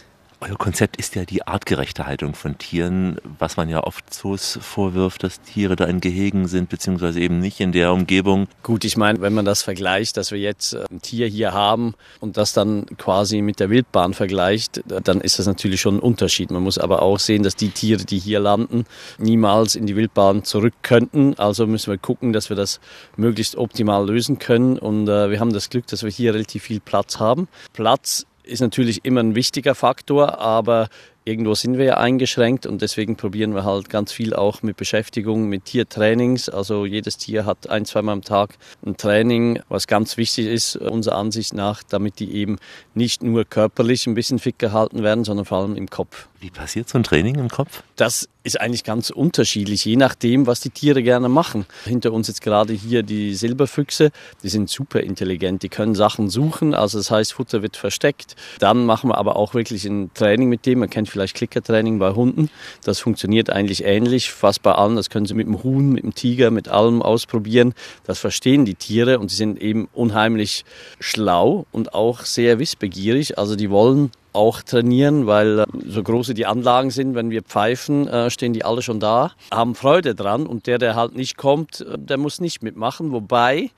Euer 0.47 0.59
Konzept 0.59 0.99
ist 0.99 1.15
ja 1.15 1.25
die 1.25 1.47
artgerechte 1.47 2.05
Haltung 2.05 2.35
von 2.35 2.59
Tieren, 2.59 3.17
was 3.39 3.57
man 3.57 3.71
ja 3.71 3.83
oft 3.83 4.13
Zoos 4.13 4.59
vorwirft, 4.61 5.23
dass 5.23 5.41
Tiere 5.41 5.75
da 5.75 5.87
in 5.87 6.03
Gehegen 6.03 6.49
sind, 6.49 6.69
beziehungsweise 6.69 7.19
eben 7.21 7.39
nicht 7.39 7.61
in 7.61 7.73
der 7.73 7.95
Umgebung. 7.95 8.47
Gut, 8.63 8.85
ich 8.85 8.99
meine, 8.99 9.23
wenn 9.23 9.33
man 9.33 9.47
das 9.47 9.63
vergleicht, 9.63 10.19
dass 10.19 10.33
wir 10.33 10.39
jetzt 10.39 10.75
äh, 10.75 10.85
ein 10.91 11.01
Tier 11.01 11.29
hier 11.29 11.55
haben 11.55 11.95
und 12.21 12.37
das 12.37 12.53
dann 12.53 12.85
quasi 12.99 13.41
mit 13.41 13.59
der 13.59 13.71
Wildbahn 13.71 14.13
vergleicht, 14.13 14.83
dann 14.87 15.23
ist 15.23 15.39
das 15.39 15.47
natürlich 15.47 15.81
schon 15.81 15.97
ein 15.97 16.01
Unterschied. 16.01 16.51
Man 16.51 16.63
muss 16.63 16.77
aber 16.77 17.01
auch 17.01 17.19
sehen, 17.19 17.43
dass 17.43 17.57
die 17.57 17.71
Tiere, 17.71 18.05
die 18.05 18.19
hier 18.19 18.41
landen, 18.41 18.85
niemals 19.17 19.77
in 19.77 19.87
die 19.87 19.97
Wildbahn 19.97 20.45
zurück 20.45 20.75
könnten. 20.83 21.39
Also 21.39 21.67
müssen 21.67 21.91
wir 21.91 21.97
gucken, 21.99 22.35
dass 22.35 22.51
wir 22.51 22.57
das 22.57 22.81
möglichst 23.17 23.57
optimal 23.57 24.07
lösen 24.07 24.39
können. 24.39 24.79
Und 24.79 25.09
äh, 25.09 25.31
wir 25.31 25.41
haben 25.41 25.55
das 25.55 25.71
Glück, 25.71 25.87
dass 25.87 26.03
wir 26.03 26.11
hier 26.11 26.35
relativ 26.35 26.65
viel 26.65 26.81
Platz 26.81 27.19
haben. 27.19 27.49
Platz 27.73 28.27
ist 28.45 28.61
natürlich 28.61 29.05
immer 29.05 29.21
ein 29.21 29.35
wichtiger 29.35 29.75
Faktor, 29.75 30.39
aber 30.39 30.89
irgendwo 31.25 31.55
sind 31.55 31.79
wir 31.79 31.85
ja 31.85 31.97
eingeschränkt 31.97 32.67
und 32.67 32.83
deswegen 32.83 33.17
probieren 33.17 33.55
wir 33.55 33.65
halt 33.65 33.89
ganz 33.89 34.13
viel 34.13 34.35
auch 34.35 34.63
mit 34.63 34.77
Beschäftigung, 34.77 35.49
mit 35.49 35.65
Tiertrainings. 35.65 36.49
Also 36.49 36.85
jedes 36.85 37.17
Tier 37.17 37.47
hat 37.47 37.71
ein, 37.71 37.87
zweimal 37.87 38.13
am 38.13 38.23
Tag 38.23 38.57
ein 38.85 38.97
Training, 38.97 39.61
was 39.69 39.87
ganz 39.87 40.17
wichtig 40.17 40.47
ist, 40.47 40.77
unserer 40.77 41.17
Ansicht 41.17 41.55
nach, 41.55 41.83
damit 41.83 42.19
die 42.19 42.35
eben 42.35 42.59
nicht 42.95 43.23
nur 43.23 43.45
körperlich 43.45 44.07
ein 44.07 44.15
bisschen 44.15 44.39
fit 44.39 44.59
gehalten 44.59 45.03
werden, 45.03 45.25
sondern 45.25 45.47
vor 45.47 45.59
allem 45.59 45.77
im 45.77 45.89
Kopf. 45.89 46.29
Wie 46.45 46.51
passiert 46.51 46.91
so 46.91 46.99
ein 46.99 47.05
Training 47.05 47.37
im 47.37 47.49
Kopf? 47.49 47.83
Das 47.97 48.29
ist 48.43 48.61
eigentlich 48.61 48.85
ganz 48.85 49.09
unterschiedlich, 49.09 49.87
je 49.87 49.97
nachdem, 49.97 50.47
was 50.47 50.61
die 50.61 50.69
Tiere 50.69 51.03
gerne 51.03 51.31
machen. 51.31 51.65
Hinter 51.87 52.13
uns 52.13 52.29
jetzt 52.29 52.43
gerade 52.43 52.75
hier 52.75 53.03
die 53.03 53.35
Silberfüchse, 53.35 54.11
die 54.43 54.51
sind 54.51 54.69
super 54.69 55.01
intelligent, 55.01 55.63
die 55.63 55.71
können 55.71 55.95
Sachen 55.95 56.29
suchen, 56.29 56.75
also 56.75 56.99
das 56.99 57.11
heißt, 57.11 57.33
Futter 57.33 57.63
wird 57.63 57.79
versteckt. 57.79 58.37
Dann 58.59 58.85
machen 58.85 59.09
wir 59.09 59.17
aber 59.17 59.37
auch 59.37 59.55
wirklich 59.55 59.87
ein 59.87 60.13
Training 60.13 60.51
mit 60.51 60.67
dem, 60.67 60.81
man 60.81 60.91
kennt 60.91 61.09
vielleicht 61.09 61.35
Klickertraining 61.35 61.99
bei 61.99 62.13
Hunden, 62.13 62.51
das 62.85 63.01
funktioniert 63.01 63.49
eigentlich 63.49 63.83
ähnlich, 63.87 64.31
fast 64.31 64.61
bei 64.61 64.73
allen, 64.73 64.97
das 64.97 65.09
können 65.09 65.25
sie 65.25 65.33
mit 65.33 65.47
dem 65.47 65.63
Huhn, 65.63 65.93
mit 65.93 66.03
dem 66.03 66.15
Tiger, 66.15 66.51
mit 66.51 66.69
allem 66.69 67.01
ausprobieren. 67.01 67.73
Das 68.05 68.19
verstehen 68.19 68.67
die 68.67 68.75
Tiere 68.75 69.19
und 69.19 69.31
sie 69.31 69.37
sind 69.37 69.63
eben 69.63 69.89
unheimlich 69.95 70.67
schlau 71.01 71.65
und 71.73 71.95
auch 71.95 72.27
sehr 72.27 72.59
wissbegierig, 72.59 73.39
also 73.39 73.57
die 73.57 73.71
wollen 73.71 74.11
auch 74.35 74.63
trainieren, 74.63 75.27
weil 75.27 75.61
äh, 75.61 75.65
so 75.87 76.03
große 76.03 76.35
die 76.35 76.47
Anlagen 76.47 76.91
sind, 76.91 77.15
wenn 77.15 77.31
wir 77.31 77.43
pfeifen, 77.43 78.09
äh, 78.09 78.31
stehen 78.31 78.53
die 78.53 78.65
alle 78.65 78.83
schon 78.83 79.01
da, 79.01 79.33
haben 79.51 79.75
Freude 79.75 80.15
dran 80.15 80.47
und 80.47 80.67
der, 80.67 80.79
der 80.79 80.95
halt 80.95 81.15
nicht 81.15 81.37
kommt, 81.37 81.81
äh, 81.81 81.99
der 81.99 82.19
muss 82.19 82.41
nicht 82.41 82.63
mitmachen. 82.63 83.13
Wobei 83.13 83.71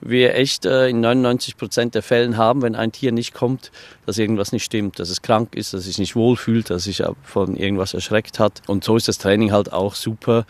wir 0.00 0.34
echt 0.34 0.66
in 0.66 1.00
99 1.00 1.56
Prozent 1.56 1.94
der 1.94 2.02
Fällen 2.02 2.36
haben, 2.36 2.60
wenn 2.60 2.74
ein 2.74 2.92
Tier 2.92 3.10
nicht 3.10 3.32
kommt, 3.32 3.72
dass 4.04 4.18
irgendwas 4.18 4.52
nicht 4.52 4.64
stimmt, 4.64 4.98
dass 4.98 5.08
es 5.08 5.22
krank 5.22 5.54
ist, 5.54 5.72
dass 5.72 5.80
es 5.80 5.86
sich 5.86 5.98
nicht 5.98 6.14
wohlfühlt, 6.14 6.68
dass 6.68 6.86
es 6.86 6.96
sich 6.96 7.06
von 7.22 7.56
irgendwas 7.56 7.94
erschreckt 7.94 8.38
hat. 8.38 8.60
Und 8.66 8.84
so 8.84 8.96
ist 8.96 9.08
das 9.08 9.16
Training 9.16 9.50
halt 9.50 9.72
auch 9.72 9.94
super 9.94 10.44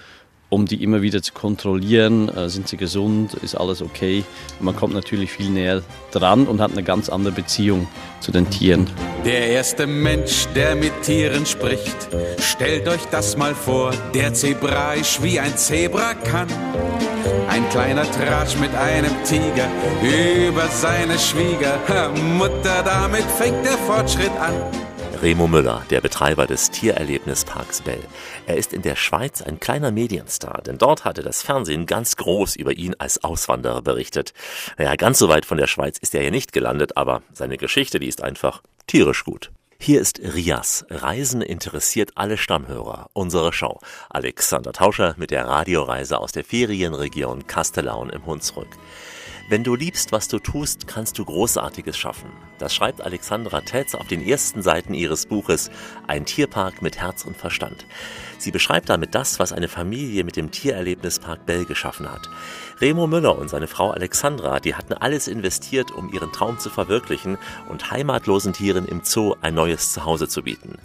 um 0.55 0.67
die 0.67 0.83
immer 0.85 1.03
wieder 1.03 1.21
zu 1.21 1.33
kontrollieren, 1.33 2.29
äh, 2.29 2.49
sind 2.49 2.69
sie 2.69 2.77
gesund, 2.77 3.35
ist 3.35 3.57
alles 3.57 3.83
okay. 3.83 4.25
Man 4.61 4.77
kommt 4.77 4.95
natürlich 4.95 5.33
viel 5.33 5.51
näher 5.51 5.83
dran 6.13 6.47
und 6.47 6.61
hat 6.61 6.71
eine 6.71 6.85
ganz 6.85 7.09
andere 7.09 7.33
Beziehung 7.33 7.89
zu 8.21 8.31
den 8.31 8.49
Tieren. 8.49 8.89
Der 9.25 9.49
erste 9.49 9.87
Mensch, 9.89 10.47
der 10.55 10.77
mit 10.77 10.93
Tieren 11.03 11.45
spricht, 11.45 12.09
stellt 12.39 12.87
euch 12.87 13.05
das 13.11 13.37
mal 13.37 13.55
vor, 13.55 13.91
der 14.15 14.33
Zebraisch 14.33 15.21
wie 15.23 15.41
ein 15.41 15.57
Zebra 15.57 16.15
kann. 16.15 16.47
Ein 17.49 17.69
kleiner 17.71 18.05
Tratsch 18.11 18.57
mit 18.61 18.73
einem 18.75 19.13
Tiger 19.25 19.69
über 20.49 20.69
seine 20.69 21.19
Schwiegermutter, 21.19 22.83
damit 22.85 23.25
fängt 23.25 23.65
der 23.65 23.77
Fortschritt 23.79 24.33
an. 24.41 24.55
Remo 25.23 25.47
Müller, 25.47 25.85
der 25.91 26.01
Betreiber 26.01 26.47
des 26.47 26.71
Tiererlebnisparks 26.71 27.83
Bell. 27.83 28.03
Er 28.47 28.57
ist 28.57 28.73
in 28.73 28.83
der 28.83 28.97
Schweiz 28.97 29.43
ein 29.43 29.61
kleiner 29.61 29.91
Medienstar, 29.91 30.63
denn 30.63 30.79
dort 30.79 31.05
hatte 31.05 31.23
das 31.23 31.43
Fernsehen 31.43 31.87
ganz 31.87 32.17
groß 32.17 32.57
über 32.57 32.73
ihn 32.73 32.95
als 32.99 33.23
Auswanderer 33.23 33.83
berichtet. 33.83 34.33
Naja, 34.79 34.97
ganz 34.97 35.19
so 35.19 35.29
weit 35.29 35.47
von 35.47 35.59
der 35.59 35.67
Schweiz 35.67 35.99
ist 35.99 36.15
er 36.15 36.23
ja 36.23 36.31
nicht 36.31 36.53
gelandet, 36.53 36.97
aber 36.97 37.23
seine 37.33 37.57
Geschichte, 37.57 38.01
die 38.01 38.09
ist 38.09 38.23
einfach 38.23 38.63
tierisch 38.87 39.25
gut. 39.25 39.51
Hier 39.79 40.01
ist 40.01 40.21
Rias. 40.21 40.87
Reisen 40.89 41.43
interessiert 41.43 42.13
alle 42.15 42.37
Stammhörer 42.37 43.11
unserer 43.13 43.53
Show. 43.53 43.81
Alexander 44.09 44.73
Tauscher 44.73 45.15
mit 45.19 45.31
der 45.31 45.47
Radioreise 45.47 46.19
aus 46.19 46.33
der 46.33 46.45
Ferienregion 46.45 47.47
Kastellaun 47.47 48.11
im 48.11 48.25
Hunsrück. 48.25 48.69
Wenn 49.47 49.63
du 49.63 49.75
liebst, 49.75 50.11
was 50.11 50.27
du 50.29 50.39
tust, 50.39 50.87
kannst 50.87 51.19
du 51.19 51.25
Großartiges 51.27 51.99
schaffen. 51.99 52.31
Das 52.57 52.75
schreibt 52.75 53.03
Alexandra 53.03 53.61
Tetz 53.61 53.95
auf 53.95 54.07
den 54.07 54.27
ersten 54.27 54.63
Seiten 54.63 54.95
ihres 54.95 55.27
Buches 55.27 55.71
Ein 56.07 56.25
Tierpark 56.25 56.81
mit 56.81 56.97
Herz 56.97 57.27
und 57.27 57.37
Verstand. 57.37 57.85
Sie 58.39 58.51
beschreibt 58.51 58.89
damit 58.89 59.15
das, 59.15 59.39
was 59.39 59.53
eine 59.53 59.69
Familie 59.69 60.25
mit 60.25 60.37
dem 60.37 60.51
Tiererlebnispark 60.51 61.45
Bell 61.45 61.67
geschaffen 61.67 62.11
hat. 62.11 62.31
Remo 62.81 63.07
Müller 63.07 63.39
und 63.39 63.51
seine 63.51 63.67
Frau 63.67 63.91
Alexandra, 63.91 64.61
die 64.61 64.77
hatten 64.77 64.95
alles 64.95 65.29
investiert, 65.29 65.91
um 65.91 66.11
ihren 66.11 66.33
Traum 66.33 66.59
zu 66.59 66.71
verwirklichen 66.71 67.37
und 67.69 67.91
heimatlosen 67.91 68.55
Tieren 68.55 68.87
im 68.87 69.03
Zoo 69.05 69.35
ein 69.43 69.55
neues 69.55 69.93
Zuhause 69.93 70.27
zu 70.27 70.43
bieten. 70.43 70.79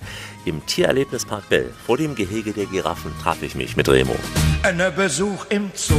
Im 0.44 0.66
Tiererlebnispark 0.66 1.48
Bell, 1.48 1.74
vor 1.86 1.96
dem 1.96 2.14
Gehege 2.14 2.52
der 2.52 2.66
Giraffen, 2.66 3.14
traf 3.24 3.42
ich 3.42 3.56
mich 3.56 3.78
mit 3.78 3.88
Remo. 3.88 4.18
Ein 4.64 4.84
Besuch 4.96 5.46
im 5.50 5.72
Zoo. 5.74 5.96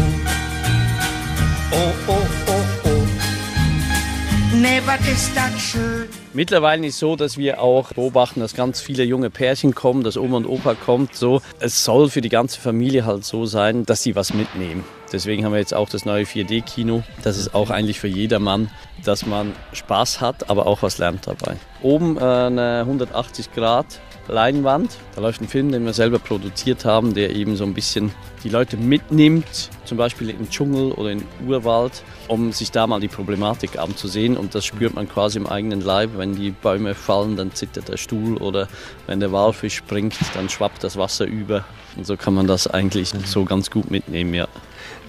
Oh, 1.72 1.92
oh, 2.08 2.12
oh, 2.48 2.52
oh. 2.84 2.90
Nee, 4.56 4.82
was 4.84 5.00
ist 5.08 5.36
das 5.36 5.60
schön. 5.60 6.08
Mittlerweile 6.32 6.86
ist 6.86 6.94
es 6.94 7.00
so, 7.00 7.16
dass 7.16 7.38
wir 7.38 7.60
auch 7.60 7.92
beobachten, 7.92 8.40
dass 8.40 8.54
ganz 8.54 8.80
viele 8.80 9.04
junge 9.04 9.30
Pärchen 9.30 9.74
kommen, 9.74 10.02
dass 10.02 10.16
Oma 10.16 10.38
und 10.38 10.46
Opa 10.46 10.74
kommt. 10.74 11.14
So, 11.14 11.42
es 11.60 11.84
soll 11.84 12.08
für 12.08 12.20
die 12.20 12.28
ganze 12.28 12.60
Familie 12.60 13.04
halt 13.04 13.24
so 13.24 13.46
sein, 13.46 13.84
dass 13.86 14.02
sie 14.02 14.16
was 14.16 14.34
mitnehmen. 14.34 14.84
Deswegen 15.12 15.44
haben 15.44 15.52
wir 15.52 15.58
jetzt 15.58 15.74
auch 15.74 15.88
das 15.88 16.04
neue 16.04 16.24
4D-Kino. 16.24 17.02
Das 17.22 17.36
ist 17.36 17.54
auch 17.54 17.70
eigentlich 17.70 17.98
für 18.00 18.08
jedermann, 18.08 18.70
dass 19.04 19.26
man 19.26 19.52
Spaß 19.72 20.20
hat, 20.20 20.50
aber 20.50 20.66
auch 20.66 20.82
was 20.82 20.98
lernt 20.98 21.26
dabei. 21.26 21.56
Oben 21.82 22.16
äh, 22.16 22.20
eine 22.20 22.80
180 22.80 23.52
Grad 23.52 23.86
Leinwand. 24.28 24.96
Da 25.14 25.20
läuft 25.20 25.40
ein 25.40 25.48
Film, 25.48 25.72
den 25.72 25.84
wir 25.84 25.92
selber 25.92 26.18
produziert 26.18 26.84
haben, 26.84 27.14
der 27.14 27.34
eben 27.34 27.56
so 27.56 27.64
ein 27.64 27.74
bisschen 27.74 28.12
die 28.44 28.48
Leute 28.48 28.76
mitnimmt, 28.76 29.70
zum 29.84 29.98
Beispiel 29.98 30.30
im 30.30 30.48
Dschungel 30.48 30.92
oder 30.92 31.10
im 31.10 31.22
Urwald, 31.46 32.02
um 32.28 32.52
sich 32.52 32.70
da 32.70 32.86
mal 32.86 33.00
die 33.00 33.08
Problematik 33.08 33.78
anzusehen. 33.78 34.36
Und 34.36 34.54
das 34.54 34.64
spürt 34.64 34.94
man 34.94 35.08
quasi 35.08 35.38
im 35.38 35.46
eigenen 35.46 35.80
Leib. 35.80 36.10
Wenn 36.16 36.34
die 36.34 36.50
Bäume 36.50 36.94
fallen, 36.94 37.36
dann 37.36 37.52
zittert 37.54 37.88
der 37.88 37.96
Stuhl 37.96 38.36
oder 38.36 38.68
wenn 39.06 39.20
der 39.20 39.32
Walfisch 39.32 39.74
springt, 39.76 40.16
dann 40.34 40.48
schwappt 40.48 40.84
das 40.84 40.96
Wasser 40.96 41.26
über. 41.26 41.64
Und 41.96 42.06
so 42.06 42.16
kann 42.16 42.34
man 42.34 42.46
das 42.46 42.66
eigentlich 42.66 43.12
so 43.26 43.44
ganz 43.44 43.70
gut 43.70 43.90
mitnehmen, 43.90 44.34
ja. 44.34 44.48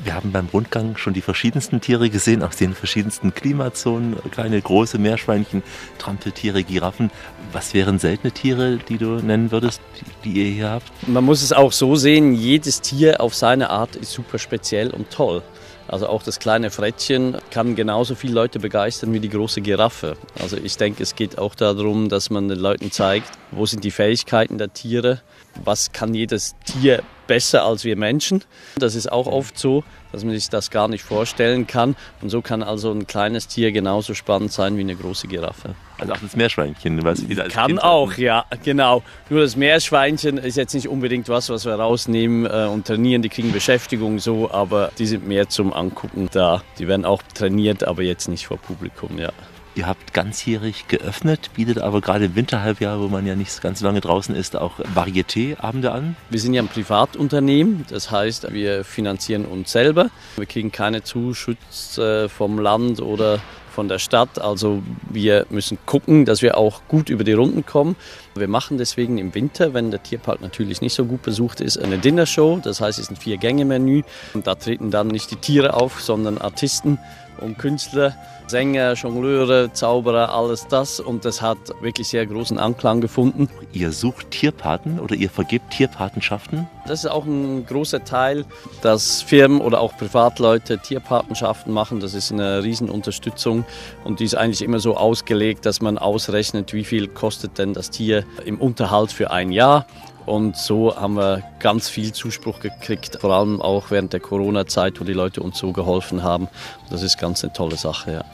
Wir 0.04 0.16
haben 0.16 0.32
beim 0.32 0.48
Rundgang 0.48 0.98
schon 0.98 1.14
die 1.14 1.22
verschiedensten 1.22 1.80
Tiere 1.80 2.10
gesehen, 2.10 2.42
aus 2.42 2.56
den 2.56 2.74
verschiedensten 2.74 3.36
Klimazonen. 3.36 4.16
Kleine, 4.32 4.60
große 4.60 4.98
Meerschweinchen, 4.98 5.62
Trampeltiere, 6.00 6.64
Giraffen. 6.64 7.12
Was 7.52 7.76
wären 7.76 8.00
seltene 8.00 8.32
Tiere, 8.32 8.78
die 8.78 8.98
du 8.98 9.18
nennen 9.18 9.52
würdest, 9.52 9.80
die, 10.24 10.32
ihr 10.32 10.52
hier 10.52 10.70
habt? 10.72 10.92
Man 11.08 11.24
muss 11.24 11.44
es 11.44 11.54
auch 11.54 11.72
so 11.72 11.96
sehen, 11.96 12.34
jedes 12.34 12.82
Tier 12.82 13.22
auf 13.22 13.36
seine 13.36 13.70
Art 13.70 13.96
ist 13.96 14.12
super 14.12 14.40
speziell 14.40 14.90
und 14.90 15.12
toll. 15.12 15.44
Also 15.88 16.08
auch 16.08 16.24
das 16.24 16.40
kleine 16.40 16.72
Frettchen 16.72 17.38
kann 17.52 17.76
genauso 17.76 18.16
viele 18.16 18.34
Leute 18.34 18.60
begeistern 18.60 19.14
wie 19.14 19.20
die 19.20 19.30
große 19.30 19.62
Giraffe. 19.62 20.16
Also 20.40 20.58
ich 20.58 20.78
denke, 20.78 21.04
es 21.04 21.16
geht 21.16 21.38
auch 21.38 21.54
darum, 21.54 22.10
dass 22.10 22.30
man 22.30 22.48
den 22.48 22.60
Leuten 22.60 22.92
zeigt, 22.92 23.30
wo 23.52 23.66
sind 23.66 23.84
die 23.84 23.92
Fähigkeiten 23.92 24.58
der 24.58 24.74
Tiere, 24.74 25.22
was 25.64 25.92
kann 25.92 26.14
jedes 26.14 26.56
Tier 26.66 27.04
besser 27.28 27.64
als 27.64 27.86
wir 27.86 27.96
Menschen. 27.96 28.44
Das 28.76 28.94
ist 28.94 29.10
auch 29.10 29.26
oft 29.26 29.58
so, 29.58 29.86
dass 30.12 30.26
man 30.26 30.34
sich 30.34 30.50
das 30.50 30.70
gar 30.70 30.90
nicht 30.90 31.02
vorstellen 31.02 31.66
kann. 31.66 31.96
Und 32.22 32.30
so 32.30 32.42
kann 32.42 32.62
also 32.62 32.92
ein 32.92 33.08
kleines 33.08 33.48
Tier 33.48 33.72
genauso 33.72 34.14
spannend 34.14 34.52
sein 34.52 34.76
wie 34.76 34.82
eine 34.82 34.96
große 34.96 35.28
Giraffe. 35.28 35.76
Also 35.98 36.14
auch 36.14 36.18
das 36.18 36.36
Meerschweinchen, 36.36 37.04
was 37.06 37.30
wieder 37.30 37.44
als 37.44 37.54
Kann 37.54 37.68
kind 37.68 37.84
auch, 37.84 38.18
ja, 38.18 38.46
genau. 38.64 39.04
Nur 39.30 39.42
das 39.42 39.56
Meerschweinchen 39.56 40.40
ist 40.40 40.58
jetzt 40.58 40.74
nicht 40.74 40.90
unbedingt 40.90 41.30
was, 41.30 41.50
was 41.50 41.66
wir 41.66 41.76
rausnehmen 41.76 42.46
äh, 42.46 42.68
und 42.70 42.88
trainieren. 42.88 43.22
Die 43.22 43.30
kriegen 43.30 43.54
Beschäftigung 43.54 44.20
so, 44.20 44.52
aber 44.52 44.92
die 44.98 45.06
sind 45.06 45.26
mehr 45.26 45.48
zum 45.48 45.72
Angucken 45.72 46.28
da. 46.34 46.64
Die 46.80 46.88
werden 46.90 47.06
auch 47.06 47.22
trainiert, 47.34 47.86
aber 47.86 48.04
jetzt 48.04 48.28
nicht 48.28 48.48
vor 48.48 48.58
Publikum, 48.58 49.18
ja. 49.18 49.32
Ihr 49.74 49.88
habt 49.88 50.14
ganzjährig 50.14 50.90
geöffnet, 50.90 51.50
bietet 51.56 51.80
aber 51.80 52.02
gerade 52.02 52.26
im 52.26 52.36
Winterhalbjahr, 52.36 53.00
wo 53.00 53.08
man 53.08 53.26
ja 53.26 53.36
nicht 53.36 53.62
ganz 53.62 53.80
so 53.80 53.86
lange 53.86 54.02
draußen 54.02 54.36
ist, 54.36 54.58
auch 54.58 54.80
Varieté-Abende 54.94 55.94
an. 55.94 56.18
Wir 56.30 56.42
sind 56.42 56.54
ja 56.54 56.62
ein 56.62 56.68
Privatunternehmen, 56.68 57.86
das 57.90 58.12
heißt, 58.12 58.52
wir 58.52 58.84
finanzieren 58.84 59.46
uns 59.46 59.72
selber. 59.72 60.10
Wir 60.36 60.46
kriegen 60.46 60.74
keine 60.74 61.04
Zuschüsse 61.04 62.28
vom 62.28 62.60
Land 62.60 63.02
oder 63.02 63.40
von 63.72 63.88
der 63.88 64.00
Stadt. 64.00 64.40
Also 64.40 64.84
wir 65.10 65.46
müssen 65.50 65.78
gucken, 65.86 66.26
dass 66.26 66.42
wir 66.42 66.58
auch 66.58 66.82
gut 66.88 67.10
über 67.10 67.24
die 67.24 67.34
Runden 67.34 67.66
kommen. 67.66 67.96
Wir 68.36 68.48
machen 68.48 68.78
deswegen 68.78 69.18
im 69.18 69.34
Winter, 69.34 69.74
wenn 69.74 69.90
der 69.90 70.04
Tierpark 70.04 70.42
natürlich 70.42 70.82
nicht 70.82 70.94
so 70.94 71.06
gut 71.06 71.22
besucht 71.22 71.62
ist, 71.62 71.78
eine 71.78 71.98
Dinnershow. 71.98 72.60
Das 72.62 72.82
heißt, 72.82 73.00
es 73.00 73.06
ist 73.06 73.12
ein 73.12 73.16
Vier-Gänge-Menü. 73.16 74.04
Und 74.34 74.48
da 74.48 74.56
treten 74.56 74.92
dann 74.92 75.08
nicht 75.08 75.32
die 75.32 75.38
Tiere 75.38 75.74
auf, 75.74 76.02
sondern 76.02 76.38
Artisten 76.38 77.00
und 77.42 77.58
Künstler, 77.58 78.16
Sänger, 78.48 78.94
Jongleure, 78.94 79.72
Zauberer, 79.74 80.34
alles 80.34 80.68
das. 80.68 81.00
Und 81.00 81.26
das 81.26 81.42
hat 81.42 81.58
wirklich 81.82 82.08
sehr 82.10 82.26
großen 82.26 82.58
Anklang 82.58 83.02
gefunden. 83.02 83.50
Ihr 83.72 83.92
sucht 83.92 84.32
Tierpaten 84.32 85.00
oder 85.00 85.16
ihr 85.16 85.30
vergebt 85.30 85.72
Tierpatenschaften? 85.72 86.68
Das 86.86 87.04
ist 87.06 87.10
auch 87.10 87.26
ein 87.26 87.66
großer 87.66 88.04
Teil, 88.04 88.46
dass 88.82 89.22
Firmen 89.22 89.62
oder 89.62 89.80
auch 89.80 89.96
Privatleute 89.98 90.80
Tierpatenschaften 90.80 91.72
machen. 91.72 92.00
Das 92.00 92.14
ist 92.14 92.32
eine 92.32 92.64
Riesenunterstützung 92.64 93.66
und 94.04 94.20
die 94.20 94.26
ist 94.26 94.36
eigentlich 94.36 94.62
immer 94.62 94.80
so 94.80 94.98
ausgelegt, 94.98 95.66
dass 95.66 95.82
man 95.82 95.98
ausrechnet, 95.98 96.74
wie 96.74 96.84
viel 96.84 97.08
kostet 97.08 97.58
denn 97.58 97.74
das 97.74 97.90
Tier 97.90 98.26
im 98.46 98.60
Unterhalt 98.60 99.12
für 99.12 99.32
ein 99.32 99.52
Jahr. 99.52 99.86
Und 100.26 100.56
so 100.56 100.96
haben 100.96 101.16
wir 101.16 101.44
ganz 101.60 101.90
viel 101.90 102.14
Zuspruch 102.14 102.60
gekriegt, 102.60 103.18
vor 103.20 103.34
allem 103.34 103.62
auch 103.62 103.92
während 103.92 104.14
der 104.14 104.20
Corona-Zeit, 104.20 105.00
wo 105.00 105.04
die 105.04 105.14
Leute 105.14 105.42
uns 105.42 105.58
so 105.58 105.72
geholfen 105.72 106.24
haben. 106.24 106.48
Das 106.90 107.02
ist 107.02 107.18
ganz 107.18 107.44
eine 107.44 107.54
tolle 107.54 107.76
Sache, 107.78 108.12
ja. 108.14 108.26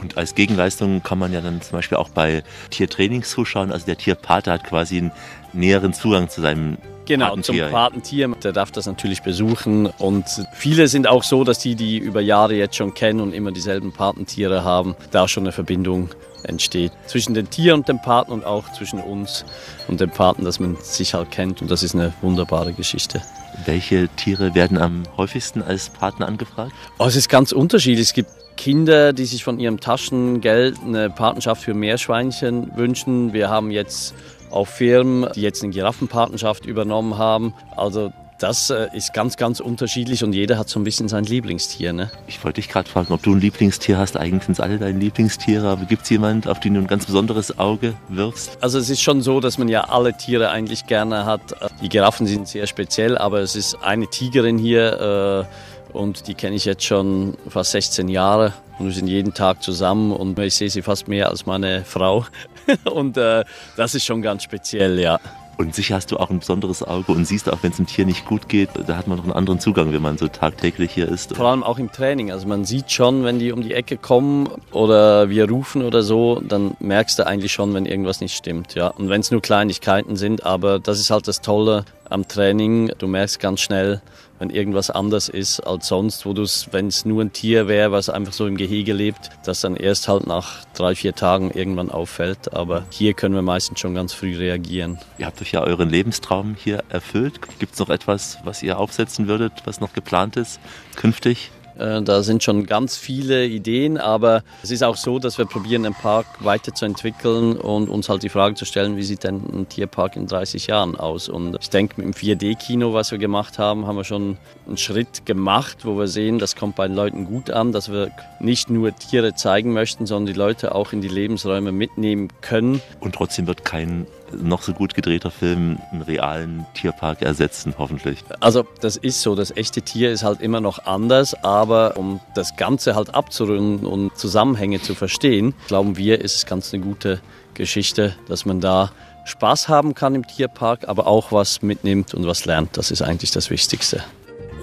Und 0.00 0.16
als 0.16 0.34
Gegenleistung 0.34 1.02
kann 1.02 1.18
man 1.18 1.32
ja 1.32 1.40
dann 1.40 1.60
zum 1.60 1.78
Beispiel 1.78 1.98
auch 1.98 2.08
bei 2.08 2.44
Tiertrainings 2.70 3.30
zuschauen. 3.30 3.72
Also 3.72 3.86
der 3.86 3.98
Tierpate 3.98 4.52
hat 4.52 4.64
quasi 4.64 4.98
einen 4.98 5.12
näheren 5.52 5.92
Zugang 5.92 6.28
zu 6.28 6.40
seinem 6.40 6.78
Genau, 7.04 7.30
Patentier. 7.30 7.64
zum 7.64 7.72
Patentier. 7.72 8.28
Der 8.44 8.52
darf 8.52 8.70
das 8.70 8.86
natürlich 8.86 9.22
besuchen. 9.22 9.86
Und 9.86 10.26
viele 10.52 10.88
sind 10.88 11.08
auch 11.08 11.24
so, 11.24 11.42
dass 11.42 11.58
die, 11.58 11.74
die 11.74 11.96
über 11.98 12.20
Jahre 12.20 12.54
jetzt 12.54 12.76
schon 12.76 12.94
kennen 12.94 13.20
und 13.20 13.32
immer 13.32 13.50
dieselben 13.50 13.92
Patentiere 13.92 14.62
haben, 14.62 14.94
da 15.10 15.26
schon 15.26 15.44
eine 15.44 15.52
Verbindung 15.52 16.10
entsteht. 16.48 16.92
Zwischen 17.06 17.34
den 17.34 17.50
Tieren 17.50 17.80
und 17.80 17.88
dem 17.88 18.00
Paten 18.00 18.32
und 18.32 18.44
auch 18.44 18.72
zwischen 18.72 19.00
uns 19.00 19.44
und 19.86 20.00
dem 20.00 20.10
Paten, 20.10 20.44
dass 20.44 20.60
man 20.60 20.76
sich 20.82 21.14
halt 21.14 21.30
kennt. 21.30 21.62
Und 21.62 21.70
das 21.70 21.82
ist 21.82 21.94
eine 21.94 22.12
wunderbare 22.20 22.72
Geschichte. 22.72 23.22
Welche 23.64 24.08
Tiere 24.16 24.54
werden 24.54 24.78
am 24.78 25.04
häufigsten 25.16 25.62
als 25.62 25.90
Paten 25.90 26.22
angefragt? 26.22 26.72
Oh, 26.98 27.06
es 27.06 27.16
ist 27.16 27.28
ganz 27.28 27.52
unterschiedlich. 27.52 28.08
Es 28.08 28.12
gibt 28.12 28.30
Kinder, 28.56 29.12
die 29.12 29.24
sich 29.24 29.44
von 29.44 29.60
ihrem 29.60 29.80
Taschengeld 29.80 30.76
eine 30.84 31.10
Patenschaft 31.10 31.62
für 31.62 31.74
Meerschweinchen 31.74 32.76
wünschen. 32.76 33.32
Wir 33.32 33.48
haben 33.48 33.70
jetzt 33.70 34.14
auch 34.50 34.66
Firmen, 34.66 35.28
die 35.34 35.42
jetzt 35.42 35.62
eine 35.62 35.72
Giraffenpatenschaft 35.72 36.66
übernommen 36.66 37.18
haben. 37.18 37.54
Also 37.76 38.12
das 38.38 38.70
äh, 38.70 38.88
ist 38.92 39.12
ganz, 39.12 39.36
ganz 39.36 39.60
unterschiedlich 39.60 40.22
und 40.22 40.32
jeder 40.32 40.58
hat 40.58 40.68
so 40.68 40.78
ein 40.78 40.84
bisschen 40.84 41.08
sein 41.08 41.24
Lieblingstier. 41.24 41.92
Ne? 41.92 42.10
Ich 42.26 42.42
wollte 42.44 42.60
dich 42.60 42.70
gerade 42.70 42.88
fragen, 42.88 43.12
ob 43.12 43.22
du 43.22 43.34
ein 43.34 43.40
Lieblingstier 43.40 43.98
hast. 43.98 44.16
Eigentlich 44.16 44.44
sind 44.44 44.54
es 44.54 44.60
alle 44.60 44.78
deine 44.78 44.98
Lieblingstiere, 44.98 45.68
aber 45.68 45.84
gibt 45.84 46.04
es 46.04 46.10
jemanden, 46.10 46.48
auf 46.48 46.60
den 46.60 46.74
du 46.74 46.80
ein 46.80 46.86
ganz 46.86 47.06
besonderes 47.06 47.58
Auge 47.58 47.94
wirfst? 48.08 48.58
Also 48.60 48.78
es 48.78 48.90
ist 48.90 49.02
schon 49.02 49.22
so, 49.22 49.40
dass 49.40 49.58
man 49.58 49.68
ja 49.68 49.88
alle 49.88 50.16
Tiere 50.16 50.50
eigentlich 50.50 50.86
gerne 50.86 51.26
hat. 51.26 51.40
Die 51.82 51.88
Giraffen 51.88 52.26
sind 52.26 52.46
sehr 52.46 52.66
speziell, 52.66 53.18
aber 53.18 53.40
es 53.40 53.56
ist 53.56 53.82
eine 53.82 54.06
Tigerin 54.06 54.58
hier 54.58 55.46
äh, 55.92 55.96
und 55.96 56.28
die 56.28 56.34
kenne 56.34 56.56
ich 56.56 56.64
jetzt 56.64 56.84
schon 56.84 57.36
fast 57.48 57.72
16 57.72 58.08
Jahre 58.08 58.52
und 58.78 58.86
wir 58.86 58.92
sind 58.92 59.08
jeden 59.08 59.34
Tag 59.34 59.62
zusammen 59.62 60.12
und 60.12 60.38
ich 60.38 60.54
sehe 60.54 60.70
sie 60.70 60.82
fast 60.82 61.08
mehr 61.08 61.28
als 61.28 61.46
meine 61.46 61.84
Frau 61.84 62.24
und 62.84 63.16
äh, 63.16 63.44
das 63.76 63.94
ist 63.94 64.04
schon 64.04 64.22
ganz 64.22 64.44
speziell, 64.44 65.00
ja. 65.00 65.18
Und 65.58 65.74
sicher 65.74 65.96
hast 65.96 66.12
du 66.12 66.18
auch 66.18 66.30
ein 66.30 66.38
besonderes 66.38 66.84
Auge 66.84 67.10
und 67.10 67.24
siehst 67.24 67.52
auch, 67.52 67.58
wenn 67.62 67.72
es 67.72 67.78
dem 67.78 67.86
Tier 67.86 68.06
nicht 68.06 68.24
gut 68.24 68.48
geht, 68.48 68.70
da 68.86 68.96
hat 68.96 69.08
man 69.08 69.18
noch 69.18 69.24
einen 69.24 69.32
anderen 69.32 69.58
Zugang, 69.58 69.92
wenn 69.92 70.00
man 70.00 70.16
so 70.16 70.28
tagtäglich 70.28 70.92
hier 70.92 71.08
ist. 71.08 71.34
Vor 71.34 71.48
allem 71.48 71.64
auch 71.64 71.80
im 71.80 71.90
Training. 71.90 72.30
Also 72.30 72.46
man 72.46 72.64
sieht 72.64 72.92
schon, 72.92 73.24
wenn 73.24 73.40
die 73.40 73.50
um 73.50 73.62
die 73.62 73.74
Ecke 73.74 73.96
kommen 73.96 74.48
oder 74.70 75.30
wir 75.30 75.48
rufen 75.50 75.82
oder 75.82 76.02
so, 76.02 76.40
dann 76.40 76.76
merkst 76.78 77.18
du 77.18 77.26
eigentlich 77.26 77.52
schon, 77.52 77.74
wenn 77.74 77.86
irgendwas 77.86 78.20
nicht 78.20 78.36
stimmt. 78.36 78.74
Ja. 78.74 78.86
Und 78.86 79.08
wenn 79.08 79.20
es 79.20 79.32
nur 79.32 79.42
Kleinigkeiten 79.42 80.14
sind, 80.14 80.46
aber 80.46 80.78
das 80.78 81.00
ist 81.00 81.10
halt 81.10 81.26
das 81.26 81.40
Tolle 81.40 81.84
am 82.08 82.28
Training. 82.28 82.92
Du 82.98 83.08
merkst 83.08 83.40
ganz 83.40 83.60
schnell, 83.60 84.00
wenn 84.38 84.50
irgendwas 84.50 84.90
anders 84.90 85.28
ist 85.28 85.60
als 85.60 85.88
sonst, 85.88 86.26
wo 86.26 86.32
du 86.32 86.42
es, 86.42 86.68
wenn 86.72 86.88
es 86.88 87.04
nur 87.04 87.22
ein 87.22 87.32
Tier 87.32 87.68
wäre, 87.68 87.92
was 87.92 88.08
einfach 88.08 88.32
so 88.32 88.46
im 88.46 88.56
Gehege 88.56 88.92
lebt, 88.92 89.30
das 89.44 89.60
dann 89.60 89.76
erst 89.76 90.08
halt 90.08 90.26
nach 90.26 90.64
drei, 90.74 90.94
vier 90.94 91.14
Tagen 91.14 91.50
irgendwann 91.50 91.90
auffällt. 91.90 92.54
Aber 92.54 92.84
hier 92.90 93.14
können 93.14 93.34
wir 93.34 93.42
meistens 93.42 93.80
schon 93.80 93.94
ganz 93.94 94.12
früh 94.12 94.36
reagieren. 94.36 94.98
Ihr 95.18 95.26
habt 95.26 95.40
euch 95.42 95.52
ja 95.52 95.62
euren 95.62 95.90
Lebenstraum 95.90 96.56
hier 96.58 96.84
erfüllt. 96.88 97.40
Gibt 97.58 97.74
es 97.74 97.80
noch 97.80 97.90
etwas, 97.90 98.38
was 98.44 98.62
ihr 98.62 98.78
aufsetzen 98.78 99.28
würdet, 99.28 99.52
was 99.64 99.80
noch 99.80 99.92
geplant 99.92 100.36
ist, 100.36 100.60
künftig? 100.96 101.50
Äh, 101.78 102.02
Da 102.02 102.22
sind 102.22 102.42
schon 102.42 102.66
ganz 102.66 102.96
viele 102.96 103.46
Ideen, 103.46 103.98
aber 103.98 104.42
es 104.62 104.70
ist 104.70 104.82
auch 104.82 104.96
so, 104.96 105.18
dass 105.18 105.38
wir 105.38 105.46
probieren, 105.46 105.84
den 105.84 105.94
Park 105.94 106.26
weiterzuentwickeln 106.40 107.56
und 107.56 107.88
uns 107.88 108.08
halt 108.08 108.22
die 108.22 108.28
Frage 108.28 108.54
zu 108.54 108.64
stellen, 108.64 108.96
wie 108.96 109.02
sieht 109.02 109.24
denn 109.24 109.42
ein 109.52 109.68
Tierpark 109.68 110.16
in 110.16 110.26
30 110.26 110.66
Jahren 110.66 110.96
aus? 110.96 111.28
Und 111.28 111.56
ich 111.60 111.70
denke, 111.70 112.00
mit 112.00 112.06
dem 112.06 112.14
4D-Kino, 112.14 112.92
was 112.92 113.10
wir 113.10 113.18
gemacht 113.18 113.58
haben, 113.58 113.86
haben 113.86 113.96
wir 113.96 114.04
schon 114.04 114.36
einen 114.66 114.76
Schritt 114.76 115.24
gemacht, 115.26 115.84
wo 115.84 115.98
wir 115.98 116.08
sehen, 116.08 116.38
das 116.38 116.56
kommt 116.56 116.76
bei 116.76 116.86
den 116.86 116.96
Leuten 116.96 117.24
gut 117.26 117.50
an, 117.50 117.72
dass 117.72 117.90
wir 117.90 118.10
nicht 118.40 118.70
nur 118.70 118.94
Tiere 118.94 119.34
zeigen 119.34 119.72
möchten, 119.72 120.06
sondern 120.06 120.32
die 120.32 120.38
Leute 120.38 120.74
auch 120.74 120.92
in 120.92 121.00
die 121.00 121.08
Lebensräume 121.08 121.72
mitnehmen 121.72 122.28
können. 122.40 122.80
Und 123.00 123.14
trotzdem 123.14 123.46
wird 123.46 123.64
kein 123.64 124.06
noch 124.32 124.62
so 124.62 124.72
gut 124.72 124.94
gedrehter 124.94 125.30
Film 125.30 125.78
einen 125.92 126.02
realen 126.02 126.66
Tierpark 126.74 127.22
ersetzen, 127.22 127.74
hoffentlich. 127.78 128.24
Also 128.40 128.64
das 128.80 128.96
ist 128.96 129.22
so, 129.22 129.34
das 129.34 129.50
echte 129.56 129.82
Tier 129.82 130.10
ist 130.10 130.22
halt 130.22 130.40
immer 130.40 130.60
noch 130.60 130.86
anders, 130.86 131.34
aber 131.42 131.96
um 131.96 132.20
das 132.34 132.56
Ganze 132.56 132.94
halt 132.94 133.14
abzurunden 133.14 133.86
und 133.86 134.16
Zusammenhänge 134.16 134.80
zu 134.80 134.94
verstehen, 134.94 135.54
glauben 135.66 135.96
wir, 135.96 136.20
ist 136.20 136.36
es 136.36 136.46
ganz 136.46 136.72
eine 136.72 136.82
gute 136.82 137.20
Geschichte, 137.54 138.14
dass 138.28 138.46
man 138.46 138.60
da 138.60 138.92
Spaß 139.24 139.68
haben 139.68 139.94
kann 139.94 140.14
im 140.14 140.26
Tierpark, 140.26 140.88
aber 140.88 141.06
auch 141.06 141.32
was 141.32 141.60
mitnimmt 141.60 142.14
und 142.14 142.26
was 142.26 142.46
lernt. 142.46 142.76
Das 142.76 142.90
ist 142.90 143.02
eigentlich 143.02 143.30
das 143.30 143.50
Wichtigste. 143.50 144.02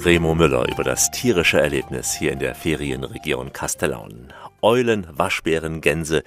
Remo 0.04 0.36
Müller 0.36 0.68
über 0.68 0.84
das 0.84 1.10
tierische 1.12 1.60
Erlebnis 1.60 2.14
hier 2.14 2.32
in 2.32 2.40
der 2.40 2.54
Ferienregion 2.56 3.54
Kastellaun. 3.54 4.34
Eulen, 4.66 5.06
Waschbären, 5.12 5.80
Gänse, 5.80 6.24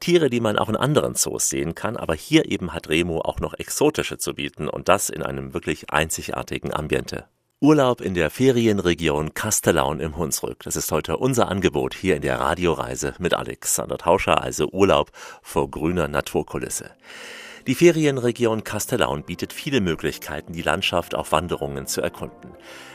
Tiere, 0.00 0.30
die 0.30 0.40
man 0.40 0.58
auch 0.58 0.70
in 0.70 0.76
anderen 0.76 1.14
Zoos 1.14 1.50
sehen 1.50 1.74
kann, 1.74 1.98
aber 1.98 2.14
hier 2.14 2.50
eben 2.50 2.72
hat 2.72 2.88
Remo 2.88 3.20
auch 3.20 3.38
noch 3.38 3.52
exotische 3.52 4.16
zu 4.16 4.32
bieten 4.32 4.66
und 4.66 4.88
das 4.88 5.10
in 5.10 5.22
einem 5.22 5.52
wirklich 5.52 5.90
einzigartigen 5.90 6.72
Ambiente. 6.72 7.26
Urlaub 7.60 8.00
in 8.00 8.14
der 8.14 8.30
Ferienregion 8.30 9.34
Kastellaun 9.34 10.00
im 10.00 10.16
Hunsrück. 10.16 10.64
Das 10.64 10.74
ist 10.74 10.90
heute 10.90 11.18
unser 11.18 11.48
Angebot 11.48 11.94
hier 11.94 12.16
in 12.16 12.22
der 12.22 12.40
Radioreise 12.40 13.14
mit 13.18 13.34
Alexander 13.34 13.98
Tauscher, 13.98 14.42
also 14.42 14.68
Urlaub 14.72 15.12
vor 15.42 15.70
grüner 15.70 16.08
Naturkulisse. 16.08 16.92
Die 17.68 17.76
Ferienregion 17.76 18.64
Kastellaun 18.64 19.22
bietet 19.22 19.52
viele 19.52 19.80
Möglichkeiten, 19.80 20.52
die 20.52 20.62
Landschaft 20.62 21.14
auf 21.14 21.30
Wanderungen 21.30 21.86
zu 21.86 22.00
erkunden. 22.00 22.50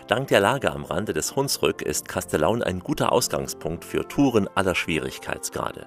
Dank 0.07 0.29
der 0.29 0.39
Lage 0.39 0.71
am 0.71 0.85
Rande 0.85 1.11
des 1.11 1.35
Hunsrück 1.35 1.81
ist 1.81 2.07
Kastellaun 2.07 2.63
ein 2.63 2.79
guter 2.79 3.11
Ausgangspunkt 3.11 3.83
für 3.83 4.07
Touren 4.07 4.47
aller 4.55 4.73
Schwierigkeitsgrade. 4.73 5.85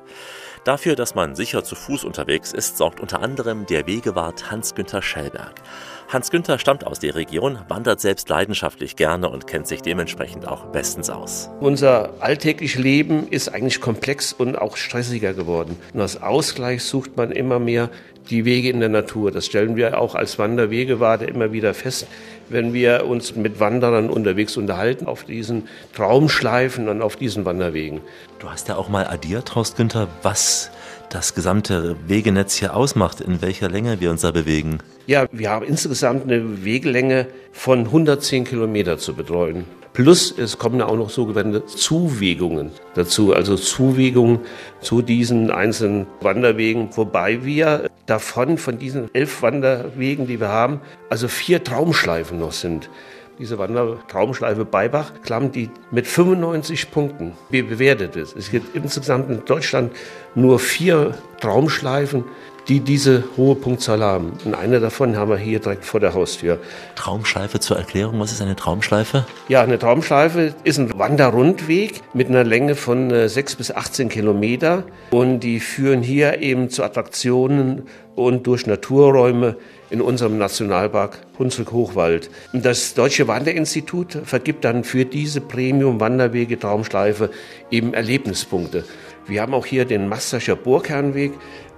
Dafür, 0.65 0.95
dass 0.95 1.15
man 1.15 1.35
sicher 1.35 1.65
zu 1.65 1.75
Fuß 1.75 2.05
unterwegs 2.05 2.53
ist, 2.53 2.77
sorgt 2.77 3.01
unter 3.01 3.23
anderem 3.23 3.65
der 3.65 3.87
Wegewart 3.87 4.51
Hans-Günther 4.51 5.01
Schellberg. 5.01 5.55
Hans-Günther 6.11 6.59
stammt 6.59 6.87
aus 6.87 6.99
der 6.99 7.15
Region, 7.15 7.61
wandert 7.69 8.03
selbst 8.03 8.29
leidenschaftlich 8.29 8.95
gerne 8.95 9.31
und 9.31 9.47
kennt 9.47 9.67
sich 9.67 9.81
dementsprechend 9.81 10.47
auch 10.47 10.67
bestens 10.67 11.09
aus. 11.09 11.49
Unser 11.61 12.13
alltägliches 12.21 12.79
Leben 12.79 13.27
ist 13.27 13.49
eigentlich 13.49 13.81
komplex 13.81 14.35
und 14.35 14.57
auch 14.57 14.77
stressiger 14.77 15.33
geworden. 15.33 15.79
Und 15.95 16.01
als 16.03 16.21
Ausgleich 16.21 16.85
sucht 16.85 17.17
man 17.17 17.33
immer 17.33 17.59
mehr 17.59 17.89
die 18.29 18.45
Wege 18.45 18.69
in 18.69 18.81
der 18.81 18.91
Natur. 18.91 19.31
Das 19.31 19.47
stellen 19.47 19.77
wir 19.77 19.99
auch 19.99 20.15
als 20.15 20.39
Wanderwegewarte 20.39 21.25
immer 21.25 21.53
wieder 21.53 21.73
fest, 21.73 22.07
wenn 22.51 22.75
wir 22.75 23.07
uns 23.07 23.35
mit 23.35 23.61
Wanderern 23.61 24.11
unterwegs 24.11 24.57
unterhalten 24.57 25.07
auf 25.07 25.25
diesen 25.25 25.69
Traumschleifen 25.95 26.89
und 26.89 27.03
auf 27.03 27.17
diesen 27.17 27.45
Wanderwegen. 27.45 28.01
Du 28.39 28.51
hast 28.51 28.69
ja 28.69 28.77
auch 28.77 28.89
mal 28.89 29.07
addiert, 29.07 29.55
Horst 29.55 29.77
Günther, 29.77 30.09
was 30.23 30.71
das 31.09 31.35
gesamte 31.35 31.97
Wegenetz 32.07 32.55
hier 32.55 32.77
ausmacht, 32.77 33.21
in 33.21 33.43
welcher 33.43 33.69
Länge 33.69 34.01
wir 34.01 34.11
uns 34.11 34.23
da 34.23 34.31
bewegen. 34.31 34.79
Ja, 35.07 35.27
wir 35.33 35.51
haben 35.51 35.67
insgesamt 35.67 36.25
eine 36.25 36.65
Wegelänge 36.65 37.27
von 37.53 37.81
110 37.81 38.45
Kilometer 38.45 38.99
zu 38.99 39.15
betreuen. 39.15 39.65
Plus 39.93 40.33
es 40.37 40.59
kommen 40.59 40.81
auch 40.83 40.97
noch 40.97 41.11
sogenannte 41.11 41.67
Zuwegungen 41.67 42.71
dazu, 42.95 43.35
also 43.35 43.57
Zuwegungen 43.57 44.41
zu 44.81 45.03
diesen 45.03 45.51
einzelnen 45.51 46.07
Wanderwegen, 46.21 46.89
wobei 46.97 47.45
wir 47.45 47.91
davon, 48.07 48.57
von 48.57 48.79
diesen 48.79 49.13
elf 49.15 49.43
Wanderwegen, 49.43 50.27
die 50.27 50.41
wir 50.41 50.49
haben, 50.49 50.81
also 51.09 51.27
vier 51.27 51.65
Traumschleifen 51.65 52.39
noch 52.39 52.53
sind. 52.53 52.89
Diese 53.39 53.59
Wandertraumschleife 53.59 54.65
Beibach, 54.65 55.13
Klamm, 55.23 55.51
die 55.51 55.71
mit 55.91 56.07
95 56.07 56.91
Punkten 56.91 57.33
bewertet 57.51 58.15
ist. 58.15 58.37
Es 58.37 58.51
gibt 58.51 58.77
insgesamt 58.77 59.31
in 59.31 59.45
Deutschland 59.45 59.93
nur 60.35 60.59
vier 60.59 61.15
Traumschleifen, 61.41 62.25
die 62.71 62.79
diese 62.79 63.25
hohe 63.37 63.57
Punktzahl 63.57 64.01
haben. 64.01 64.33
Und 64.45 64.55
eine 64.55 64.79
davon 64.79 65.17
haben 65.17 65.29
wir 65.29 65.37
hier 65.37 65.59
direkt 65.59 65.85
vor 65.85 65.99
der 65.99 66.15
Haustür. 66.15 66.61
Traumschleife 66.95 67.59
zur 67.59 67.77
Erklärung, 67.77 68.21
was 68.21 68.31
ist 68.31 68.41
eine 68.41 68.55
Traumschleife? 68.55 69.27
Ja, 69.49 69.63
eine 69.63 69.77
Traumschleife 69.77 70.55
ist 70.63 70.79
ein 70.79 70.97
Wanderrundweg 70.97 72.01
mit 72.15 72.29
einer 72.29 72.45
Länge 72.45 72.77
von 72.77 73.11
äh, 73.11 73.29
6 73.29 73.57
bis 73.57 73.73
18 73.73 74.09
Kilometer. 74.09 74.85
Und 75.11 75.41
die 75.41 75.59
führen 75.59 76.01
hier 76.01 76.43
eben 76.43 76.71
zu 76.71 76.85
Attraktionen 76.85 77.89
und 78.15 78.47
durch 78.47 78.67
Naturräume 78.67 79.57
in 79.91 80.01
unserem 80.01 80.39
Nationalpark 80.39 81.19
Hunsrück-Hochwald. 81.41 82.31
Das 82.53 82.95
Deutsche 82.95 83.27
Wanderinstitut 83.27 84.17
vergibt 84.25 84.65
dann 84.65 84.85
für 84.85 85.05
diese 85.05 85.41
Premium-Wanderwege 85.41 86.57
Traumschleife 86.57 87.31
eben 87.73 87.95
Erlebnispunkte. 87.95 88.85
Wir 89.27 89.43
haben 89.43 89.55
auch 89.55 89.67
hier 89.67 89.85
den 89.85 90.09
Masterscher 90.09 90.57
Burgherrenweg. 90.57 91.33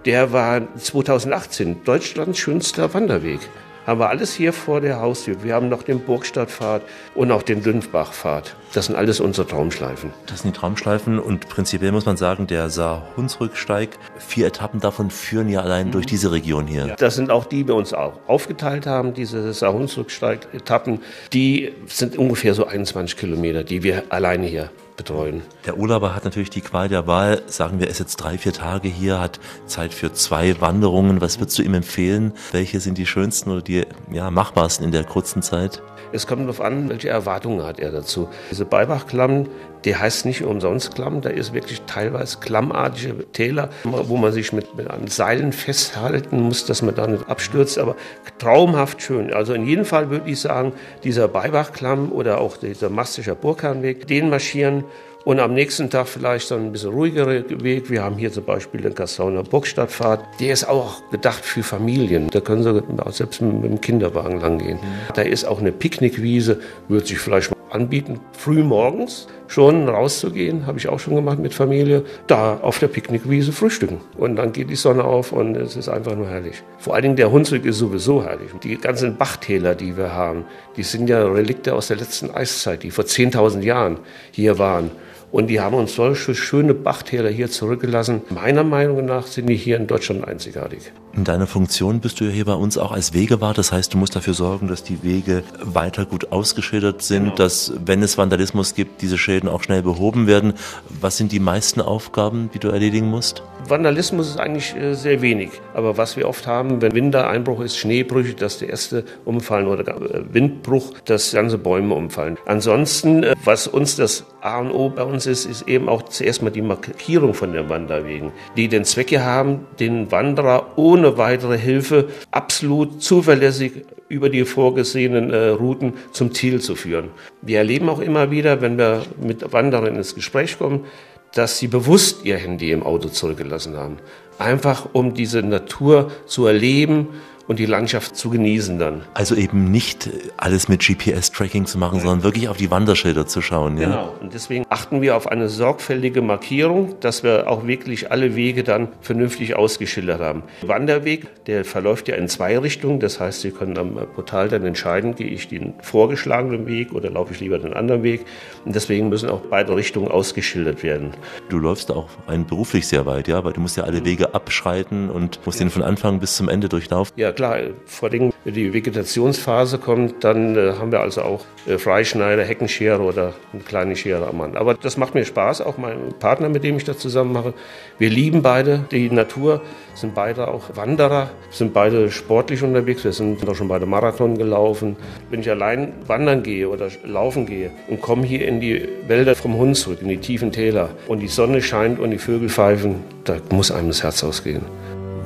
Der 0.04 0.32
war 0.32 0.62
2018 0.76 1.84
Deutschlands 1.84 2.36
schönster 2.40 2.92
Wanderweg. 2.92 3.38
Haben 3.86 4.00
wir 4.00 4.08
alles 4.08 4.34
hier 4.34 4.52
vor 4.52 4.80
der 4.80 5.00
Haustür. 5.00 5.44
Wir 5.44 5.54
haben 5.54 5.68
noch 5.68 5.84
den 5.84 6.00
Burgstadtpfad 6.00 6.82
und 7.14 7.30
auch 7.30 7.42
den 7.42 7.62
Dünfbachpfad. 7.62 8.56
Das 8.72 8.86
sind 8.86 8.96
alles 8.96 9.20
unsere 9.20 9.46
Traumschleifen. 9.46 10.12
Das 10.26 10.42
sind 10.42 10.56
die 10.56 10.58
Traumschleifen 10.58 11.20
und 11.20 11.48
prinzipiell 11.48 11.92
muss 11.92 12.04
man 12.04 12.16
sagen, 12.16 12.48
der 12.48 12.68
Saar-Hunsrück-Steig, 12.68 13.90
vier 14.18 14.48
Etappen 14.48 14.80
davon 14.80 15.10
führen 15.10 15.48
ja 15.48 15.60
allein 15.60 15.92
durch 15.92 16.06
diese 16.06 16.32
Region 16.32 16.66
hier. 16.66 16.96
Das 16.98 17.14
sind 17.14 17.30
auch 17.30 17.44
die, 17.44 17.62
die 17.62 17.68
wir 17.68 17.76
uns 17.76 17.92
auch 17.92 18.18
aufgeteilt 18.26 18.86
haben, 18.86 19.14
diese 19.14 19.52
Saar-Hunsrück-Steig-Etappen. 19.52 21.00
Die 21.32 21.72
sind 21.86 22.18
ungefähr 22.18 22.54
so 22.54 22.66
21 22.66 23.16
Kilometer, 23.16 23.62
die 23.62 23.84
wir 23.84 24.04
alleine 24.08 24.46
hier 24.46 24.70
betreuen. 24.96 25.42
Der 25.66 25.78
Urlauber 25.78 26.14
hat 26.14 26.24
natürlich 26.24 26.50
die 26.50 26.60
Qual 26.60 26.88
der 26.88 27.06
Wahl. 27.06 27.42
Sagen 27.46 27.78
wir, 27.78 27.86
er 27.86 27.90
ist 27.90 28.00
jetzt 28.00 28.16
drei, 28.16 28.38
vier 28.38 28.52
Tage 28.52 28.88
hier, 28.88 29.20
hat 29.20 29.40
Zeit 29.66 29.92
für 29.94 30.12
zwei 30.12 30.60
Wanderungen. 30.60 31.20
Was 31.20 31.40
würdest 31.40 31.58
du 31.58 31.62
ihm 31.62 31.74
empfehlen? 31.74 32.32
Welche 32.52 32.80
sind 32.80 32.98
die 32.98 33.06
schönsten 33.06 33.50
oder 33.50 33.62
die 33.62 33.84
ja, 34.10 34.30
machbarsten 34.30 34.84
in 34.84 34.92
der 34.92 35.04
kurzen 35.04 35.42
Zeit? 35.42 35.82
Es 36.12 36.26
kommt 36.26 36.42
darauf 36.42 36.60
an, 36.60 36.90
welche 36.90 37.08
Erwartungen 37.08 37.64
hat 37.64 37.80
er 37.80 37.90
dazu. 37.90 38.28
Diese 38.50 38.66
Beibachklamm, 38.66 39.48
der 39.84 40.00
heißt 40.00 40.26
nicht 40.26 40.42
umsonst 40.42 40.94
Klamm, 40.94 41.20
da 41.20 41.30
ist 41.30 41.52
wirklich 41.52 41.82
teilweise 41.86 42.38
klammartige 42.38 43.24
Täler, 43.32 43.70
wo 43.84 44.16
man 44.16 44.32
sich 44.32 44.52
mit, 44.52 44.76
mit 44.76 44.88
an 44.88 45.08
Seilen 45.08 45.52
festhalten 45.52 46.40
muss, 46.40 46.64
dass 46.66 46.82
man 46.82 46.94
da 46.94 47.06
nicht 47.06 47.28
abstürzt, 47.28 47.78
aber 47.78 47.96
traumhaft 48.38 49.02
schön. 49.02 49.32
Also 49.32 49.54
in 49.54 49.66
jedem 49.66 49.84
Fall 49.84 50.10
würde 50.10 50.30
ich 50.30 50.40
sagen, 50.40 50.72
dieser 51.04 51.28
Beibachklamm 51.28 52.12
oder 52.12 52.40
auch 52.40 52.56
dieser 52.56 52.90
Mastischer 52.90 53.34
Burgherrenweg, 53.34 54.06
den 54.06 54.30
marschieren 54.30 54.84
und 55.24 55.38
am 55.38 55.54
nächsten 55.54 55.88
Tag 55.88 56.08
vielleicht 56.08 56.50
dann 56.50 56.66
ein 56.66 56.72
bisschen 56.72 56.90
ruhigere 56.90 57.44
Weg. 57.62 57.90
Wir 57.90 58.02
haben 58.02 58.16
hier 58.16 58.32
zum 58.32 58.44
Beispiel 58.44 58.80
den 58.80 58.94
Kassauner 58.94 59.44
Burgstadtpfad. 59.44 60.20
Der 60.40 60.52
ist 60.52 60.68
auch 60.68 61.00
gedacht 61.10 61.44
für 61.44 61.62
Familien. 61.62 62.28
Da 62.30 62.40
können 62.40 62.62
Sie 62.64 62.82
auch 62.98 63.12
selbst 63.12 63.40
mit 63.40 63.64
dem 63.64 63.80
Kinderwagen 63.80 64.40
langgehen. 64.40 64.78
Mhm. 64.78 65.14
Da 65.14 65.22
ist 65.22 65.44
auch 65.44 65.60
eine 65.60 65.70
Picknickwiese, 65.70 66.60
würde 66.88 67.06
sich 67.06 67.18
vielleicht 67.18 67.50
mal 67.50 67.61
anbieten, 67.72 68.20
früh 68.32 68.62
morgens 68.62 69.26
schon 69.48 69.88
rauszugehen, 69.88 70.66
habe 70.66 70.78
ich 70.78 70.88
auch 70.88 70.98
schon 70.98 71.14
gemacht 71.14 71.38
mit 71.38 71.54
Familie, 71.54 72.04
da 72.26 72.58
auf 72.58 72.78
der 72.78 72.88
Picknickwiese 72.88 73.52
frühstücken. 73.52 74.00
Und 74.16 74.36
dann 74.36 74.52
geht 74.52 74.70
die 74.70 74.76
Sonne 74.76 75.04
auf 75.04 75.32
und 75.32 75.56
es 75.56 75.76
ist 75.76 75.88
einfach 75.88 76.14
nur 76.14 76.28
herrlich. 76.28 76.62
Vor 76.78 76.94
allen 76.94 77.02
Dingen 77.02 77.16
der 77.16 77.30
Hunsrück 77.30 77.64
ist 77.64 77.78
sowieso 77.78 78.24
herrlich. 78.24 78.50
Die 78.62 78.76
ganzen 78.76 79.16
Bachtäler, 79.16 79.74
die 79.74 79.96
wir 79.96 80.12
haben, 80.12 80.44
die 80.76 80.82
sind 80.82 81.08
ja 81.08 81.24
Relikte 81.24 81.74
aus 81.74 81.88
der 81.88 81.96
letzten 81.96 82.30
Eiszeit, 82.30 82.82
die 82.82 82.90
vor 82.90 83.04
10.000 83.04 83.60
Jahren 83.60 83.98
hier 84.30 84.58
waren. 84.58 84.90
Und 85.32 85.46
die 85.46 85.60
haben 85.60 85.74
uns 85.74 85.94
solche 85.94 86.34
schöne 86.34 86.74
Bachtäler 86.74 87.30
hier 87.30 87.50
zurückgelassen. 87.50 88.20
Meiner 88.28 88.64
Meinung 88.64 89.06
nach 89.06 89.26
sind 89.26 89.46
die 89.46 89.56
hier 89.56 89.78
in 89.78 89.86
Deutschland 89.86 90.28
einzigartig. 90.28 90.92
In 91.14 91.24
deiner 91.24 91.46
Funktion 91.46 92.00
bist 92.00 92.20
du 92.20 92.24
ja 92.24 92.30
hier 92.30 92.44
bei 92.44 92.54
uns 92.54 92.78
auch 92.78 92.92
als 92.92 93.14
Wegewart. 93.14 93.56
Das 93.56 93.72
heißt, 93.72 93.92
du 93.92 93.98
musst 93.98 94.14
dafür 94.14 94.34
sorgen, 94.34 94.68
dass 94.68 94.82
die 94.82 95.02
Wege 95.02 95.42
weiter 95.60 96.04
gut 96.04 96.32
ausgeschildert 96.32 97.02
sind, 97.02 97.24
genau. 97.24 97.34
dass, 97.36 97.72
wenn 97.84 98.02
es 98.02 98.16
Vandalismus 98.16 98.74
gibt, 98.74 99.02
diese 99.02 99.18
Schäden 99.18 99.48
auch 99.48 99.62
schnell 99.62 99.82
behoben 99.82 100.26
werden. 100.26 100.52
Was 101.00 101.16
sind 101.16 101.32
die 101.32 101.40
meisten 101.40 101.80
Aufgaben, 101.80 102.50
die 102.54 102.58
du 102.58 102.68
erledigen 102.68 103.08
musst? 103.08 103.42
Vandalismus 103.68 104.28
ist 104.28 104.40
eigentlich 104.40 104.74
sehr 104.92 105.22
wenig. 105.22 105.50
Aber 105.74 105.96
was 105.96 106.16
wir 106.16 106.28
oft 106.28 106.46
haben, 106.46 106.82
wenn 106.82 106.94
Wintereinbruch 106.94 107.60
ist, 107.60 107.78
Schneebrüche, 107.78 108.34
dass 108.34 108.58
die 108.58 108.68
Äste 108.68 109.04
umfallen 109.24 109.66
oder 109.66 109.84
Windbruch, 110.32 110.94
dass 111.04 111.32
ganze 111.32 111.58
Bäume 111.58 111.94
umfallen. 111.94 112.38
Ansonsten, 112.46 113.26
was 113.44 113.66
uns 113.66 113.96
das 113.96 114.24
A 114.40 114.58
und 114.58 114.72
O 114.72 114.88
bei 114.88 115.04
uns 115.04 115.21
Ganze 115.22 115.30
ist, 115.30 115.46
ist 115.46 115.68
eben 115.68 115.88
auch 115.88 116.02
zuerst 116.02 116.42
mal 116.42 116.50
die 116.50 116.62
Markierung 116.62 117.32
von 117.32 117.52
den 117.52 117.68
Wanderwegen, 117.68 118.32
die 118.56 118.66
den 118.66 118.84
Zwecke 118.84 119.24
haben, 119.24 119.66
den 119.78 120.10
Wanderer 120.10 120.72
ohne 120.76 121.16
weitere 121.16 121.56
Hilfe 121.56 122.08
absolut 122.32 123.00
zuverlässig 123.04 123.84
über 124.08 124.30
die 124.30 124.44
vorgesehenen 124.44 125.30
äh, 125.30 125.48
Routen 125.50 125.94
zum 126.10 126.34
Ziel 126.34 126.60
zu 126.60 126.74
führen. 126.74 127.10
Wir 127.40 127.58
erleben 127.58 127.88
auch 127.88 128.00
immer 128.00 128.32
wieder, 128.32 128.60
wenn 128.62 128.78
wir 128.78 129.04
mit 129.20 129.52
Wanderern 129.52 129.94
ins 129.94 130.16
Gespräch 130.16 130.58
kommen, 130.58 130.86
dass 131.34 131.58
sie 131.58 131.68
bewusst 131.68 132.24
ihr 132.24 132.36
Handy 132.36 132.72
im 132.72 132.82
Auto 132.82 133.08
zurückgelassen 133.08 133.76
haben. 133.76 133.98
Einfach 134.40 134.88
um 134.92 135.14
diese 135.14 135.42
Natur 135.42 136.10
zu 136.26 136.46
erleben 136.46 137.08
und 137.48 137.58
die 137.58 137.66
Landschaft 137.66 138.16
zu 138.16 138.30
genießen 138.30 138.78
dann. 138.78 139.02
Also 139.14 139.34
eben 139.34 139.70
nicht 139.70 140.08
alles 140.36 140.68
mit 140.68 140.80
GPS-Tracking 140.80 141.66
zu 141.66 141.78
machen, 141.78 142.00
sondern 142.00 142.22
wirklich 142.22 142.48
auf 142.48 142.56
die 142.56 142.70
Wanderschilder 142.70 143.26
zu 143.26 143.40
schauen. 143.42 143.78
Ja? 143.78 143.86
Genau. 143.86 144.14
Und 144.20 144.34
deswegen 144.34 144.64
achten 144.68 145.02
wir 145.02 145.16
auf 145.16 145.26
eine 145.26 145.48
sorgfältige 145.48 146.22
Markierung, 146.22 146.94
dass 147.00 147.22
wir 147.22 147.48
auch 147.48 147.66
wirklich 147.66 148.10
alle 148.10 148.36
Wege 148.36 148.62
dann 148.62 148.88
vernünftig 149.00 149.56
ausgeschildert 149.56 150.20
haben. 150.20 150.42
Wanderweg, 150.62 151.44
der 151.46 151.64
verläuft 151.64 152.08
ja 152.08 152.16
in 152.16 152.28
zwei 152.28 152.58
Richtungen. 152.58 153.00
Das 153.00 153.20
heißt, 153.20 153.40
Sie 153.40 153.50
können 153.50 153.78
am 153.78 153.94
Portal 154.14 154.48
dann 154.48 154.64
entscheiden, 154.64 155.14
gehe 155.14 155.28
ich 155.28 155.48
den 155.48 155.74
vorgeschlagenen 155.82 156.66
Weg 156.66 156.92
oder 156.92 157.10
laufe 157.10 157.32
ich 157.32 157.40
lieber 157.40 157.58
den 157.58 157.74
anderen 157.74 158.02
Weg. 158.02 158.24
Und 158.64 158.74
deswegen 158.74 159.08
müssen 159.08 159.28
auch 159.28 159.40
beide 159.50 159.74
Richtungen 159.74 160.08
ausgeschildert 160.08 160.82
werden. 160.82 161.10
Du 161.48 161.58
läufst 161.58 161.90
auch 161.90 162.08
beruflich 162.48 162.86
sehr 162.86 163.06
weit, 163.06 163.28
ja, 163.28 163.42
weil 163.44 163.52
du 163.52 163.60
musst 163.60 163.76
ja 163.76 163.84
alle 163.84 164.04
Wege 164.04 164.34
abschreiten 164.34 165.10
und 165.10 165.40
musst 165.44 165.60
den 165.60 165.70
von 165.70 165.82
Anfang 165.82 166.20
bis 166.20 166.36
zum 166.36 166.48
Ende 166.48 166.68
durchlaufen. 166.68 167.12
Ja, 167.16 167.31
klar, 167.32 167.58
vor 167.86 168.10
allem, 168.10 168.32
wenn 168.44 168.54
die 168.54 168.72
Vegetationsphase 168.72 169.78
kommt, 169.78 170.24
dann 170.24 170.56
äh, 170.56 170.74
haben 170.78 170.92
wir 170.92 171.00
also 171.00 171.22
auch 171.22 171.44
äh, 171.66 171.78
Freischneider, 171.78 172.44
Heckenschere 172.44 173.00
oder 173.00 173.34
eine 173.52 173.62
kleine 173.62 173.96
Schere 173.96 174.26
am 174.26 174.38
Mann. 174.38 174.56
Aber 174.56 174.74
das 174.74 174.96
macht 174.96 175.14
mir 175.14 175.24
Spaß, 175.24 175.60
auch 175.60 175.78
mein 175.78 176.14
Partner, 176.18 176.48
mit 176.48 176.64
dem 176.64 176.76
ich 176.76 176.84
das 176.84 176.98
zusammen 176.98 177.32
mache. 177.32 177.54
Wir 177.98 178.10
lieben 178.10 178.42
beide 178.42 178.84
die 178.90 179.10
Natur, 179.10 179.62
sind 179.94 180.14
beide 180.14 180.48
auch 180.48 180.76
Wanderer, 180.76 181.30
sind 181.50 181.72
beide 181.72 182.10
sportlich 182.10 182.62
unterwegs. 182.62 183.04
Wir 183.04 183.12
sind 183.12 183.48
auch 183.48 183.54
schon 183.54 183.68
beide 183.68 183.86
Marathon 183.86 184.36
gelaufen. 184.36 184.96
Wenn 185.30 185.40
ich 185.40 185.50
allein 185.50 185.92
wandern 186.06 186.42
gehe 186.42 186.68
oder 186.68 186.88
laufen 187.04 187.46
gehe 187.46 187.70
und 187.88 188.00
komme 188.00 188.24
hier 188.24 188.46
in 188.46 188.60
die 188.60 188.88
Wälder 189.06 189.34
vom 189.34 189.56
Hunsrück, 189.56 190.02
in 190.02 190.08
die 190.08 190.18
tiefen 190.18 190.52
Täler 190.52 190.90
und 191.08 191.20
die 191.20 191.28
Sonne 191.28 191.62
scheint 191.62 191.98
und 191.98 192.10
die 192.10 192.18
Vögel 192.18 192.48
pfeifen, 192.48 192.96
da 193.24 193.36
muss 193.50 193.70
einem 193.70 193.88
das 193.88 194.02
Herz 194.02 194.24
ausgehen. 194.24 194.62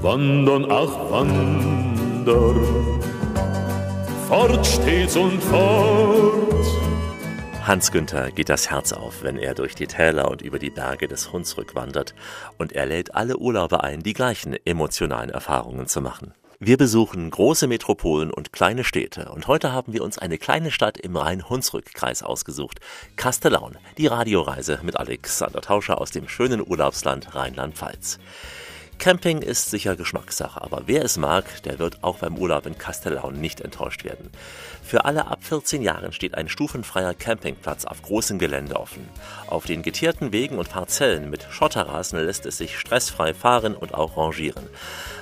Wandern, 0.03 0.67
ach 0.71 1.11
Wander, 2.27 3.01
fort 4.27 4.67
stets 4.67 5.17
und 5.17 5.41
fort. 5.45 6.67
Hans 7.63 7.93
Günther 7.93 8.33
geht 8.33 8.49
das 8.49 8.69
Herz 8.71 8.93
auf, 8.93 9.23
wenn 9.23 9.39
er 9.39 9.55
durch 9.55 9.77
die 9.77 9.87
Täler 9.87 10.29
und 10.29 10.43
über 10.43 10.59
die 10.59 10.71
Berge 10.71 11.07
des 11.07 11.33
Hunsrück 11.33 11.77
wandert, 11.77 12.15
und 12.59 12.73
er 12.73 12.87
lädt 12.87 13.15
alle 13.15 13.37
Urlauber 13.37 13.85
ein, 13.85 14.03
die 14.03 14.13
gleichen 14.13 14.57
emotionalen 14.65 15.31
Erfahrungen 15.31 15.87
zu 15.87 16.01
machen. 16.01 16.35
Wir 16.59 16.77
besuchen 16.77 17.31
große 17.31 17.69
Metropolen 17.69 18.33
und 18.33 18.53
kleine 18.53 18.83
Städte 18.83 19.31
und 19.31 19.47
heute 19.47 19.73
haben 19.73 19.93
wir 19.93 20.03
uns 20.03 20.19
eine 20.19 20.39
kleine 20.39 20.71
Stadt 20.73 20.99
im 20.99 21.17
Rhein-Hunsrück-Kreis 21.17 22.23
ausgesucht. 22.23 22.81
Kastellaun, 23.17 23.77
die 23.99 24.07
Radioreise 24.07 24.81
mit 24.83 24.97
Alexander 24.97 25.61
Tauscher 25.61 26.01
aus 26.01 26.11
dem 26.11 26.29
schönen 26.29 26.67
Urlaubsland 26.67 27.35
Rheinland-Pfalz. 27.35 28.19
Camping 28.99 29.43
ist 29.43 29.71
sicher 29.71 29.95
Geschmackssache, 29.95 30.61
aber 30.61 30.83
wer 30.87 31.05
es 31.05 31.17
mag, 31.17 31.63
der 31.63 31.79
wird 31.79 32.03
auch 32.03 32.19
beim 32.19 32.39
Urlaub 32.39 32.67
in 32.67 32.79
Castellaun 32.79 33.41
nicht 33.41 33.61
enttäuscht 33.61 34.05
werden. 34.05 34.31
Für 34.87 35.05
alle 35.05 35.27
ab 35.27 35.41
14 35.43 35.83
Jahren 35.83 36.13
steht 36.13 36.37
ein 36.37 36.49
stufenfreier 36.49 37.13
Campingplatz 37.13 37.87
auf 37.87 38.03
großem 38.03 38.39
Gelände 38.39 38.79
offen. 38.79 39.09
Auf 39.49 39.65
den 39.65 39.83
getierten 39.83 40.31
Wegen 40.31 40.61
und 40.61 40.71
Parzellen 40.71 41.29
mit 41.29 41.45
Schotterrasen 41.51 42.25
lässt 42.25 42.47
es 42.47 42.59
sich 42.59 42.79
stressfrei 42.79 43.35
fahren 43.35 43.75
und 43.75 43.95
auch 43.95 44.17
rangieren. 44.17 44.69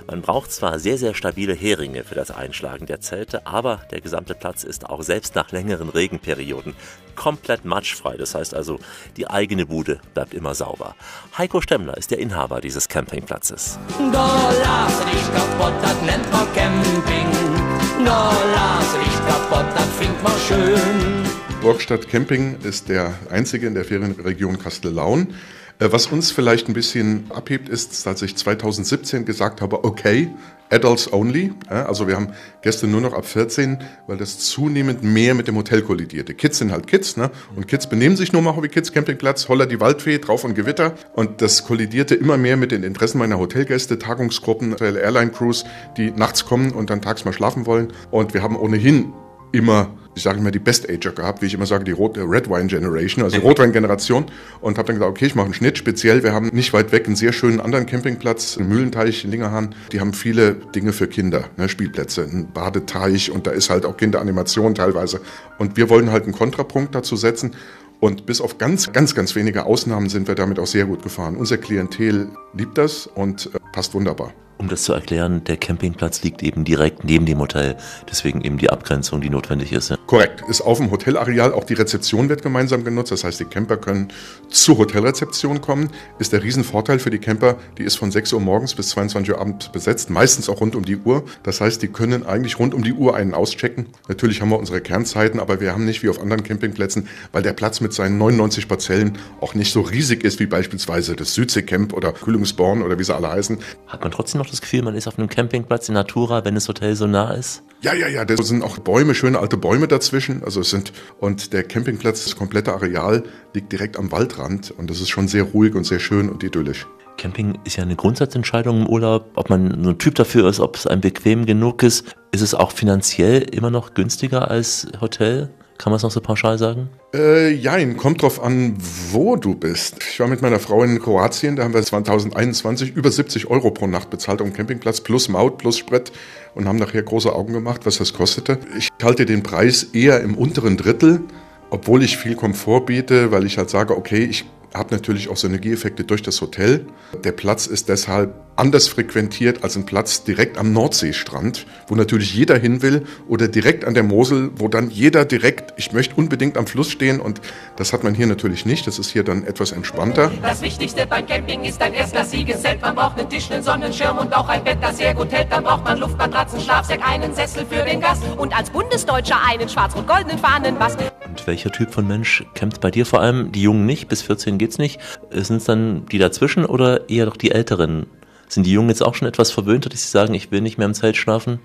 Man 0.07 0.21
braucht 0.21 0.53
zwar 0.53 0.79
sehr, 0.79 0.99
sehr 0.99 1.15
stabile 1.15 1.55
Heringe 1.55 2.05
für 2.05 2.15
das 2.15 2.31
Einschlagen 2.31 2.85
der 2.85 3.01
Zelte, 3.01 3.47
aber 3.47 3.81
der 3.91 4.03
gesamte 4.03 4.35
Platz 4.35 4.65
ist 4.65 4.91
auch 4.91 5.03
selbst 5.03 5.35
nach 5.35 5.51
längeren 5.51 5.89
Regenperioden 5.89 6.77
komplett 7.17 7.65
matschfrei. 7.65 8.19
Das 8.19 8.35
heißt 8.35 8.55
also, 8.55 8.79
die 9.17 9.31
eigene 9.31 9.65
Bude 9.65 9.99
bleibt 10.12 10.35
immer 10.35 10.55
sauber. 10.55 10.95
Heiko 11.39 11.62
Stemmler 11.62 11.97
ist 11.97 12.11
der 12.11 12.19
Inhaber 12.19 12.61
dieses 12.61 12.87
Campingplatzes. 12.87 13.79
Da 14.12 14.53
lass 14.62 15.01
kaputt, 15.35 15.73
das 15.81 16.03
nennt 16.03 16.31
man 16.31 16.53
Camping. 16.53 17.74
Da 18.03 18.33
lass 18.55 18.93
dich 18.95 19.15
kaputt, 19.27 19.67
das 19.75 19.89
findet 19.99 20.23
man 20.23 20.33
schön. 20.49 21.61
Burgstadt 21.61 22.09
Camping 22.09 22.57
ist 22.63 22.89
der 22.89 23.15
einzige 23.31 23.67
in 23.67 23.75
der 23.75 23.85
Ferienregion 23.85 24.59
Kastellaun. 24.59 25.35
Äh, 25.79 25.89
Was 25.91 26.07
uns 26.07 26.31
vielleicht 26.31 26.68
ein 26.68 26.75
bisschen 26.75 27.31
abhebt, 27.31 27.68
ist, 27.68 28.07
dass 28.07 28.22
ich 28.22 28.37
2017 28.37 29.25
gesagt 29.25 29.61
habe, 29.61 29.85
okay, 29.85 30.31
Adults 30.70 31.12
only. 31.12 31.53
Ja, 31.70 31.87
Also 31.87 32.09
wir 32.09 32.16
haben 32.16 32.33
Gäste 32.62 32.87
nur 32.87 33.01
noch 33.01 33.12
ab 33.12 33.27
14, 33.27 33.79
weil 34.07 34.16
das 34.16 34.39
zunehmend 34.39 35.03
mehr 35.03 35.35
mit 35.35 35.47
dem 35.47 35.57
Hotel 35.57 35.83
kollidierte. 35.83 36.35
Kids 36.35 36.59
sind 36.59 36.72
halt 36.72 36.87
Kids, 36.87 37.16
ne? 37.16 37.31
Und 37.55 37.68
Kids 37.68 37.89
benehmen 37.89 38.16
sich 38.16 38.33
nur 38.33 38.43
mal 38.43 38.61
wie 38.62 38.68
Kids, 38.68 38.93
Campingplatz, 38.93 39.49
Holler 39.49 39.66
die 39.66 39.81
Waldfee, 39.81 40.18
drauf 40.18 40.45
und 40.45 40.55
Gewitter. 40.55 40.95
Und 41.14 41.43
das 41.43 41.64
kollidierte 41.64 42.14
immer 42.14 42.37
mehr 42.37 42.57
mit 42.57 42.72
den 42.72 42.83
Interessen 42.83 43.18
meiner 43.18 43.39
Hotelgäste, 43.39 43.99
Tagungsgruppen, 43.99 44.77
Airline 44.81 45.31
Crews, 45.31 45.64
die 45.97 46.11
nachts 46.11 46.45
kommen 46.45 46.72
und 46.72 46.91
dann 46.91 47.03
tags 47.03 47.25
mal 47.25 47.33
schlafen 47.33 47.66
wollen. 47.66 47.93
Und 48.11 48.35
wir 48.35 48.43
haben 48.43 48.57
ohnehin 48.57 49.12
immer, 49.53 49.91
ich 50.15 50.23
sage 50.23 50.39
immer, 50.39 50.51
die 50.51 50.59
Best 50.59 50.89
Ager 50.89 51.12
gehabt, 51.12 51.43
wie 51.43 51.47
ich 51.47 51.55
immer 51.55 51.67
sage, 51.67 51.85
die 51.85 51.93
Rot 51.93 52.17
Red 52.17 52.49
Wine 52.49 52.67
Generation, 52.67 53.25
also 53.25 53.37
die 53.37 53.43
Rotwein-Generation. 53.43 54.27
Und 54.61 54.79
habe 54.79 54.87
dann 54.87 54.97
gesagt, 54.97 55.11
okay, 55.11 55.27
ich 55.27 55.35
mache 55.35 55.47
einen 55.47 55.55
Schnitt. 55.55 55.79
Speziell, 55.79 56.23
wir 56.23 56.33
haben 56.33 56.49
nicht 56.53 56.73
weit 56.73 56.93
weg 56.93 57.07
einen 57.07 57.17
sehr 57.17 57.33
schönen 57.33 57.61
anderen 57.61 57.87
Campingplatz, 57.87 58.59
einen 58.59 58.69
Mühlenteich 58.69 59.25
in 59.25 59.31
Lingerhahn. 59.31 59.75
Die 59.93 60.01
haben 60.01 60.12
viele 60.12 60.55
Dinge 60.55 60.93
für 60.93 61.09
Kinder, 61.09 61.45
ne, 61.57 61.69
Spielplätze, 61.69 62.25
einen 62.25 62.53
Badeteich 62.53 63.31
und 63.31 63.47
da 63.47 63.51
ist 63.51 63.71
halt 63.71 63.87
auch 63.87 63.97
Kinderanimation 63.97 64.75
teilweise. 64.75 65.21
Und 65.59 65.77
wir 65.77 65.89
wollen 65.91 66.11
halt 66.11 66.25
einen 66.25 66.33
Kontrapunkt 66.33 66.95
dazu 66.95 67.17
setzen. 67.17 67.53
Und 68.01 68.27
bis 68.27 68.41
auf 68.41 68.59
ganz, 68.59 68.93
ganz, 68.93 69.15
ganz 69.15 69.35
wenige 69.35 69.65
Ausnahmen 69.65 70.09
sind 70.09 70.29
wir 70.29 70.35
damit 70.35 70.59
auch 70.59 70.67
sehr 70.67 70.85
gut 70.85 71.03
gefahren. 71.03 71.37
Unser 71.37 71.57
Klientel 71.57 72.29
liebt 72.53 72.77
das 72.77 73.07
und 73.07 73.47
äh, 73.47 73.59
passt 73.73 73.95
wunderbar. 73.95 74.33
Um 74.57 74.69
das 74.69 74.85
zu 74.85 74.93
erklären, 74.93 75.43
der 75.45 75.57
Campingplatz 75.57 76.23
liegt 76.23 76.43
eben 76.43 76.65
direkt 76.65 77.05
neben 77.05 77.27
dem 77.27 77.39
Hotel, 77.41 77.77
deswegen 78.11 78.41
eben 78.43 78.57
die 78.59 78.71
Abgrenzung, 78.71 79.21
die 79.21 79.31
notwendig 79.31 79.73
ist. 79.73 79.91
ja. 79.91 79.97
Korrekt. 80.07 80.43
Ist 80.49 80.61
auf 80.61 80.79
dem 80.79 80.91
Hotelareal, 80.91 81.53
auch 81.53 81.65
die 81.65 81.75
Rezeption 81.75 82.29
wird 82.29 82.43
gemeinsam 82.43 82.85
genutzt. 82.85 83.11
Das 83.11 83.25
heißt, 83.25 83.41
die 83.41 83.45
Camper 83.45 83.77
können 83.77 84.09
zur 84.49 84.79
Hotelrezeption 84.79 85.61
kommen. 85.61 85.91
Ist 86.19 86.33
der 86.33 86.43
Riesenvorteil 86.43 86.99
für 86.99 87.11
die 87.11 87.19
Camper, 87.19 87.57
die 87.79 87.83
ist 87.83 87.97
von 87.97 88.13
6 88.13 88.33
Uhr 88.33 88.41
morgens 88.41 88.75
bis 88.75 88.91
22 88.91 89.33
Uhr 89.33 89.41
abends 89.41 89.69
besetzt, 89.71 90.11
meistens 90.11 90.49
auch 90.49 90.61
rund 90.61 90.77
um 90.77 90.85
die 90.85 90.97
Uhr. 90.97 91.25
Das 91.43 91.61
heißt, 91.61 91.83
die 91.83 91.89
können 91.89 92.25
eigentlich 92.25 92.59
rund 92.59 92.75
um 92.75 92.85
die 92.85 92.93
Uhr 92.93 93.17
einen 93.17 93.35
auschecken. 93.35 93.87
Natürlich 94.09 94.41
haben 94.41 94.51
wir 94.51 94.59
unsere 94.59 94.81
Kernzeiten, 94.81 95.41
aber 95.41 95.61
wir 95.61 95.73
haben 95.73 95.85
nicht 95.85 96.03
wie 96.03 96.09
auf 96.09 96.21
anderen 96.21 96.45
Campingplätzen, 96.45 97.09
weil 97.33 97.43
der 97.43 97.53
Platz 97.53 97.81
mit 97.81 97.93
seinen 97.93 98.19
99 98.19 98.69
Parzellen 98.69 99.19
auch 99.41 99.55
nicht 99.55 99.73
so 99.73 99.81
riesig 99.81 100.23
ist 100.23 100.39
wie 100.39 100.47
beispielsweise 100.47 101.17
das 101.17 101.35
Südseecamp 101.35 101.93
oder 101.93 102.13
Kühlungsborn 102.13 102.83
oder 102.83 102.99
wie 102.99 103.05
sie 103.05 103.15
alle 103.15 103.31
heißen. 103.31 103.59
Hat 103.89 104.03
man 104.03 104.13
trotzdem 104.13 104.44
noch 104.45 104.51
das 104.51 104.61
Gefühl, 104.61 104.83
man 104.83 104.95
ist 104.95 105.09
auf 105.09 105.19
einem 105.19 105.29
Campingplatz 105.29 105.89
in 105.89 105.95
Natura, 105.95 106.45
wenn 106.45 106.55
das 106.55 106.69
Hotel 106.69 106.95
so 106.95 107.07
nah 107.07 107.33
ist? 107.33 107.63
Ja, 107.81 107.95
ja, 107.95 108.09
ja, 108.09 108.25
da 108.25 108.43
sind 108.43 108.63
auch 108.63 108.79
Bäume, 108.79 109.15
schöne 109.15 109.39
alte 109.39 109.57
Bäume 109.57 109.89
dazwischen. 109.89 110.43
Also 110.45 110.61
es 110.61 110.71
sind, 110.71 110.93
und 111.19 111.53
der 111.53 111.65
Campingplatz, 111.65 112.25
das 112.25 112.37
komplette 112.37 112.73
Areal 112.73 113.25
liegt 113.53 113.73
direkt 113.73 113.99
am 113.99 114.13
Waldrand 114.13 114.71
und 114.71 114.89
das 114.89 115.01
ist 115.01 115.11
schon 115.11 115.29
sehr 115.29 115.43
ruhig 115.43 115.75
und 115.75 115.85
sehr 115.85 115.99
schön 115.99 116.29
und 116.29 116.43
idyllisch. 116.43 116.87
Camping 117.17 117.59
ist 117.65 117.77
ja 117.77 117.85
eine 117.85 117.97
Grundsatzentscheidung 117.97 118.83
im 118.83 118.87
Urlaub, 118.87 119.31
ob 119.37 119.49
man 119.49 119.83
so 119.85 119.91
ein 119.91 119.99
Typ 119.99 120.17
dafür 120.17 120.49
ist, 120.49 120.61
ob 120.61 120.77
es 120.77 120.87
einem 120.87 121.01
bequem 121.01 121.47
genug 121.47 121.83
ist. 121.83 122.15
Ist 122.33 122.41
es 122.41 122.55
auch 122.55 122.73
finanziell 122.73 123.43
immer 123.43 123.71
noch 123.71 123.95
günstiger 123.95 124.51
als 124.51 124.89
Hotel? 125.01 125.51
Kann 125.79 125.91
man 125.91 125.97
es 125.97 126.03
noch 126.03 126.11
so 126.11 126.20
pauschal 126.20 126.57
sagen? 126.57 126.89
Äh, 127.12 127.51
jein, 127.51 127.97
kommt 127.97 128.22
drauf 128.22 128.43
an, 128.43 128.77
wo 129.11 129.37
du 129.37 129.55
bist. 129.55 129.97
Ich 130.09 130.20
war 130.20 130.29
mit 130.29 130.41
meiner 130.41 130.61
Frau 130.61 130.83
in 130.85 131.01
Kroatien, 131.01 131.57
da 131.57 131.64
haben 131.64 131.75
wir 131.75 131.83
2021 131.83 132.95
über 132.95 133.11
70 133.11 133.51
Euro 133.51 133.70
pro 133.70 133.87
Nacht 133.87 134.09
bezahlt 134.11 134.41
am 134.41 134.53
Campingplatz, 134.53 135.01
plus 135.01 135.29
Maut, 135.29 135.59
plus 135.59 135.79
Sprit 135.79 136.12
und 136.55 136.68
haben 136.68 136.79
nachher 136.79 137.03
große 137.03 137.33
Augen 137.35 137.53
gemacht, 137.53 137.83
was 137.85 137.99
das 137.99 138.12
kostete. 138.12 138.59
Ich 138.79 138.89
halte 139.03 139.27
den 139.27 139.43
Preis 139.43 139.83
eher 139.93 140.20
im 140.20 140.37
unteren 140.37 140.77
Drittel, 140.77 141.22
obwohl 141.70 142.05
ich 142.05 142.16
viel 142.18 142.37
Komfort 142.37 142.87
biete, 142.87 143.33
weil 143.33 143.45
ich 143.45 143.59
halt 143.59 143.70
sage, 143.70 143.97
okay, 143.97 144.25
ich 144.25 144.45
habe 144.75 144.95
natürlich 144.95 145.29
auch 145.29 145.37
Synergieeffekte 145.37 146.05
durch 146.05 146.22
das 146.22 146.41
Hotel. 146.41 146.87
Der 147.22 147.33
Platz 147.33 147.66
ist 147.66 147.89
deshalb 147.89 148.35
anders 148.57 148.89
frequentiert 148.89 149.64
als 149.64 149.77
ein 149.77 149.87
Platz 149.87 150.25
direkt 150.25 150.59
am 150.59 150.72
Nordseestrand, 150.72 151.66
wo 151.89 151.95
natürlich 151.95 152.35
jeder 152.35 152.57
hin 152.57 152.83
will, 152.83 153.05
oder 153.29 153.49
direkt 153.49 153.85
an 153.85 153.95
der 153.95 154.03
Mosel, 154.03 154.51
wo 154.57 154.68
dann 154.68 154.91
jeder 154.91 155.25
direkt, 155.25 155.75
ich 155.77 155.93
möchte 155.93 156.14
unbedingt 156.14 156.57
am 156.57 156.66
Fluss 156.66 156.91
stehen 156.91 157.20
und 157.20 157.41
das 157.77 157.93
hat 157.93 158.05
man 158.05 158.14
hier 158.14 158.27
natürlich 158.27 158.64
nicht. 158.66 158.87
Das 158.87 158.99
ist 158.99 159.11
hier 159.11 159.25
dann 159.25 159.45
etwas 159.45 159.72
entspannter. 159.72 160.31
Das 160.43 160.62
Wichtigste 160.62 161.07
beim 161.07 161.27
Camping 161.27 161.64
ist 161.64 161.81
ein 161.83 161.95
erstklassiges 161.95 162.62
Zelt. 162.62 162.81
Man 162.81 162.95
braucht 162.95 163.18
einen 163.18 163.29
Tisch, 163.29 163.51
einen 163.51 163.62
Sonnenschirm 163.62 164.18
und 164.18 164.35
auch 164.37 164.49
ein 164.49 164.62
Bett, 164.62 164.79
das 164.81 164.99
sehr 164.99 165.14
gut 165.14 165.33
hält. 165.33 165.51
Dann 165.51 165.64
braucht 165.64 165.85
man 165.85 165.99
Luftmatratzen, 165.99 166.61
Schlafsack, 166.61 167.01
einen 167.07 167.35
Sessel 167.35 167.66
für 167.68 167.85
den 167.85 168.01
Gast. 168.01 168.22
Und 168.37 168.57
als 168.57 168.70
Bundesdeutscher 168.70 169.39
einen 169.49 169.68
schwarz-rot-goldenen 169.68 170.39
Fahnenmast. 170.39 170.99
Und 171.35 171.49
welcher 171.49 171.72
Typ 171.72 171.93
von 171.93 172.07
Mensch 172.07 172.45
campt 172.55 172.80
bei 172.80 172.93
dir 172.93 173.05
vor 173.05 173.20
allem? 173.20 173.51
Die 173.51 173.62
Jungen 173.62 173.87
nicht, 173.87 174.07
bis 174.07 174.22
14 174.22 174.57
geht's 174.57 174.78
nicht. 174.78 175.01
Sind 175.32 175.57
es 175.57 175.64
dann 175.64 176.07
die 176.07 176.18
dazwischen 176.18 176.64
oder 176.64 177.09
eher 177.11 177.26
doch 177.26 177.37
die 177.37 177.51
Älteren? 177.51 178.07
Sind 178.47 178.66
die 178.66 178.72
Jungen 178.72 178.89
jetzt 178.89 179.03
auch 179.03 179.16
schon 179.16 179.26
etwas 179.26 179.51
verwöhnter, 179.51 179.89
dass 179.89 180.03
sie 180.03 180.09
sagen, 180.09 180.32
ich 180.35 180.53
will 180.53 180.61
nicht 180.61 180.78
mehr 180.78 180.87
im 180.87 180.95
Zelt 180.95 181.16
schlafen? 181.16 181.59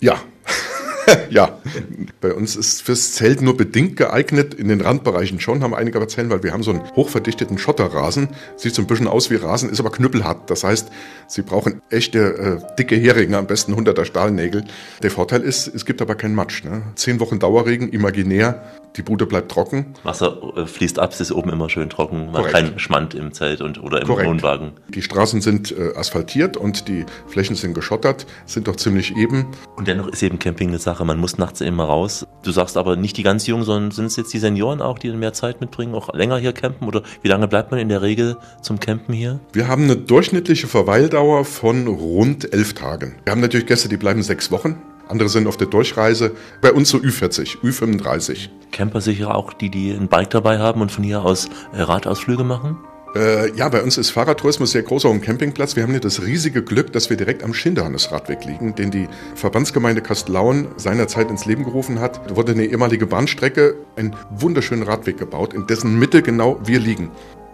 Ja. 0.00 0.14
ja, 1.30 1.58
bei 2.20 2.34
uns 2.34 2.56
ist 2.56 2.82
fürs 2.82 3.12
Zelt 3.12 3.40
nur 3.42 3.56
bedingt 3.56 3.96
geeignet. 3.96 4.54
In 4.54 4.68
den 4.68 4.80
Randbereichen 4.80 5.40
schon 5.40 5.62
haben 5.62 5.74
einige 5.74 5.98
erzählen, 5.98 6.30
weil 6.30 6.42
wir 6.42 6.52
haben 6.52 6.62
so 6.62 6.70
einen 6.70 6.82
hochverdichteten 6.94 7.58
Schotterrasen. 7.58 8.28
Sieht 8.56 8.74
so 8.74 8.82
ein 8.82 8.86
bisschen 8.86 9.08
aus 9.08 9.30
wie 9.30 9.36
Rasen, 9.36 9.70
ist 9.70 9.80
aber 9.80 9.90
knüppelhart. 9.90 10.50
Das 10.50 10.64
heißt, 10.64 10.90
sie 11.26 11.42
brauchen 11.42 11.82
echte 11.90 12.18
äh, 12.18 12.76
dicke 12.76 12.96
Heringe, 12.96 13.38
am 13.38 13.46
besten 13.46 13.74
100er 13.74 14.04
Stahlnägel. 14.04 14.64
Der 15.02 15.10
Vorteil 15.10 15.42
ist, 15.42 15.66
es 15.68 15.84
gibt 15.84 16.02
aber 16.02 16.14
keinen 16.14 16.34
Matsch. 16.34 16.64
Ne? 16.64 16.82
Zehn 16.94 17.20
Wochen 17.20 17.38
Dauerregen, 17.38 17.90
imaginär. 17.90 18.62
Die 18.96 19.02
Bude 19.02 19.26
bleibt 19.26 19.52
trocken. 19.52 19.94
Wasser 20.02 20.36
äh, 20.56 20.66
fließt 20.66 20.98
ab, 20.98 21.12
es 21.12 21.20
ist 21.20 21.32
oben 21.32 21.50
immer 21.50 21.70
schön 21.70 21.88
trocken. 21.90 22.32
Man 22.32 22.44
hat 22.44 22.52
keinen 22.52 22.78
Schmand 22.78 23.14
im 23.14 23.32
Zelt 23.32 23.60
und, 23.60 23.80
oder 23.82 24.00
im 24.00 24.06
Korrekt. 24.06 24.28
Wohnwagen. 24.28 24.72
Die 24.88 25.02
Straßen 25.02 25.40
sind 25.40 25.70
äh, 25.70 25.94
asphaltiert 25.94 26.56
und 26.56 26.88
die 26.88 27.06
Flächen 27.28 27.54
sind 27.54 27.74
geschottert, 27.74 28.26
sind 28.46 28.66
doch 28.66 28.76
ziemlich 28.76 29.16
eben. 29.16 29.46
Und 29.76 29.86
dennoch 29.86 30.08
ist 30.08 30.22
eben 30.22 30.40
Camping 30.40 30.70
eine 30.70 30.78
Sache, 30.78 30.99
man 31.04 31.18
muss 31.18 31.38
nachts 31.38 31.60
immer 31.60 31.84
raus. 31.84 32.26
Du 32.42 32.52
sagst 32.52 32.76
aber 32.76 32.96
nicht 32.96 33.16
die 33.16 33.22
ganz 33.22 33.46
Jungen, 33.46 33.64
sondern 33.64 33.90
sind 33.90 34.06
es 34.06 34.16
jetzt 34.16 34.32
die 34.32 34.38
Senioren 34.38 34.80
auch, 34.80 34.98
die 34.98 35.10
mehr 35.10 35.32
Zeit 35.32 35.60
mitbringen, 35.60 35.94
auch 35.94 36.12
länger 36.14 36.38
hier 36.38 36.52
campen? 36.52 36.86
Oder 36.88 37.02
wie 37.22 37.28
lange 37.28 37.48
bleibt 37.48 37.70
man 37.70 37.80
in 37.80 37.88
der 37.88 38.02
Regel 38.02 38.36
zum 38.62 38.80
Campen 38.80 39.14
hier? 39.14 39.40
Wir 39.52 39.68
haben 39.68 39.84
eine 39.84 39.96
durchschnittliche 39.96 40.66
Verweildauer 40.66 41.44
von 41.44 41.86
rund 41.86 42.52
elf 42.52 42.74
Tagen. 42.74 43.16
Wir 43.24 43.32
haben 43.32 43.40
natürlich 43.40 43.66
Gäste, 43.66 43.88
die 43.88 43.96
bleiben 43.96 44.22
sechs 44.22 44.50
Wochen. 44.50 44.80
Andere 45.08 45.28
sind 45.28 45.48
auf 45.48 45.56
der 45.56 45.66
Durchreise. 45.66 46.32
Bei 46.60 46.72
uns 46.72 46.88
so 46.88 46.98
Ü40, 46.98 47.58
Ü35. 47.62 48.48
Camper 48.70 49.00
sicher 49.00 49.34
auch 49.34 49.52
die, 49.52 49.68
die 49.68 49.90
ein 49.90 50.08
Bike 50.08 50.30
dabei 50.30 50.58
haben 50.58 50.80
und 50.80 50.92
von 50.92 51.02
hier 51.02 51.22
aus 51.22 51.48
äh, 51.72 51.82
Radausflüge 51.82 52.44
machen? 52.44 52.78
Äh, 53.14 53.52
ja, 53.56 53.68
bei 53.68 53.82
uns 53.82 53.98
ist 53.98 54.10
Fahrradtourismus 54.10 54.70
sehr 54.70 54.82
groß 54.82 55.04
auf 55.04 55.12
dem 55.12 55.20
Campingplatz. 55.20 55.74
Wir 55.74 55.82
haben 55.82 55.90
hier 55.90 56.00
das 56.00 56.22
riesige 56.22 56.62
Glück, 56.62 56.92
dass 56.92 57.10
wir 57.10 57.16
direkt 57.16 57.42
am 57.42 57.52
Schinderhannes-Radweg 57.52 58.44
liegen, 58.44 58.74
den 58.76 58.90
die 58.90 59.08
Verbandsgemeinde 59.34 60.00
Kastellaun 60.00 60.68
seinerzeit 60.76 61.28
ins 61.28 61.44
Leben 61.44 61.64
gerufen 61.64 62.00
hat. 62.00 62.20
Da 62.30 62.36
wurde 62.36 62.52
eine 62.52 62.66
ehemalige 62.66 63.06
Bahnstrecke, 63.06 63.74
ein 63.96 64.14
wunderschöner 64.30 64.86
Radweg 64.86 65.18
gebaut, 65.18 65.54
in 65.54 65.66
dessen 65.66 65.98
Mitte 65.98 66.22
genau 66.22 66.60
wir 66.64 66.78
liegen. 66.78 67.10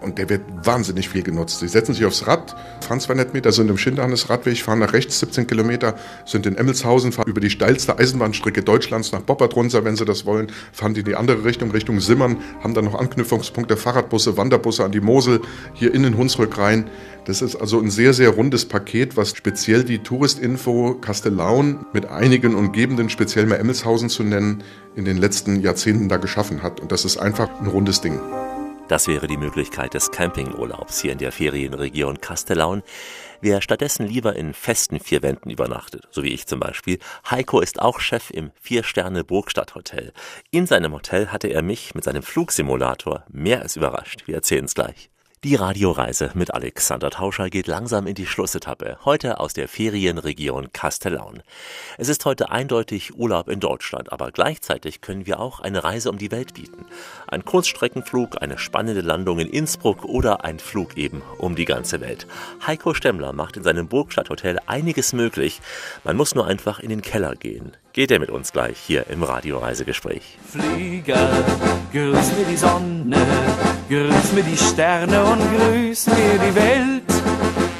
Und 0.07 0.17
der 0.17 0.29
wird 0.29 0.41
wahnsinnig 0.63 1.09
viel 1.09 1.21
genutzt. 1.21 1.59
Sie 1.59 1.67
setzen 1.67 1.93
sich 1.93 2.05
aufs 2.05 2.27
Rad, 2.27 2.55
fahren 2.79 3.01
200 3.01 3.33
Meter, 3.33 3.51
sind 3.51 3.69
im 3.69 3.77
Schinderhannes 3.77 4.29
Radweg, 4.29 4.57
fahren 4.57 4.79
nach 4.79 4.93
rechts 4.93 5.19
17 5.19 5.47
Kilometer, 5.47 5.95
sind 6.25 6.45
in 6.45 6.55
Emmelshausen, 6.55 7.11
fahren 7.11 7.27
über 7.27 7.41
die 7.41 7.49
steilste 7.49 7.99
Eisenbahnstrecke 7.99 8.63
Deutschlands 8.63 9.11
nach 9.11 9.19
Boppert 9.19 9.53
runter, 9.57 9.83
wenn 9.83 9.97
sie 9.97 10.05
das 10.05 10.25
wollen, 10.25 10.47
fahren 10.71 10.93
die 10.93 11.01
in 11.01 11.05
die 11.07 11.15
andere 11.15 11.43
Richtung, 11.43 11.71
Richtung 11.71 11.99
Simmern, 11.99 12.37
haben 12.63 12.73
dann 12.73 12.85
noch 12.85 12.95
Anknüpfungspunkte, 12.95 13.75
Fahrradbusse, 13.75 14.37
Wanderbusse 14.37 14.85
an 14.85 14.93
die 14.93 15.01
Mosel, 15.01 15.41
hier 15.73 15.93
in 15.93 16.03
den 16.03 16.15
Hunsrück 16.15 16.57
rein. 16.57 16.89
Das 17.25 17.41
ist 17.41 17.57
also 17.57 17.81
ein 17.81 17.89
sehr, 17.89 18.13
sehr 18.13 18.29
rundes 18.29 18.63
Paket, 18.63 19.17
was 19.17 19.35
speziell 19.35 19.83
die 19.83 19.99
Touristinfo 19.99 20.93
Kastellaun 21.01 21.85
mit 21.91 22.05
einigen 22.05 22.55
Umgebenden, 22.55 23.09
speziell 23.09 23.45
mal 23.45 23.57
Emmelshausen 23.57 24.07
zu 24.07 24.23
nennen, 24.23 24.63
in 24.95 25.03
den 25.03 25.17
letzten 25.17 25.59
Jahrzehnten 25.59 26.07
da 26.07 26.15
geschaffen 26.15 26.63
hat. 26.63 26.79
Und 26.79 26.93
das 26.93 27.03
ist 27.03 27.17
einfach 27.17 27.49
ein 27.59 27.67
rundes 27.67 27.99
Ding. 27.99 28.17
Das 28.87 29.09
wäre 29.09 29.27
die 29.27 29.35
Möglichkeit 29.35 29.93
des 29.93 30.11
Campingurlaubs 30.11 31.01
hier 31.01 31.11
in 31.11 31.17
der 31.17 31.33
Ferienregion 31.33 32.21
Kastellaun. 32.21 32.83
Wer 33.41 33.61
stattdessen 33.61 34.07
lieber 34.07 34.37
in 34.37 34.53
festen 34.53 35.01
vier 35.01 35.21
Wänden 35.23 35.49
übernachtet, 35.49 36.07
so 36.09 36.23
wie 36.23 36.33
ich 36.33 36.47
zum 36.47 36.61
Beispiel, 36.61 36.99
Heiko 37.29 37.59
ist 37.59 37.81
auch 37.81 37.99
Chef 37.99 38.29
im 38.31 38.51
Vier-Sterne 38.61 39.25
Burgstadt 39.25 39.75
Hotel. 39.75 40.13
In 40.51 40.67
seinem 40.67 40.93
Hotel 40.93 41.27
hatte 41.27 41.49
er 41.49 41.63
mich 41.63 41.95
mit 41.95 42.05
seinem 42.05 42.23
Flugsimulator 42.23 43.25
mehr 43.27 43.61
als 43.61 43.75
überrascht. 43.75 44.23
Wir 44.25 44.35
erzählen 44.35 44.65
es 44.65 44.73
gleich. 44.73 45.09
Die 45.43 45.53
Radioreise 45.53 46.31
mit 46.33 46.51
Alexander 46.55 47.11
Tauscher 47.11 47.51
geht 47.51 47.67
langsam 47.67 48.07
in 48.07 48.15
die 48.15 48.25
Schlussetappe, 48.25 48.97
heute 49.05 49.39
aus 49.39 49.53
der 49.53 49.67
Ferienregion 49.67 50.73
Kastellaun. 50.73 51.43
Es 51.99 52.09
ist 52.09 52.25
heute 52.25 52.49
eindeutig 52.49 53.15
Urlaub 53.15 53.47
in 53.47 53.59
Deutschland, 53.59 54.11
aber 54.11 54.31
gleichzeitig 54.31 54.99
können 54.99 55.27
wir 55.27 55.39
auch 55.39 55.59
eine 55.59 55.83
Reise 55.83 56.09
um 56.09 56.17
die 56.17 56.31
Welt 56.31 56.55
bieten. 56.55 56.87
Ein 57.29 57.43
Kurzstreckenflug, 57.43 58.41
eine 58.41 58.57
spannende 58.57 59.01
Landung 59.01 59.39
in 59.39 59.49
Innsbruck 59.49 60.05
oder 60.05 60.45
ein 60.45 60.59
Flug 60.59 60.95
eben 60.95 61.21
um 61.37 61.55
die 61.55 61.65
ganze 61.65 61.99
Welt. 61.99 62.25
Heiko 62.65 62.93
Stemmler 62.93 63.33
macht 63.33 63.57
in 63.57 63.63
seinem 63.63 63.89
Burgstadthotel 63.89 64.59
einiges 64.65 65.11
möglich. 65.11 65.59
Man 66.05 66.15
muss 66.15 66.35
nur 66.35 66.47
einfach 66.47 66.79
in 66.79 66.89
den 66.89 67.01
Keller 67.01 67.35
gehen. 67.35 67.73
Geht 67.91 68.11
er 68.11 68.19
mit 68.19 68.29
uns 68.29 68.53
gleich 68.53 68.77
hier 68.77 69.07
im 69.07 69.23
Radioreisegespräch. 69.23 70.37
Flieger, 70.49 71.29
grüß 71.91 72.31
mir 72.37 72.45
die 72.49 72.55
Sonne, 72.55 73.17
grüß 73.89 74.31
mir 74.31 74.43
die 74.43 74.57
Sterne 74.57 75.21
und 75.25 75.41
grüß 75.57 76.07
mir 76.07 76.39
die 76.39 76.55
Welt. 76.55 77.03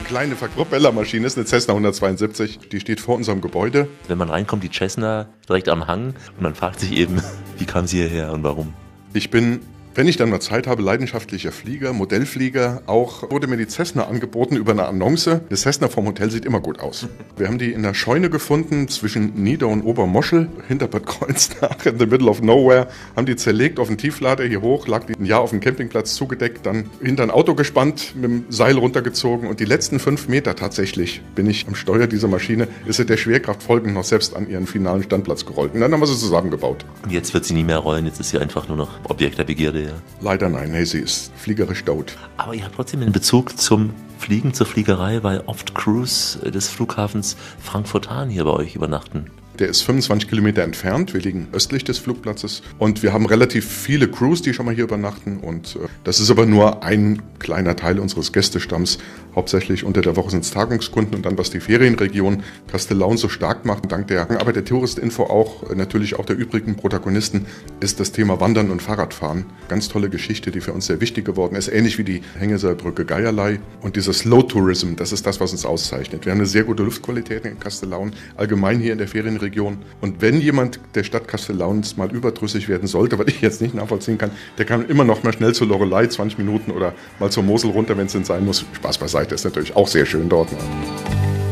Kleine 0.03 0.35
Propellermaschine 0.35 1.25
ist 1.25 1.37
eine 1.37 1.45
Cessna 1.45 1.73
172, 1.73 2.59
die 2.69 2.79
steht 2.81 2.99
vor 2.99 3.15
unserem 3.15 3.39
Gebäude. 3.39 3.87
Wenn 4.09 4.17
man 4.17 4.29
reinkommt, 4.29 4.63
die 4.63 4.71
Cessna 4.71 5.27
direkt 5.47 5.69
am 5.69 5.87
Hang 5.87 6.15
und 6.35 6.41
man 6.41 6.55
fragt 6.55 6.81
sich 6.81 6.91
eben, 6.91 7.21
wie 7.57 7.65
kam 7.65 7.87
sie 7.87 7.99
hierher 7.99 8.33
und 8.33 8.43
warum? 8.43 8.73
Ich 9.17 9.31
bin 9.31 9.61
wenn 9.97 10.07
ich 10.07 10.15
dann 10.15 10.29
mal 10.29 10.39
Zeit 10.39 10.67
habe, 10.67 10.83
leidenschaftlicher 10.83 11.51
Flieger, 11.51 11.91
Modellflieger. 11.91 12.83
Auch 12.85 13.31
wurde 13.31 13.47
mir 13.47 13.57
die 13.57 13.65
Cessna 13.65 14.05
angeboten 14.05 14.55
über 14.55 14.71
eine 14.71 14.85
Annonce. 14.85 15.41
Das 15.49 15.61
Cessna 15.61 15.87
vom 15.87 16.05
Hotel 16.05 16.29
sieht 16.29 16.45
immer 16.45 16.59
gut 16.59 16.79
aus. 16.79 17.07
Wir 17.35 17.47
haben 17.47 17.57
die 17.57 17.71
in 17.71 17.81
der 17.81 17.95
Scheune 17.95 18.29
gefunden 18.29 18.87
zwischen 18.89 19.33
Nieder- 19.41 19.69
und 19.69 19.81
Obermoschel, 19.81 20.49
hinter 20.67 20.87
Bad 20.87 21.07
Kreuznach, 21.07 21.83
in 21.87 21.97
the 21.97 22.05
middle 22.05 22.29
of 22.29 22.43
nowhere. 22.43 22.89
Haben 23.15 23.25
die 23.25 23.35
zerlegt 23.37 23.79
auf 23.79 23.87
den 23.87 23.97
Tieflader 23.97 24.45
hier 24.45 24.61
hoch, 24.61 24.87
lag 24.87 25.05
die 25.05 25.15
ein 25.15 25.25
Jahr 25.25 25.41
auf 25.41 25.49
dem 25.49 25.61
Campingplatz 25.61 26.13
zugedeckt, 26.13 26.67
dann 26.67 26.91
hinter 27.01 27.23
ein 27.23 27.31
Auto 27.31 27.55
gespannt, 27.55 28.13
mit 28.13 28.25
dem 28.25 28.45
Seil 28.49 28.77
runtergezogen 28.77 29.49
und 29.49 29.59
die 29.59 29.65
letzten 29.65 29.97
fünf 29.97 30.27
Meter 30.27 30.55
tatsächlich 30.55 31.23
bin 31.33 31.49
ich 31.49 31.65
am 31.67 31.73
Steuer 31.73 32.05
dieser 32.05 32.27
Maschine, 32.27 32.67
ist 32.85 32.97
sie 32.97 33.05
der 33.07 33.17
Schwerkraft 33.17 33.63
folgend 33.63 33.95
noch 33.95 34.03
selbst 34.03 34.35
an 34.35 34.47
ihren 34.47 34.67
finalen 34.67 35.01
Standplatz 35.01 35.43
gerollt. 35.43 35.73
Und 35.73 35.81
dann 35.81 35.91
haben 35.91 36.01
wir 36.01 36.05
sie 36.05 36.19
zusammengebaut. 36.19 36.85
Und 37.01 37.11
jetzt 37.11 37.33
wird 37.33 37.45
sie 37.45 37.55
nie 37.55 37.63
mehr 37.63 37.79
rollen, 37.79 38.05
jetzt 38.05 38.19
ist 38.19 38.29
sie 38.29 38.37
einfach 38.37 38.67
nur 38.67 38.77
noch 38.77 38.91
Objekt 39.09 39.39
der 39.39 39.45
Begierde 39.45 39.86
ja. 39.87 39.93
Leider 40.21 40.49
nein, 40.49 40.71
nee, 40.71 40.83
sie 40.83 40.99
ist 40.99 41.31
fliegerisch 41.35 41.83
tot. 41.83 42.17
Aber 42.37 42.53
ihr 42.53 42.63
habt 42.63 42.75
trotzdem 42.75 43.01
einen 43.01 43.11
Bezug 43.11 43.57
zum 43.57 43.93
Fliegen, 44.19 44.53
zur 44.53 44.65
Fliegerei, 44.65 45.23
weil 45.23 45.43
oft 45.45 45.75
Crews 45.75 46.39
des 46.43 46.69
Flughafens 46.69 47.37
Frankfurt-Hahn 47.59 48.29
hier 48.29 48.43
bei 48.43 48.51
euch 48.51 48.75
übernachten. 48.75 49.31
Der 49.59 49.69
ist 49.69 49.81
25 49.81 50.29
Kilometer 50.29 50.61
entfernt. 50.61 51.15
Wir 51.15 51.21
liegen 51.21 51.47
östlich 51.51 51.83
des 51.83 51.97
Flugplatzes 51.97 52.61
und 52.77 53.01
wir 53.01 53.11
haben 53.11 53.25
relativ 53.25 53.67
viele 53.67 54.07
Crews, 54.07 54.43
die 54.43 54.53
schon 54.53 54.67
mal 54.67 54.75
hier 54.75 54.83
übernachten. 54.83 55.39
Und 55.39 55.77
äh, 55.77 55.87
das 56.03 56.19
ist 56.19 56.29
aber 56.29 56.45
nur 56.45 56.83
ein 56.83 57.23
kleiner 57.39 57.75
Teil 57.75 57.99
unseres 57.99 58.31
Gästestamms. 58.31 58.99
Hauptsächlich 59.37 59.83
unter 59.83 60.01
der 60.01 60.15
Woche 60.15 60.31
sind 60.31 60.45
es 60.45 60.49
Tagungskunden 60.49 61.13
und 61.13 61.23
dann, 61.23 61.37
was 61.37 61.51
die 61.51 61.59
Ferienregion 61.59 62.41
Kastellaun 62.71 63.17
so 63.17 63.29
stark 63.29 63.65
macht, 63.65 63.91
dank 63.91 64.07
der 64.07 64.31
Arbeit 64.31 64.55
der 64.55 64.65
Touristinfo 64.65 65.25
auch, 65.25 65.69
äh, 65.69 65.75
natürlich 65.75 66.17
auch 66.17 66.25
der 66.25 66.35
übrigen 66.35 66.75
Protagonisten, 66.75 67.45
ist 67.79 67.99
das 67.99 68.11
Thema 68.11 68.39
Wandern 68.39 68.71
und 68.71 68.81
Fahrradfahren. 68.81 69.45
Ganz 69.67 69.89
tolle 69.89 70.09
Geschichte, 70.09 70.49
die 70.49 70.59
für 70.59 70.73
uns 70.73 70.87
sehr 70.87 71.01
wichtig 71.01 71.23
geworden 71.23 71.55
ist. 71.55 71.67
Ähnlich 71.67 71.99
wie 71.99 72.03
die 72.03 72.23
Hängeseilbrücke 72.39 73.05
Geierlei. 73.05 73.59
Und 73.81 73.95
dieser 73.95 74.11
Slow 74.11 74.41
Tourism, 74.41 74.95
das 74.95 75.11
ist 75.11 75.27
das, 75.27 75.39
was 75.39 75.51
uns 75.51 75.67
auszeichnet. 75.67 76.25
Wir 76.25 76.31
haben 76.31 76.39
eine 76.39 76.47
sehr 76.47 76.63
gute 76.63 76.81
Luftqualität 76.81 77.45
in 77.45 77.59
Kastellaun, 77.59 78.13
allgemein 78.37 78.79
hier 78.79 78.93
in 78.93 78.97
der 78.97 79.07
Ferienregion. 79.07 79.77
Und 80.01 80.19
wenn 80.19 80.41
jemand 80.41 80.79
der 80.95 81.03
Stadt 81.03 81.27
Kastellauns 81.27 81.95
mal 81.95 82.11
überdrüssig 82.11 82.69
werden 82.69 82.87
sollte, 82.87 83.19
was 83.19 83.27
ich 83.27 83.41
jetzt 83.41 83.61
nicht 83.61 83.75
nachvollziehen 83.75 84.17
kann, 84.17 84.31
der 84.57 84.65
kann 84.65 84.89
immer 84.89 85.03
noch 85.03 85.21
mal 85.21 85.31
schnell 85.31 85.53
zur 85.53 85.67
Lorelei, 85.67 86.07
20 86.07 86.39
Minuten 86.39 86.71
oder 86.71 86.95
mal 87.19 87.29
zur 87.29 87.43
Mosel 87.43 87.69
runter, 87.69 87.95
wenn 87.99 88.07
es 88.07 88.13
denn 88.13 88.23
sein 88.23 88.43
muss. 88.43 88.65
Spaß 88.73 88.97
beiseite, 88.97 89.26
ist 89.35 89.45
natürlich 89.45 89.75
auch 89.75 89.87
sehr 89.87 90.05
schön 90.05 90.29
dort. 90.29 90.51
Ne? 90.51 90.57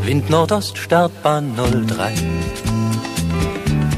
Wind 0.03 0.29
Nordost, 0.29 0.77
Startbahn 0.77 1.55
03. 1.55 2.13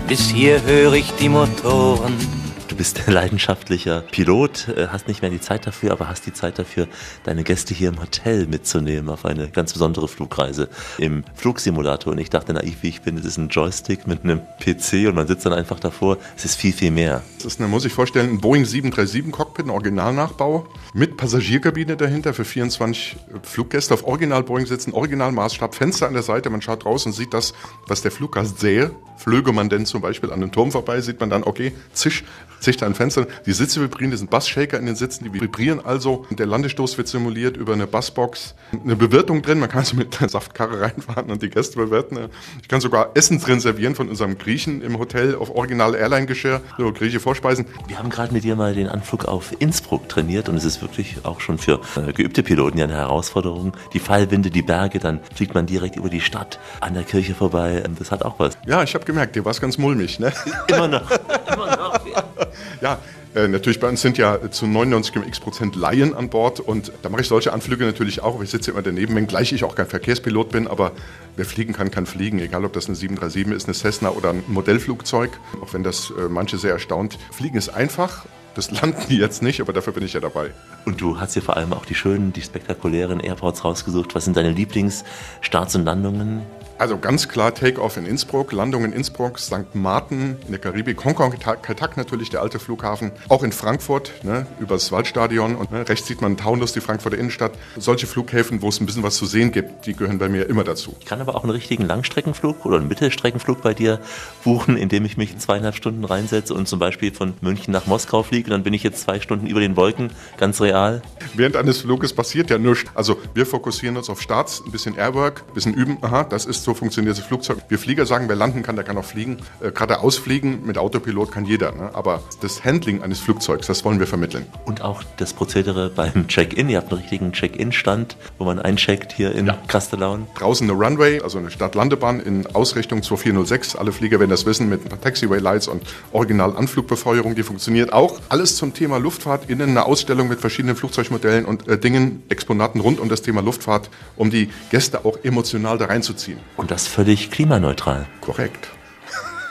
Bis 0.07 0.29
hier 0.29 0.63
höre 0.63 0.93
ich 0.93 1.11
die 1.19 1.29
Motoren. 1.29 2.36
Bist 2.77 3.07
leidenschaftlicher 3.07 4.01
Pilot, 4.01 4.67
äh, 4.67 4.89
hast 4.91 5.07
nicht 5.07 5.23
mehr 5.23 5.31
die 5.31 5.41
Zeit 5.41 5.65
dafür, 5.65 5.91
aber 5.91 6.09
hast 6.09 6.27
die 6.27 6.33
Zeit 6.33 6.59
dafür, 6.59 6.87
deine 7.23 7.43
Gäste 7.43 7.73
hier 7.73 7.89
im 7.89 7.99
Hotel 7.99 8.45
mitzunehmen 8.45 9.09
auf 9.09 9.25
eine 9.25 9.49
ganz 9.49 9.73
besondere 9.73 10.07
Flugreise 10.07 10.69
im 10.99 11.23
Flugsimulator. 11.33 12.13
Und 12.13 12.19
ich 12.19 12.29
dachte 12.29 12.53
naiv, 12.53 12.83
wie 12.83 12.89
ich 12.89 13.01
bin, 13.01 13.17
es 13.17 13.25
ist 13.25 13.37
ein 13.37 13.49
Joystick 13.49 14.05
mit 14.05 14.23
einem 14.23 14.41
PC 14.59 15.07
und 15.07 15.15
man 15.15 15.25
sitzt 15.25 15.47
dann 15.47 15.53
einfach 15.53 15.79
davor. 15.79 16.17
Es 16.35 16.45
ist 16.45 16.55
viel, 16.55 16.71
viel 16.71 16.91
mehr. 16.91 17.23
Das 17.37 17.45
ist, 17.45 17.59
eine, 17.59 17.67
muss 17.67 17.83
ich 17.83 17.93
vorstellen, 17.93 18.29
ein 18.29 18.41
Boeing 18.41 18.63
737 18.63 19.31
Cockpit, 19.31 19.65
ein 19.65 19.71
Originalnachbau 19.71 20.67
mit 20.93 21.17
Passagierkabine 21.17 21.97
dahinter 21.97 22.35
für 22.35 22.45
24 22.45 23.15
Fluggäste 23.41 23.95
auf 23.95 24.05
Original 24.05 24.43
Boeing 24.43 24.67
sitzen, 24.67 24.93
Originalmaßstab, 24.93 25.73
Fenster 25.73 26.05
an 26.05 26.13
der 26.13 26.23
Seite, 26.23 26.51
man 26.51 26.61
schaut 26.61 26.85
raus 26.85 27.07
und 27.07 27.13
sieht 27.13 27.33
das, 27.33 27.55
was 27.87 28.03
der 28.03 28.11
Fluggast 28.11 28.59
sähe. 28.59 28.91
flöge 29.17 29.51
man 29.51 29.67
denn 29.67 29.87
zum 29.87 30.01
Beispiel 30.01 30.29
an 30.29 30.43
einem 30.43 30.51
Turm 30.51 30.71
vorbei, 30.71 31.01
sieht 31.01 31.19
man 31.19 31.31
dann, 31.31 31.43
okay, 31.43 31.73
zisch, 31.93 32.23
zisch 32.59 32.77
da 32.77 32.85
ein 32.85 32.95
Fenster. 32.95 33.27
Die 33.45 33.53
Sitze 33.53 33.81
vibrieren, 33.81 34.11
das 34.11 34.19
sind 34.19 34.29
Bassshaker 34.29 34.77
in 34.79 34.85
den 34.85 34.95
Sitzen, 34.95 35.25
die 35.25 35.33
vibrieren 35.33 35.83
also. 35.83 36.25
Der 36.31 36.45
Landestoß 36.45 36.97
wird 36.97 37.07
simuliert 37.07 37.57
über 37.57 37.73
eine 37.73 37.87
Bassbox. 37.87 38.55
Eine 38.83 38.95
Bewirtung 38.95 39.41
drin, 39.41 39.59
man 39.59 39.69
kann 39.69 39.79
also 39.79 39.95
mit 39.95 40.19
einer 40.19 40.29
Saftkarre 40.29 40.81
reinfahren 40.81 41.29
und 41.29 41.41
die 41.41 41.49
Gäste 41.49 41.77
bewirten. 41.77 42.29
Ich 42.61 42.67
kann 42.67 42.81
sogar 42.81 43.11
Essen 43.13 43.39
drin 43.39 43.59
servieren 43.59 43.95
von 43.95 44.09
unserem 44.09 44.37
Griechen 44.37 44.81
im 44.81 44.99
Hotel 44.99 45.35
auf 45.35 45.53
original 45.55 45.95
Airline-Geschirr, 45.95 46.61
so 46.77 46.91
griechische 46.91 47.19
Vorspeisen. 47.19 47.65
Wir 47.87 47.99
haben 47.99 48.09
gerade 48.09 48.33
mit 48.33 48.43
dir 48.43 48.55
mal 48.55 48.73
den 48.73 48.87
Anflug 48.87 49.25
auf 49.25 49.53
Innsbruck 49.59 50.09
trainiert 50.09 50.49
und 50.49 50.55
es 50.55 50.65
ist 50.65 50.81
wirklich 50.81 51.17
auch 51.23 51.39
schon 51.39 51.57
für 51.57 51.81
äh, 51.95 52.13
geübte 52.13 52.43
Piloten 52.43 52.77
ja 52.77 52.85
eine 52.85 52.95
Herausforderung. 52.95 53.73
Die 53.93 53.99
Fallwinde, 53.99 54.49
die 54.49 54.61
Berge, 54.61 54.99
dann 54.99 55.19
fliegt 55.35 55.53
man 55.53 55.65
direkt 55.65 55.95
über 55.95 56.09
die 56.09 56.21
Stadt 56.21 56.59
an 56.81 56.93
der 56.93 57.03
Kirche 57.03 57.35
vorbei. 57.35 57.83
Das 57.97 58.11
hat 58.11 58.23
auch 58.23 58.39
was. 58.39 58.57
Ja, 58.65 58.83
ich 58.83 58.93
habe 58.93 59.05
gemerkt, 59.05 59.35
dir 59.35 59.45
war 59.45 59.51
es 59.51 59.61
ganz 59.61 59.77
mulmig. 59.77 60.19
Ne? 60.19 60.31
Immer 60.67 60.87
noch. 60.87 61.09
Immer 61.53 61.77
noch. 61.77 62.05
Ja, 62.07 62.23
äh, 63.35 63.47
natürlich 63.47 63.79
bei 63.79 63.87
uns 63.87 64.01
sind 64.01 64.17
ja 64.17 64.49
zu 64.51 64.65
99,x 64.65 65.39
Prozent 65.39 65.75
Laien 65.75 66.15
an 66.15 66.29
Bord 66.29 66.59
und 66.59 66.91
da 67.01 67.09
mache 67.09 67.21
ich 67.21 67.27
solche 67.27 67.53
Anflüge 67.53 67.85
natürlich 67.85 68.21
auch. 68.23 68.41
Ich 68.41 68.49
sitze 68.49 68.71
immer 68.71 68.81
daneben, 68.81 69.15
wenngleich 69.15 69.51
ich 69.53 69.63
auch 69.63 69.75
kein 69.75 69.87
Verkehrspilot 69.87 70.49
bin, 70.49 70.67
aber 70.67 70.91
wer 71.35 71.45
fliegen 71.45 71.73
kann, 71.73 71.91
kann 71.91 72.05
fliegen. 72.05 72.39
Egal, 72.39 72.65
ob 72.65 72.73
das 72.73 72.87
eine 72.87 72.95
737 72.95 73.55
ist, 73.55 73.67
eine 73.67 73.73
Cessna 73.75 74.09
oder 74.09 74.31
ein 74.31 74.43
Modellflugzeug. 74.47 75.31
Auch 75.61 75.73
wenn 75.73 75.83
das 75.83 76.11
äh, 76.17 76.29
manche 76.29 76.57
sehr 76.57 76.73
erstaunt. 76.73 77.17
Fliegen 77.31 77.57
ist 77.57 77.69
einfach. 77.69 78.25
Das 78.57 78.71
landen 78.81 79.03
die 79.07 79.17
jetzt 79.17 79.43
nicht, 79.43 79.61
aber 79.61 79.71
dafür 79.71 79.93
bin 79.93 80.03
ich 80.03 80.13
ja 80.13 80.19
dabei. 80.19 80.51
Und 80.85 80.99
du 80.99 81.19
hast 81.19 81.35
dir 81.35 81.41
vor 81.41 81.57
allem 81.57 81.73
auch 81.73 81.85
die 81.85 81.95
schönen, 81.95 82.33
die 82.33 82.41
spektakulären 82.41 83.19
Airports 83.19 83.63
rausgesucht. 83.63 84.15
Was 84.15 84.25
sind 84.25 84.35
deine 84.35 84.51
Lieblingsstarts 84.51 85.75
und 85.75 85.85
Landungen? 85.85 86.41
Also 86.77 86.97
ganz 86.97 87.27
klar 87.27 87.55
Take-off 87.55 87.97
in 87.97 88.05
Innsbruck, 88.05 88.51
Landung 88.51 88.85
in 88.85 88.93
Innsbruck, 88.93 89.39
St. 89.39 89.73
Martin 89.73 90.37
in 90.45 90.51
der 90.51 90.59
Karibik, 90.59 91.03
Hongkong, 91.03 91.33
Kaltak 91.39 91.97
natürlich, 91.97 92.29
der 92.29 92.41
alte 92.41 92.59
Flughafen, 92.59 93.11
auch 93.29 93.43
in 93.43 93.51
Frankfurt, 93.51 94.13
ne, 94.23 94.45
übers 94.59 94.91
Waldstadion 94.91 95.55
und 95.55 95.71
ne, 95.71 95.89
rechts 95.89 96.07
sieht 96.07 96.21
man 96.21 96.37
Taunus, 96.37 96.73
die 96.73 96.81
Frankfurter 96.81 97.17
Innenstadt. 97.17 97.53
Solche 97.77 98.05
Flughäfen, 98.05 98.61
wo 98.61 98.69
es 98.69 98.79
ein 98.79 98.85
bisschen 98.85 99.03
was 99.03 99.15
zu 99.15 99.25
sehen 99.25 99.51
gibt, 99.51 99.87
die 99.87 99.93
gehören 99.93 100.19
bei 100.19 100.29
mir 100.29 100.47
immer 100.47 100.63
dazu. 100.63 100.95
Ich 100.99 101.05
kann 101.05 101.19
aber 101.19 101.35
auch 101.35 101.43
einen 101.43 101.51
richtigen 101.51 101.85
Langstreckenflug 101.85 102.65
oder 102.65 102.77
einen 102.77 102.87
Mittelstreckenflug 102.87 103.61
bei 103.63 103.73
dir 103.73 103.99
buchen, 104.43 104.77
indem 104.77 105.05
ich 105.05 105.17
mich 105.17 105.31
in 105.31 105.39
zweieinhalb 105.39 105.75
Stunden 105.75 106.03
reinsetze 106.03 106.53
und 106.53 106.67
zum 106.67 106.77
Beispiel 106.77 107.11
von 107.11 107.33
München 107.41 107.71
nach 107.71 107.87
Moskau 107.87 108.23
fliege 108.23 108.51
dann 108.51 108.63
bin 108.63 108.73
ich 108.73 108.83
jetzt 108.83 109.01
zwei 109.01 109.19
Stunden 109.19 109.47
über 109.47 109.59
den 109.59 109.75
Wolken, 109.75 110.11
ganz 110.37 110.61
real. 110.61 111.01
Während 111.33 111.55
eines 111.55 111.79
Fluges 111.79 112.13
passiert 112.13 112.49
ja 112.49 112.57
nichts. 112.57 112.89
Also 112.93 113.17
wir 113.33 113.45
fokussieren 113.45 113.97
uns 113.97 114.09
auf 114.09 114.21
Starts, 114.21 114.61
ein 114.65 114.71
bisschen 114.71 114.95
Airwork, 114.95 115.43
ein 115.47 115.53
bisschen 115.53 115.73
üben, 115.73 115.97
aha, 116.01 116.23
das 116.23 116.45
ist 116.45 116.66
so 116.67 116.73
funktioniert 116.73 117.17
das 117.17 117.23
Flugzeug. 117.23 117.59
Wir 117.69 117.79
Flieger 117.79 118.05
sagen, 118.05 118.27
wer 118.27 118.35
landen 118.35 118.61
kann, 118.61 118.75
der 118.75 118.83
kann 118.83 118.97
auch 118.97 119.05
fliegen. 119.05 119.37
Äh, 119.61 119.71
Gerade 119.71 120.01
ausfliegen 120.01 120.65
mit 120.65 120.77
Autopilot 120.77 121.31
kann 121.31 121.45
jeder. 121.45 121.71
Ne? 121.71 121.91
Aber 121.93 122.21
das 122.41 122.65
Handling 122.65 123.01
eines 123.01 123.21
Flugzeugs, 123.21 123.67
das 123.67 123.85
wollen 123.85 123.99
wir 123.99 124.07
vermitteln. 124.07 124.45
Und 124.65 124.81
auch 124.81 125.01
das 125.15 125.31
Prozedere 125.31 125.89
beim 125.89 126.27
Check-in. 126.27 126.67
Ihr 126.67 126.79
habt 126.79 126.91
einen 126.91 126.99
richtigen 126.99 127.31
Check-in-Stand, 127.31 128.17
wo 128.37 128.43
man 128.43 128.59
eincheckt 128.59 129.13
hier 129.13 129.33
in 129.33 129.47
ja. 129.47 129.57
Castellaun. 129.69 130.27
Draußen 130.35 130.69
eine 130.69 130.77
Runway, 130.77 131.21
also 131.21 131.37
eine 131.37 131.49
Startlandebahn 131.49 132.19
in 132.19 132.45
Ausrichtung 132.47 133.01
2406. 133.01 133.77
Alle 133.77 133.93
Flieger 133.93 134.19
werden 134.19 134.31
das 134.31 134.45
wissen 134.45 134.67
mit 134.67 134.83
ein 134.83 134.89
paar 134.89 134.99
Taxiway-Lights 134.99 135.69
und 135.69 135.83
Original-Anflugbefeuerung. 136.11 137.35
Die 137.35 137.43
funktioniert 137.43 137.93
auch. 137.93 138.19
Alles 138.27 138.57
zum 138.57 138.73
Thema 138.73 138.97
Luftfahrt. 138.97 139.49
Innen 139.49 139.69
eine 139.69 139.85
Ausstellung 139.85 140.27
mit 140.27 140.41
verschiedenen 140.41 140.75
Flugzeugmodellen 140.75 141.45
und 141.45 141.65
äh, 141.69 141.77
Dingen, 141.77 142.23
Exponaten 142.27 142.81
rund 142.81 142.99
um 142.99 143.07
das 143.07 143.21
Thema 143.21 143.41
Luftfahrt, 143.41 143.89
um 144.17 144.29
die 144.29 144.49
Gäste 144.69 145.05
auch 145.05 145.17
emotional 145.23 145.77
da 145.77 145.85
reinzuziehen. 145.85 146.39
Und 146.57 146.71
das 146.71 146.87
völlig 146.87 147.31
klimaneutral. 147.31 148.05
Korrekt. 148.19 148.69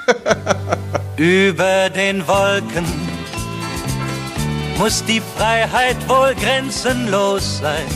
Über 1.16 1.88
den 1.90 2.26
Wolken 2.26 2.84
muss 4.78 5.04
die 5.04 5.20
Freiheit 5.20 5.96
wohl 6.08 6.34
grenzenlos 6.34 7.58
sein. 7.58 7.86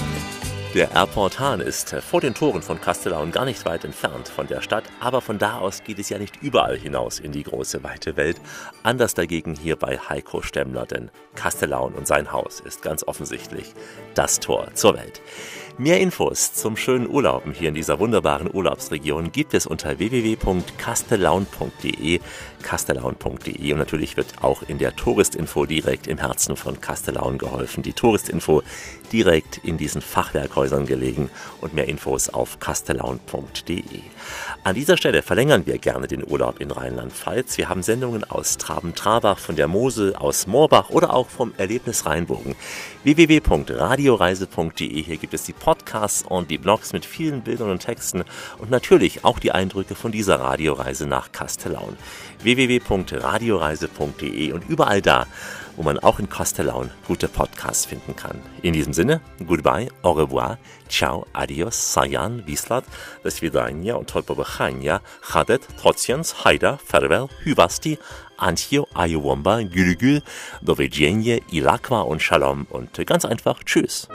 Der 0.72 0.92
Airport 0.92 1.40
Hahn 1.40 1.60
ist 1.60 1.96
vor 1.96 2.20
den 2.20 2.32
Toren 2.32 2.62
von 2.62 2.80
Castellaun 2.80 3.32
gar 3.32 3.44
nicht 3.44 3.64
weit 3.64 3.84
entfernt 3.84 4.28
von 4.28 4.46
der 4.46 4.62
Stadt, 4.62 4.84
aber 5.00 5.20
von 5.20 5.36
da 5.36 5.58
aus 5.58 5.82
geht 5.82 5.98
es 5.98 6.08
ja 6.10 6.18
nicht 6.18 6.42
überall 6.42 6.78
hinaus 6.78 7.18
in 7.18 7.32
die 7.32 7.42
große 7.42 7.82
weite 7.82 8.16
Welt. 8.16 8.40
Anders 8.84 9.14
dagegen 9.14 9.56
hier 9.56 9.74
bei 9.74 9.98
Heiko 9.98 10.42
Stemmler, 10.42 10.86
denn 10.86 11.10
Castellaun 11.34 11.94
und 11.94 12.06
sein 12.06 12.30
Haus 12.30 12.60
ist 12.60 12.82
ganz 12.82 13.02
offensichtlich 13.02 13.74
das 14.14 14.38
Tor 14.38 14.68
zur 14.74 14.94
Welt. 14.96 15.20
Mehr 15.78 16.00
Infos 16.00 16.52
zum 16.52 16.76
schönen 16.76 17.08
Urlauben 17.08 17.52
hier 17.52 17.68
in 17.68 17.74
dieser 17.74 17.98
wunderbaren 17.98 18.50
Urlaubsregion 18.52 19.32
gibt 19.32 19.54
es 19.54 19.66
unter 19.66 19.98
www.castellaun.de, 19.98 22.20
castellaun.de 22.62 23.72
und 23.72 23.78
natürlich 23.78 24.18
wird 24.18 24.42
auch 24.42 24.62
in 24.62 24.78
der 24.78 24.94
Touristinfo 24.94 25.66
direkt 25.66 26.06
im 26.06 26.18
Herzen 26.18 26.56
von 26.56 26.80
Castellaun 26.80 27.38
geholfen. 27.38 27.82
Die 27.82 27.94
Touristinfo 27.94 28.62
direkt 29.12 29.58
in 29.58 29.76
diesen 29.78 30.02
Fachwerkhäusern 30.02 30.86
gelegen 30.86 31.30
und 31.60 31.74
mehr 31.74 31.88
Infos 31.88 32.28
auf 32.28 32.60
castellaun.de. 32.60 33.82
An 34.62 34.74
dieser 34.74 34.96
Stelle 34.96 35.22
verlängern 35.22 35.66
wir 35.66 35.78
gerne 35.78 36.06
den 36.06 36.28
Urlaub 36.28 36.60
in 36.60 36.70
Rheinland-Pfalz. 36.70 37.58
Wir 37.58 37.68
haben 37.68 37.82
Sendungen 37.82 38.22
aus 38.24 38.56
Traben-Trabach, 38.58 39.38
von 39.38 39.56
der 39.56 39.66
Mosel, 39.68 40.14
aus 40.14 40.46
Moorbach 40.46 40.90
oder 40.90 41.14
auch 41.14 41.28
vom 41.28 41.52
Erlebnis 41.56 42.06
Rheinbogen. 42.06 42.54
www.radioreise.de. 43.04 45.02
Hier 45.02 45.16
gibt 45.16 45.34
es 45.34 45.44
die 45.44 45.52
Podcasts 45.52 46.22
und 46.22 46.50
die 46.50 46.58
Blogs 46.58 46.92
mit 46.92 47.06
vielen 47.06 47.42
Bildern 47.42 47.70
und 47.70 47.80
Texten 47.80 48.24
und 48.58 48.70
natürlich 48.70 49.24
auch 49.24 49.38
die 49.38 49.52
Eindrücke 49.52 49.94
von 49.94 50.10
dieser 50.12 50.40
Radioreise 50.40 51.06
nach 51.06 51.32
Castellaun. 51.32 51.96
www.radioreise.de 52.42 54.52
und 54.52 54.68
überall 54.68 55.00
da, 55.00 55.26
wo 55.76 55.82
man 55.82 55.98
auch 55.98 56.18
in 56.18 56.28
Kostelaun 56.28 56.90
gute 57.06 57.28
Podcasts 57.28 57.86
finden 57.86 58.16
kann. 58.16 58.40
In 58.62 58.72
diesem 58.72 58.92
Sinne, 58.92 59.20
goodbye, 59.46 59.88
au 60.02 60.12
revoir, 60.12 60.58
ciao, 60.88 61.26
adios, 61.32 61.92
sayan, 61.92 62.46
wislat, 62.46 62.84
das 63.22 63.42
vidania 63.42 63.94
und 63.94 64.08
tolpobachania, 64.08 65.00
Hadet, 65.22 65.62
trotziens, 65.80 66.44
haida, 66.44 66.78
farewell, 66.84 67.28
hyvasti, 67.44 67.98
antio, 68.36 68.86
ayuwomba, 68.94 69.62
gülgül, 69.62 70.22
dovidjenje, 70.62 71.40
ilakwa 71.50 72.02
und 72.02 72.22
shalom 72.22 72.66
und 72.70 73.06
ganz 73.06 73.24
einfach, 73.24 73.62
tschüss. 73.64 74.08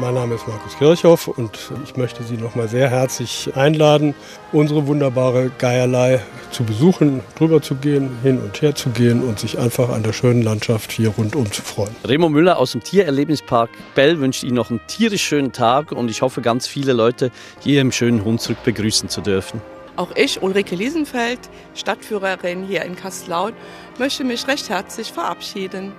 Mein 0.00 0.14
Name 0.14 0.36
ist 0.36 0.46
Markus 0.46 0.78
Kirchhoff 0.78 1.26
und 1.26 1.58
ich 1.82 1.96
möchte 1.96 2.22
Sie 2.22 2.36
noch 2.36 2.54
mal 2.54 2.68
sehr 2.68 2.88
herzlich 2.88 3.50
einladen, 3.56 4.14
unsere 4.52 4.86
wunderbare 4.86 5.50
Geierlei 5.58 6.20
zu 6.52 6.62
besuchen, 6.62 7.20
drüber 7.36 7.60
zu 7.60 7.74
gehen, 7.74 8.16
hin 8.22 8.38
und 8.38 8.62
her 8.62 8.76
zu 8.76 8.90
gehen 8.90 9.24
und 9.24 9.40
sich 9.40 9.58
einfach 9.58 9.88
an 9.88 10.04
der 10.04 10.12
schönen 10.12 10.42
Landschaft 10.42 10.92
hier 10.92 11.08
rundum 11.08 11.50
zu 11.50 11.62
freuen. 11.62 11.96
Remo 12.04 12.28
Müller 12.28 12.58
aus 12.58 12.72
dem 12.72 12.84
Tiererlebnispark 12.84 13.70
Bell 13.96 14.20
wünscht 14.20 14.44
Ihnen 14.44 14.54
noch 14.54 14.70
einen 14.70 14.80
tierisch 14.86 15.24
schönen 15.24 15.50
Tag 15.50 15.90
und 15.90 16.08
ich 16.08 16.22
hoffe, 16.22 16.42
ganz 16.42 16.68
viele 16.68 16.92
Leute 16.92 17.32
hier 17.58 17.80
im 17.80 17.90
schönen 17.90 18.24
Hunsrück 18.24 18.62
begrüßen 18.62 19.08
zu 19.08 19.20
dürfen. 19.20 19.60
Auch 19.96 20.14
ich, 20.14 20.40
Ulrike 20.40 20.76
Liesenfeld, 20.76 21.40
Stadtführerin 21.74 22.64
hier 22.64 22.84
in 22.84 22.94
Kastellaun, 22.94 23.52
möchte 23.98 24.22
mich 24.22 24.46
recht 24.46 24.68
herzlich 24.68 25.10
verabschieden. 25.10 25.92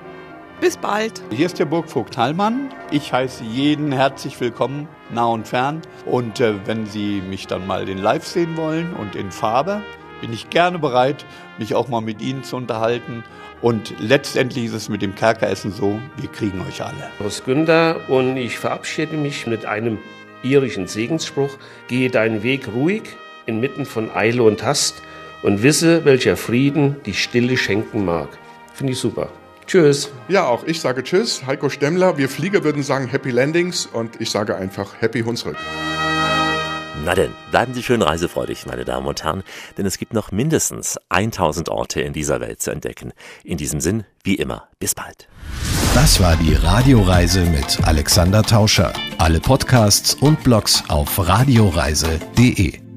Bis 0.62 0.76
bald. 0.76 1.22
Hier 1.32 1.46
ist 1.46 1.58
der 1.58 1.66
Burgvogt 1.66 2.18
Hallmann. 2.18 2.70
Ich 2.92 3.14
heiße 3.14 3.46
jeden 3.46 3.94
herzlich 3.94 4.38
willkommen, 4.42 4.90
nah 5.10 5.28
und 5.28 5.48
fern. 5.48 5.82
Und 6.06 6.42
äh, 6.42 6.54
wenn 6.66 6.86
Sie 6.86 7.22
mich 7.22 7.48
dann 7.48 7.66
mal 7.66 7.88
in 7.88 7.98
Live 7.98 8.28
sehen 8.28 8.58
wollen 8.58 8.94
und 8.94 9.16
in 9.16 9.32
Farbe, 9.32 9.82
bin 10.20 10.34
ich 10.34 10.50
gerne 10.50 10.78
bereit, 10.78 11.26
mich 11.60 11.76
auch 11.76 11.88
mal 11.88 12.02
mit 12.02 12.22
Ihnen 12.22 12.44
zu 12.44 12.58
unterhalten. 12.58 13.24
Und 13.62 13.94
letztendlich 14.00 14.66
ist 14.66 14.74
es 14.74 14.90
mit 14.90 15.02
dem 15.02 15.16
Kerkeressen 15.16 15.72
so, 15.72 15.98
wir 16.18 16.30
kriegen 16.30 16.60
euch 16.68 16.84
alle. 16.84 17.10
Aus 17.26 17.46
Günther 17.46 18.10
und 18.10 18.36
ich 18.36 18.60
verabschiede 18.60 19.16
mich 19.16 19.48
mit 19.48 19.66
einem 19.66 19.98
irischen 20.44 20.88
Segensspruch. 20.88 21.58
Gehe 21.88 22.10
deinen 22.10 22.44
Weg 22.44 22.68
ruhig 22.68 23.04
inmitten 23.46 23.86
von 23.86 24.12
Eile 24.14 24.44
und 24.44 24.62
Hast 24.62 25.02
und 25.42 25.64
wisse, 25.64 26.04
welcher 26.04 26.36
Frieden 26.36 26.98
die 27.06 27.14
Stille 27.14 27.56
schenken 27.56 28.04
mag. 28.04 28.28
Finde 28.74 28.92
ich 28.92 29.00
super. 29.00 29.30
Tschüss. 29.70 30.10
Ja, 30.28 30.48
auch 30.48 30.64
ich 30.64 30.82
sage 30.82 31.04
Tschüss. 31.04 31.46
Heiko 31.46 31.70
Stemmler. 31.70 32.18
Wir 32.18 32.28
Flieger 32.28 32.64
würden 32.64 32.82
sagen 32.82 33.08
Happy 33.08 33.30
Landings 33.30 33.86
und 33.86 34.20
ich 34.20 34.32
sage 34.32 34.56
einfach 34.56 35.00
Happy 35.00 35.22
Hunsrück. 35.22 35.58
Na 37.06 37.14
denn, 37.14 37.32
bleiben 37.52 37.76
Sie 37.76 37.84
schön 37.84 38.02
reisefreudig, 38.02 38.66
meine 38.66 38.84
Damen 38.84 39.06
und 39.06 39.24
Herren, 39.24 39.44
denn 39.78 39.86
es 39.86 40.00
gibt 40.00 40.14
noch 40.14 40.32
mindestens 40.32 40.98
1000 41.10 41.70
Orte 41.70 42.02
in 42.02 42.14
dieser 42.14 42.42
Welt 42.42 42.64
zu 42.64 42.72
entdecken. 42.72 43.14
In 43.44 43.58
diesem 43.58 43.80
Sinn, 43.80 44.06
wie 44.24 44.36
immer, 44.36 44.68
bis 44.80 44.96
bald. 44.96 45.30
Das 45.94 46.20
war 46.20 46.36
die 46.38 46.56
Radioreise 46.56 47.42
mit 47.46 47.78
Alexander 47.84 48.42
Tauscher. 48.42 48.92
Alle 49.20 49.40
Podcasts 49.40 50.16
und 50.16 50.44
Blogs 50.44 50.84
auf 50.88 51.28
radioreise.de. 51.28 52.89